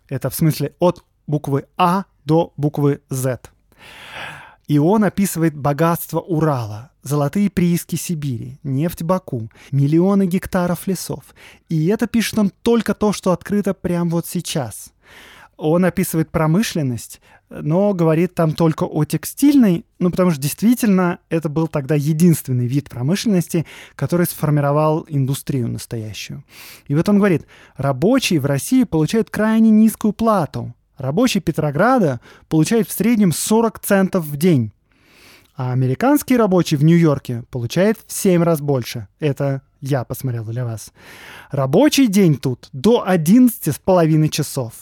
Это 0.09 0.30
в 0.30 0.34
смысле 0.34 0.74
от 0.78 1.05
буквы 1.26 1.66
А 1.76 2.05
до 2.24 2.53
буквы 2.57 3.03
Z. 3.11 3.40
И 4.66 4.78
он 4.78 5.05
описывает 5.05 5.57
богатство 5.57 6.20
Урала, 6.20 6.92
золотые 7.03 7.51
прииски 7.51 7.96
Сибири, 7.96 8.59
нефть 8.62 9.03
Баку, 9.03 9.51
миллионы 9.70 10.26
гектаров 10.26 10.86
лесов. 10.86 11.34
И 11.68 11.86
это 11.86 12.07
пишет 12.07 12.38
он 12.38 12.51
только 12.62 12.94
то, 12.94 13.12
что 13.12 13.32
открыто 13.32 13.74
прямо 13.74 14.11
вот 14.11 14.26
сейчас. 14.26 14.92
Он 15.61 15.85
описывает 15.85 16.31
промышленность, 16.31 17.21
но 17.51 17.93
говорит 17.93 18.35
там 18.35 18.53
только 18.53 18.85
о 18.85 19.05
текстильной, 19.05 19.85
ну 19.99 20.11
потому 20.11 20.31
что 20.31 20.41
действительно 20.41 21.19
это 21.29 21.49
был 21.49 21.69
тогда 21.69 21.95
единственный 21.95 22.67
вид 22.67 22.89
промышленности, 22.89 23.67
который 23.95 24.27
сформировал 24.27 25.05
индустрию 25.09 25.69
настоящую. 25.69 26.45
И 26.89 26.95
вот 26.95 27.09
он 27.09 27.19
говорит, 27.19 27.47
рабочие 27.77 28.41
в 28.41 28.47
России 28.47 28.85
получают 28.85 29.29
крайне 29.29 29.71
низкую 29.71 30.13
плату, 30.15 30.75
Рабочий 31.01 31.41
Петрограда 31.41 32.21
получает 32.51 32.87
в 32.87 32.93
среднем 32.93 33.33
40 33.33 33.79
центов 33.79 34.27
в 34.27 34.37
день, 34.37 34.71
а 35.57 35.73
американский 35.73 36.37
рабочий 36.37 36.77
в 36.77 36.85
Нью-Йорке 36.85 37.45
получает 37.51 37.99
в 38.07 38.13
7 38.13 38.43
раз 38.43 38.61
больше. 38.61 39.09
Это 39.19 39.63
я 39.81 40.05
посмотрел 40.05 40.45
для 40.45 40.67
вас. 40.67 40.93
Рабочий 41.51 42.07
день 42.07 42.37
тут 42.37 42.69
до 42.75 43.03
11 43.07 43.75
с 43.75 43.79
половиной 43.79 44.29
часов. 44.29 44.75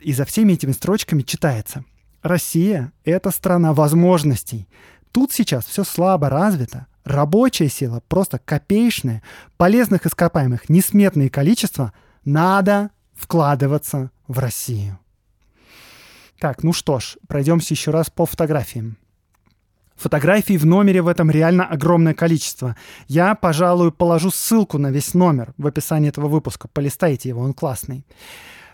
И 0.00 0.12
за 0.12 0.24
всеми 0.24 0.54
этими 0.54 0.72
строчками 0.72 1.22
читается. 1.22 1.84
Россия— 2.22 2.92
это 3.04 3.30
страна 3.30 3.72
возможностей. 3.72 4.68
Тут 5.12 5.32
сейчас 5.32 5.66
все 5.66 5.84
слабо 5.84 6.28
развито. 6.28 6.86
Рабочая 7.04 7.68
сила 7.68 8.02
просто 8.08 8.38
копеечная, 8.38 9.22
полезных 9.56 10.06
ископаемых 10.06 10.68
несметное 10.68 11.30
количество. 11.30 11.92
Надо 12.24 12.90
вкладываться 13.14 14.10
в 14.26 14.38
Россию. 14.38 14.98
Так, 16.38 16.62
ну 16.62 16.72
что 16.72 17.00
ж, 17.00 17.16
пройдемся 17.26 17.74
еще 17.74 17.90
раз 17.90 18.10
по 18.10 18.26
фотографиям. 18.26 18.98
Фотографий 19.96 20.56
в 20.56 20.64
номере 20.64 21.02
в 21.02 21.08
этом 21.08 21.28
реально 21.28 21.66
огромное 21.66 22.14
количество. 22.14 22.76
Я, 23.08 23.34
пожалуй, 23.34 23.90
положу 23.90 24.30
ссылку 24.30 24.78
на 24.78 24.92
весь 24.92 25.12
номер 25.14 25.54
в 25.58 25.66
описании 25.66 26.08
этого 26.08 26.28
выпуска. 26.28 26.68
Полистайте 26.68 27.30
его, 27.30 27.40
он 27.40 27.52
классный. 27.52 28.06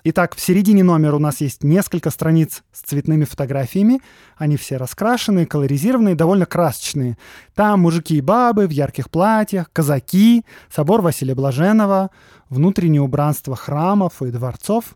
Итак, 0.06 0.36
в 0.36 0.40
середине 0.40 0.84
номера 0.84 1.16
у 1.16 1.18
нас 1.18 1.40
есть 1.40 1.64
несколько 1.64 2.10
страниц 2.10 2.62
с 2.72 2.82
цветными 2.82 3.24
фотографиями. 3.24 4.02
Они 4.36 4.58
все 4.58 4.76
раскрашенные, 4.76 5.46
колоризированные, 5.46 6.14
довольно 6.14 6.44
красочные. 6.44 7.16
Там 7.54 7.80
мужики 7.80 8.18
и 8.18 8.20
бабы 8.20 8.66
в 8.66 8.70
ярких 8.70 9.08
платьях, 9.08 9.72
казаки, 9.72 10.44
собор 10.70 11.00
Василия 11.00 11.34
Блаженного, 11.34 12.10
внутреннее 12.50 13.00
убранство 13.00 13.56
храмов 13.56 14.20
и 14.20 14.30
дворцов. 14.30 14.94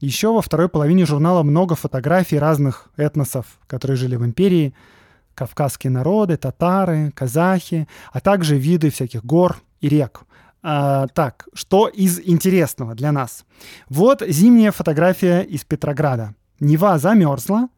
Еще 0.00 0.32
во 0.32 0.40
второй 0.40 0.70
половине 0.70 1.04
журнала 1.04 1.42
много 1.42 1.74
фотографий 1.74 2.38
разных 2.38 2.88
этносов, 2.96 3.44
которые 3.66 3.98
жили 3.98 4.16
в 4.16 4.24
империи. 4.24 4.74
Кавказские 5.34 5.90
народы, 5.90 6.38
татары, 6.38 7.12
казахи, 7.14 7.86
а 8.14 8.20
также 8.20 8.56
виды 8.56 8.88
всяких 8.88 9.26
гор 9.26 9.58
и 9.82 9.90
рек. 9.90 10.22
А, 10.62 11.06
так, 11.08 11.48
что 11.52 11.88
из 11.88 12.20
интересного 12.20 12.94
для 12.94 13.12
нас? 13.12 13.44
Вот 13.88 14.22
зимняя 14.26 14.72
фотография 14.72 15.42
из 15.42 15.64
Петрограда. 15.64 16.34
Нева 16.60 16.98
замерзла, 16.98 17.68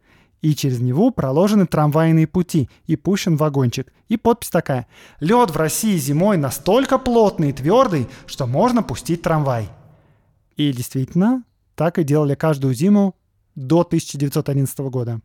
и 0.41 0.55
через 0.55 0.81
Неву 0.81 1.11
проложены 1.11 1.67
трамвайные 1.67 2.27
пути 2.27 2.71
и 2.87 2.97
пущен 2.97 3.37
вагончик. 3.37 3.93
И 4.09 4.17
подпись 4.17 4.49
такая. 4.49 4.87
Лед 5.21 5.51
в 5.51 5.57
России 5.57 5.97
зимой 5.99 6.37
настолько 6.39 6.99
плотный 6.99 7.51
и 7.51 7.53
твердый, 7.53 8.09
что 8.27 8.47
можно 8.47 8.83
пустить 8.83 9.23
трамвай. 9.23 9.69
И 10.57 10.73
действительно, 10.73 11.45
так 11.75 11.99
и 11.99 12.05
делали 12.05 12.35
каждую 12.35 12.75
зиму 12.75 13.15
до 13.55 13.81
1911 13.81 14.79
года. 14.91 15.21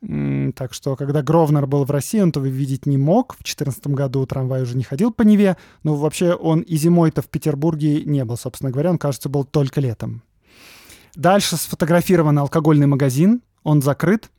Так 0.00 0.72
что, 0.72 0.96
когда 0.96 1.22
Гровнер 1.22 1.66
был 1.66 1.84
в 1.84 1.90
России, 1.90 2.20
он 2.20 2.30
этого 2.30 2.46
видеть 2.46 2.86
не 2.86 2.96
мог. 2.96 3.34
В 3.34 3.38
2014 3.38 3.86
году 3.88 4.24
трамвай 4.24 4.62
уже 4.62 4.76
не 4.76 4.82
ходил 4.82 5.12
по 5.12 5.22
Неве. 5.22 5.56
Но 5.82 5.94
вообще 5.94 6.32
он 6.32 6.60
и 6.60 6.76
зимой-то 6.76 7.20
в 7.20 7.28
Петербурге 7.28 8.04
не 8.04 8.24
был, 8.24 8.38
собственно 8.38 8.70
говоря. 8.70 8.90
Он, 8.90 8.98
кажется, 8.98 9.28
был 9.28 9.44
только 9.44 9.80
летом. 9.80 10.22
Дальше 11.14 11.56
сфотографирован 11.56 12.38
алкогольный 12.38 12.86
магазин. 12.86 13.42
Он 13.62 13.82
закрыт. 13.82 14.30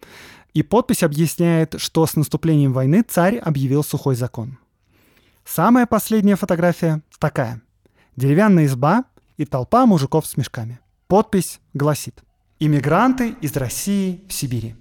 И 0.53 0.64
подпись 0.64 1.03
объясняет, 1.03 1.76
что 1.78 2.05
с 2.05 2.16
наступлением 2.16 2.74
войны 2.74 3.03
царь 3.07 3.38
объявил 3.38 3.84
сухой 3.84 4.16
закон. 4.16 4.57
Самая 5.45 5.86
последняя 5.86 6.36
фотография 6.36 7.03
такая. 7.20 7.62
Деревянная 8.16 8.66
изба 8.66 9.05
и 9.38 9.45
толпа 9.45 9.86
мужиков 9.86 10.26
с 10.26 10.38
мешками. 10.38 10.80
Подпись 11.07 11.59
гласит 11.74 12.24
«Иммигранты 12.59 13.36
из 13.41 13.55
России 13.55 14.24
в 14.28 14.34
Сибири». 14.34 14.76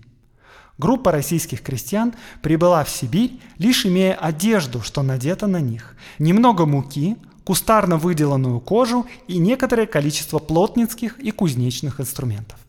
Группа 0.81 1.12
российских 1.12 1.61
крестьян 1.61 2.14
прибыла 2.41 2.83
в 2.85 2.89
Сибирь, 2.89 3.39
лишь 3.59 3.85
имея 3.85 4.14
одежду, 4.14 4.81
что 4.81 5.03
надето 5.03 5.47
на 5.47 5.61
них, 5.61 5.95
немного 6.18 6.64
муки, 6.64 7.18
кустарно 7.45 7.99
выделанную 7.99 8.61
кожу 8.61 9.07
и 9.28 9.37
некоторое 9.37 9.87
количество 9.87 10.39
плотницких 10.39 11.18
и 11.18 11.33
кузнечных 11.33 12.01
инструментов. 12.01 12.60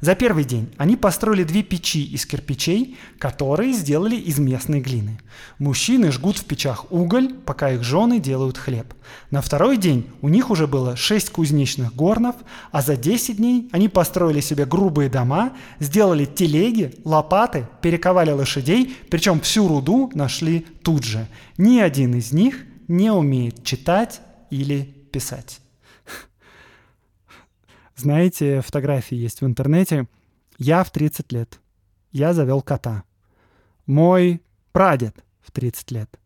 За 0.00 0.14
первый 0.14 0.44
день 0.44 0.72
они 0.78 0.96
построили 0.96 1.44
две 1.44 1.62
печи 1.62 2.02
из 2.02 2.24
кирпичей, 2.24 2.96
которые 3.18 3.74
сделали 3.74 4.16
из 4.16 4.38
местной 4.38 4.80
глины. 4.80 5.20
Мужчины 5.58 6.10
жгут 6.10 6.38
в 6.38 6.44
печах 6.46 6.90
уголь, 6.90 7.34
пока 7.44 7.70
их 7.70 7.82
жены 7.82 8.18
делают 8.18 8.56
хлеб. 8.56 8.94
На 9.30 9.42
второй 9.42 9.76
день 9.76 10.08
у 10.22 10.30
них 10.30 10.50
уже 10.50 10.66
было 10.66 10.96
шесть 10.96 11.30
кузнечных 11.30 11.94
горнов, 11.94 12.36
а 12.72 12.80
за 12.80 12.96
10 12.96 13.36
дней 13.36 13.68
они 13.72 13.88
построили 13.88 14.40
себе 14.40 14.64
грубые 14.64 15.10
дома, 15.10 15.52
сделали 15.80 16.24
телеги, 16.24 16.94
лопаты, 17.04 17.68
перековали 17.82 18.30
лошадей, 18.30 18.96
причем 19.10 19.40
всю 19.40 19.68
руду 19.68 20.10
нашли 20.14 20.60
тут 20.82 21.04
же. 21.04 21.26
Ни 21.58 21.78
один 21.78 22.14
из 22.14 22.32
них 22.32 22.64
не 22.88 23.10
умеет 23.10 23.64
читать 23.64 24.22
или 24.50 24.82
писать. 25.12 25.60
Знаете, 28.00 28.62
фотографии 28.62 29.14
есть 29.14 29.42
в 29.42 29.46
интернете. 29.46 30.08
Я 30.56 30.84
в 30.84 30.90
30 30.90 31.32
лет. 31.32 31.60
Я 32.12 32.32
завел 32.32 32.62
кота. 32.62 33.04
Мой 33.84 34.40
прадед 34.72 35.22
в 35.42 35.50
30 35.50 35.90
лет. 35.90 36.18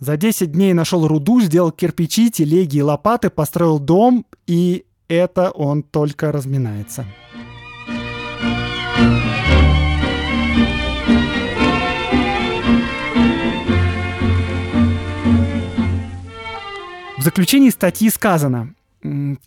За 0.00 0.16
10 0.16 0.50
дней 0.50 0.72
нашел 0.72 1.06
руду, 1.06 1.40
сделал 1.40 1.70
кирпичи, 1.70 2.28
телеги 2.28 2.78
и 2.78 2.82
лопаты, 2.82 3.30
построил 3.30 3.78
дом, 3.78 4.26
и 4.48 4.84
это 5.06 5.52
он 5.52 5.84
только 5.84 6.32
разминается. 6.32 7.06
В 17.16 17.22
заключении 17.22 17.70
статьи 17.70 18.10
сказано, 18.10 18.74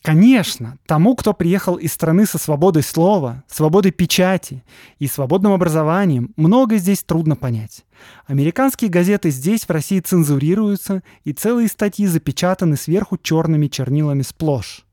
Конечно, 0.01 0.77
тому, 0.85 1.15
кто 1.15 1.33
приехал 1.33 1.75
из 1.75 1.93
страны 1.93 2.25
со 2.25 2.37
свободой 2.37 2.83
слова, 2.83 3.45
свободой 3.47 3.91
печати 3.91 4.65
и 4.99 5.07
свободным 5.07 5.53
образованием, 5.53 6.33
многое 6.35 6.77
здесь 6.77 7.03
трудно 7.03 7.37
понять. 7.37 7.85
Американские 8.27 8.89
газеты 8.89 9.29
здесь, 9.29 9.63
в 9.63 9.69
России, 9.69 10.01
цензурируются, 10.01 11.03
и 11.23 11.31
целые 11.31 11.69
статьи 11.69 12.05
запечатаны 12.05 12.75
сверху 12.75 13.17
черными 13.17 13.67
чернилами 13.67 14.23
сплошь. 14.23 14.85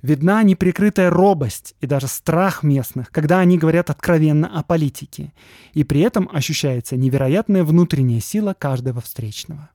Видна 0.00 0.42
неприкрытая 0.42 1.10
робость 1.10 1.74
и 1.82 1.86
даже 1.86 2.08
страх 2.08 2.62
местных, 2.62 3.10
когда 3.10 3.40
они 3.40 3.58
говорят 3.58 3.90
откровенно 3.90 4.48
о 4.58 4.62
политике, 4.62 5.34
и 5.74 5.84
при 5.84 6.00
этом 6.00 6.30
ощущается 6.32 6.96
невероятная 6.96 7.62
внутренняя 7.62 8.20
сила 8.20 8.54
каждого 8.58 9.02
встречного. 9.02 9.68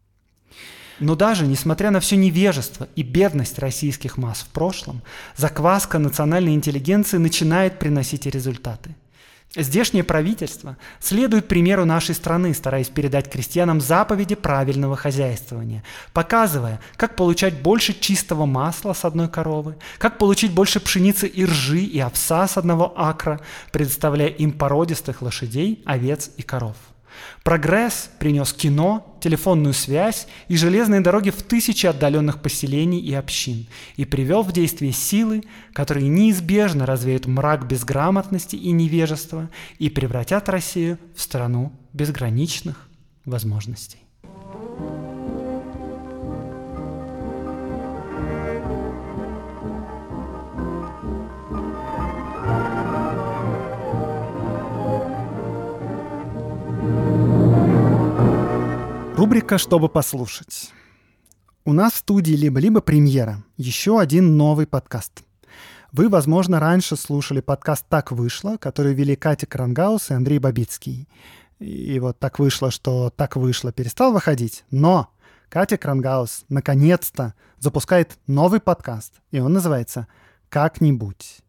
Но 0.99 1.15
даже 1.15 1.45
несмотря 1.45 1.91
на 1.91 1.99
все 1.99 2.15
невежество 2.15 2.87
и 2.95 3.03
бедность 3.03 3.59
российских 3.59 4.17
масс 4.17 4.39
в 4.39 4.47
прошлом, 4.47 5.01
закваска 5.35 5.99
национальной 5.99 6.53
интеллигенции 6.53 7.17
начинает 7.17 7.79
приносить 7.79 8.25
результаты. 8.25 8.95
Здешнее 9.55 10.03
правительство 10.03 10.75
следует 10.99 11.47
примеру 11.47 11.85
нашей 11.85 12.13
страны, 12.13 12.53
стараясь 12.53 12.89
передать 12.89 13.31
крестьянам 13.31 13.79
заповеди 13.79 14.35
правильного 14.35 14.97
хозяйствования, 14.97 15.83
показывая, 16.13 16.81
как 16.97 17.15
получать 17.15 17.61
больше 17.61 17.97
чистого 17.97 18.45
масла 18.45 18.93
с 18.93 19.05
одной 19.05 19.29
коровы, 19.29 19.77
как 19.99 20.17
получить 20.17 20.51
больше 20.51 20.79
пшеницы 20.79 21.27
и 21.27 21.45
ржи 21.45 21.79
и 21.79 21.99
овса 21.99 22.47
с 22.47 22.57
одного 22.57 22.93
акра, 22.97 23.39
предоставляя 23.71 24.29
им 24.29 24.51
породистых 24.51 25.21
лошадей, 25.21 25.81
овец 25.85 26.29
и 26.35 26.41
коров. 26.41 26.75
Прогресс 27.43 28.09
принес 28.19 28.53
кино, 28.53 29.17
телефонную 29.21 29.73
связь 29.73 30.27
и 30.47 30.57
железные 30.57 31.01
дороги 31.01 31.29
в 31.29 31.41
тысячи 31.43 31.85
отдаленных 31.85 32.41
поселений 32.41 32.99
и 32.99 33.13
общин 33.13 33.67
и 33.95 34.05
привел 34.05 34.43
в 34.43 34.51
действие 34.51 34.91
силы, 34.91 35.43
которые 35.73 36.07
неизбежно 36.07 36.85
развеют 36.85 37.25
мрак 37.25 37.67
безграмотности 37.67 38.55
и 38.55 38.71
невежества 38.71 39.49
и 39.79 39.89
превратят 39.89 40.49
Россию 40.49 40.99
в 41.15 41.21
страну 41.21 41.71
безграничных 41.93 42.87
возможностей. 43.25 43.99
Рубрика 59.17 59.57
«Чтобы 59.57 59.89
послушать». 59.89 60.71
У 61.65 61.73
нас 61.73 61.93
в 61.93 61.97
студии 61.97 62.33
либо-либо 62.33 62.81
премьера, 62.81 63.43
еще 63.57 63.99
один 63.99 64.37
новый 64.37 64.67
подкаст. 64.67 65.23
Вы, 65.91 66.07
возможно, 66.07 66.59
раньше 66.59 66.95
слушали 66.95 67.41
подкаст 67.41 67.87
«Так 67.89 68.11
вышло», 68.11 68.57
который 68.57 68.93
вели 68.93 69.15
Катя 69.15 69.47
Крангаус 69.47 70.11
и 70.11 70.13
Андрей 70.13 70.37
Бабицкий. 70.37 71.09
И 71.57 71.97
вот 71.99 72.19
так 72.19 72.37
вышло, 72.37 72.69
что 72.69 73.09
«Так 73.09 73.37
вышло» 73.37 73.71
перестал 73.71 74.13
выходить, 74.13 74.65
но 74.69 75.09
Катя 75.49 75.77
Крангаус 75.77 76.45
наконец-то 76.47 77.33
запускает 77.57 78.19
новый 78.27 78.59
подкаст, 78.59 79.15
и 79.31 79.39
он 79.39 79.51
называется 79.51 80.07
«Как-нибудь». 80.49 81.39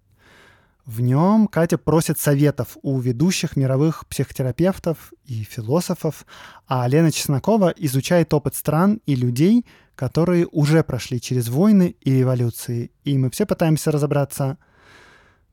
В 0.88 1.02
нем 1.02 1.48
Катя 1.48 1.76
просит 1.76 2.18
советов 2.18 2.78
у 2.80 2.98
ведущих 2.98 3.56
мировых 3.56 4.06
психотерапевтов 4.06 5.12
и 5.26 5.42
философов, 5.42 6.24
а 6.66 6.88
Лена 6.88 7.12
Чеснокова 7.12 7.74
изучает 7.76 8.32
опыт 8.32 8.54
стран 8.54 9.02
и 9.04 9.14
людей, 9.14 9.66
которые 9.94 10.46
уже 10.50 10.82
прошли 10.82 11.20
через 11.20 11.50
войны 11.50 11.94
и 12.00 12.14
революции. 12.20 12.90
И 13.04 13.18
мы 13.18 13.28
все 13.28 13.44
пытаемся 13.44 13.90
разобраться, 13.90 14.56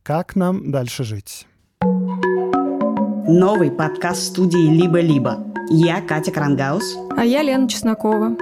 как 0.03 0.37
нам 0.37 0.71
дальше 0.71 1.03
жить. 1.03 1.45
Новый 3.27 3.71
подкаст 3.71 4.23
студии 4.27 4.69
«Либо-либо». 4.69 5.45
Я 5.69 5.99
Катя 5.99 6.31
Крангаус. 6.31 6.95
А 7.17 7.25
я 7.25 7.43
Лена 7.43 7.67
Чеснокова. 7.67 8.37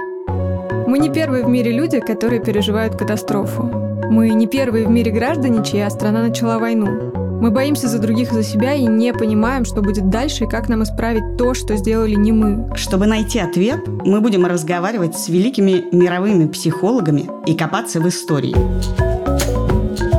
Мы 0.86 1.00
не 1.00 1.12
первые 1.12 1.44
в 1.44 1.48
мире 1.48 1.72
люди, 1.76 1.98
которые 1.98 2.40
переживают 2.40 2.96
катастрофу. 2.96 3.83
Мы 4.10 4.30
не 4.30 4.46
первые 4.46 4.86
в 4.86 4.90
мире 4.90 5.10
граждане, 5.10 5.64
чья 5.64 5.88
страна 5.90 6.22
начала 6.22 6.58
войну. 6.58 7.12
Мы 7.40 7.50
боимся 7.50 7.88
за 7.88 7.98
других 7.98 8.32
и 8.32 8.34
за 8.34 8.42
себя 8.42 8.74
и 8.74 8.86
не 8.86 9.12
понимаем, 9.12 9.64
что 9.64 9.82
будет 9.82 10.08
дальше 10.08 10.44
и 10.44 10.48
как 10.48 10.68
нам 10.68 10.82
исправить 10.82 11.36
то, 11.36 11.54
что 11.54 11.76
сделали 11.76 12.14
не 12.14 12.32
мы. 12.32 12.70
Чтобы 12.76 13.06
найти 13.06 13.38
ответ, 13.38 13.86
мы 13.86 14.20
будем 14.20 14.46
разговаривать 14.46 15.16
с 15.16 15.28
великими 15.28 15.84
мировыми 15.94 16.46
психологами 16.46 17.28
и 17.46 17.54
копаться 17.54 18.00
в 18.00 18.08
истории. 18.08 18.54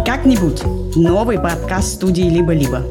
Как-нибудь 0.06 0.64
новый 0.96 1.40
подкаст 1.40 1.96
студии 1.96 2.30
«Либо-либо». 2.30 2.84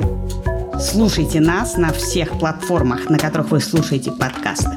Слушайте 0.80 1.40
нас 1.40 1.76
на 1.76 1.92
всех 1.92 2.38
платформах, 2.38 3.08
на 3.08 3.18
которых 3.18 3.50
вы 3.50 3.60
слушаете 3.60 4.10
подкасты. 4.10 4.70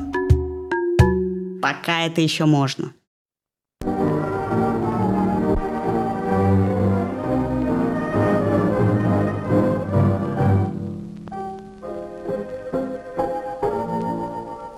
Пока 1.62 2.06
это 2.06 2.22
еще 2.22 2.46
можно. 2.46 2.92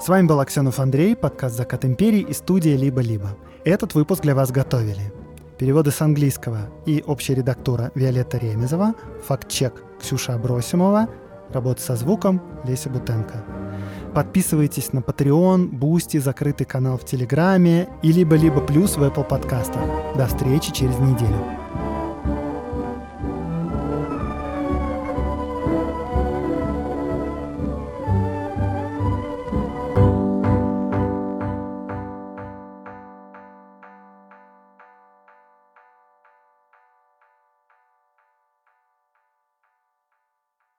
С 0.09 0.11
вами 0.11 0.25
был 0.25 0.39
Аксенов 0.39 0.79
Андрей, 0.79 1.15
подкаст 1.15 1.55
«Закат 1.55 1.85
империи» 1.85 2.21
и 2.21 2.33
студия 2.33 2.75
«Либо-либо». 2.75 3.37
Этот 3.63 3.93
выпуск 3.93 4.23
для 4.23 4.33
вас 4.33 4.49
готовили. 4.49 5.13
Переводы 5.59 5.91
с 5.91 6.01
английского 6.01 6.71
и 6.87 7.03
общая 7.05 7.35
редактура 7.35 7.91
Виолетта 7.93 8.39
Ремезова, 8.39 8.95
факт-чек 9.27 9.83
Ксюша 10.01 10.33
Абросимова, 10.33 11.09
работа 11.53 11.83
со 11.83 11.95
звуком 11.95 12.41
Леся 12.63 12.89
Бутенко. 12.89 13.43
Подписывайтесь 14.15 14.93
на 14.93 15.01
Patreon, 15.01 15.67
Boosty, 15.67 16.17
закрытый 16.17 16.65
канал 16.65 16.97
в 16.97 17.05
Телеграме 17.05 17.87
и 18.01 18.11
либо-либо 18.11 18.61
плюс 18.61 18.97
в 18.97 19.03
Apple 19.03 19.27
подкастах. 19.27 19.83
До 20.17 20.25
встречи 20.25 20.71
через 20.71 20.97
неделю. 20.97 21.58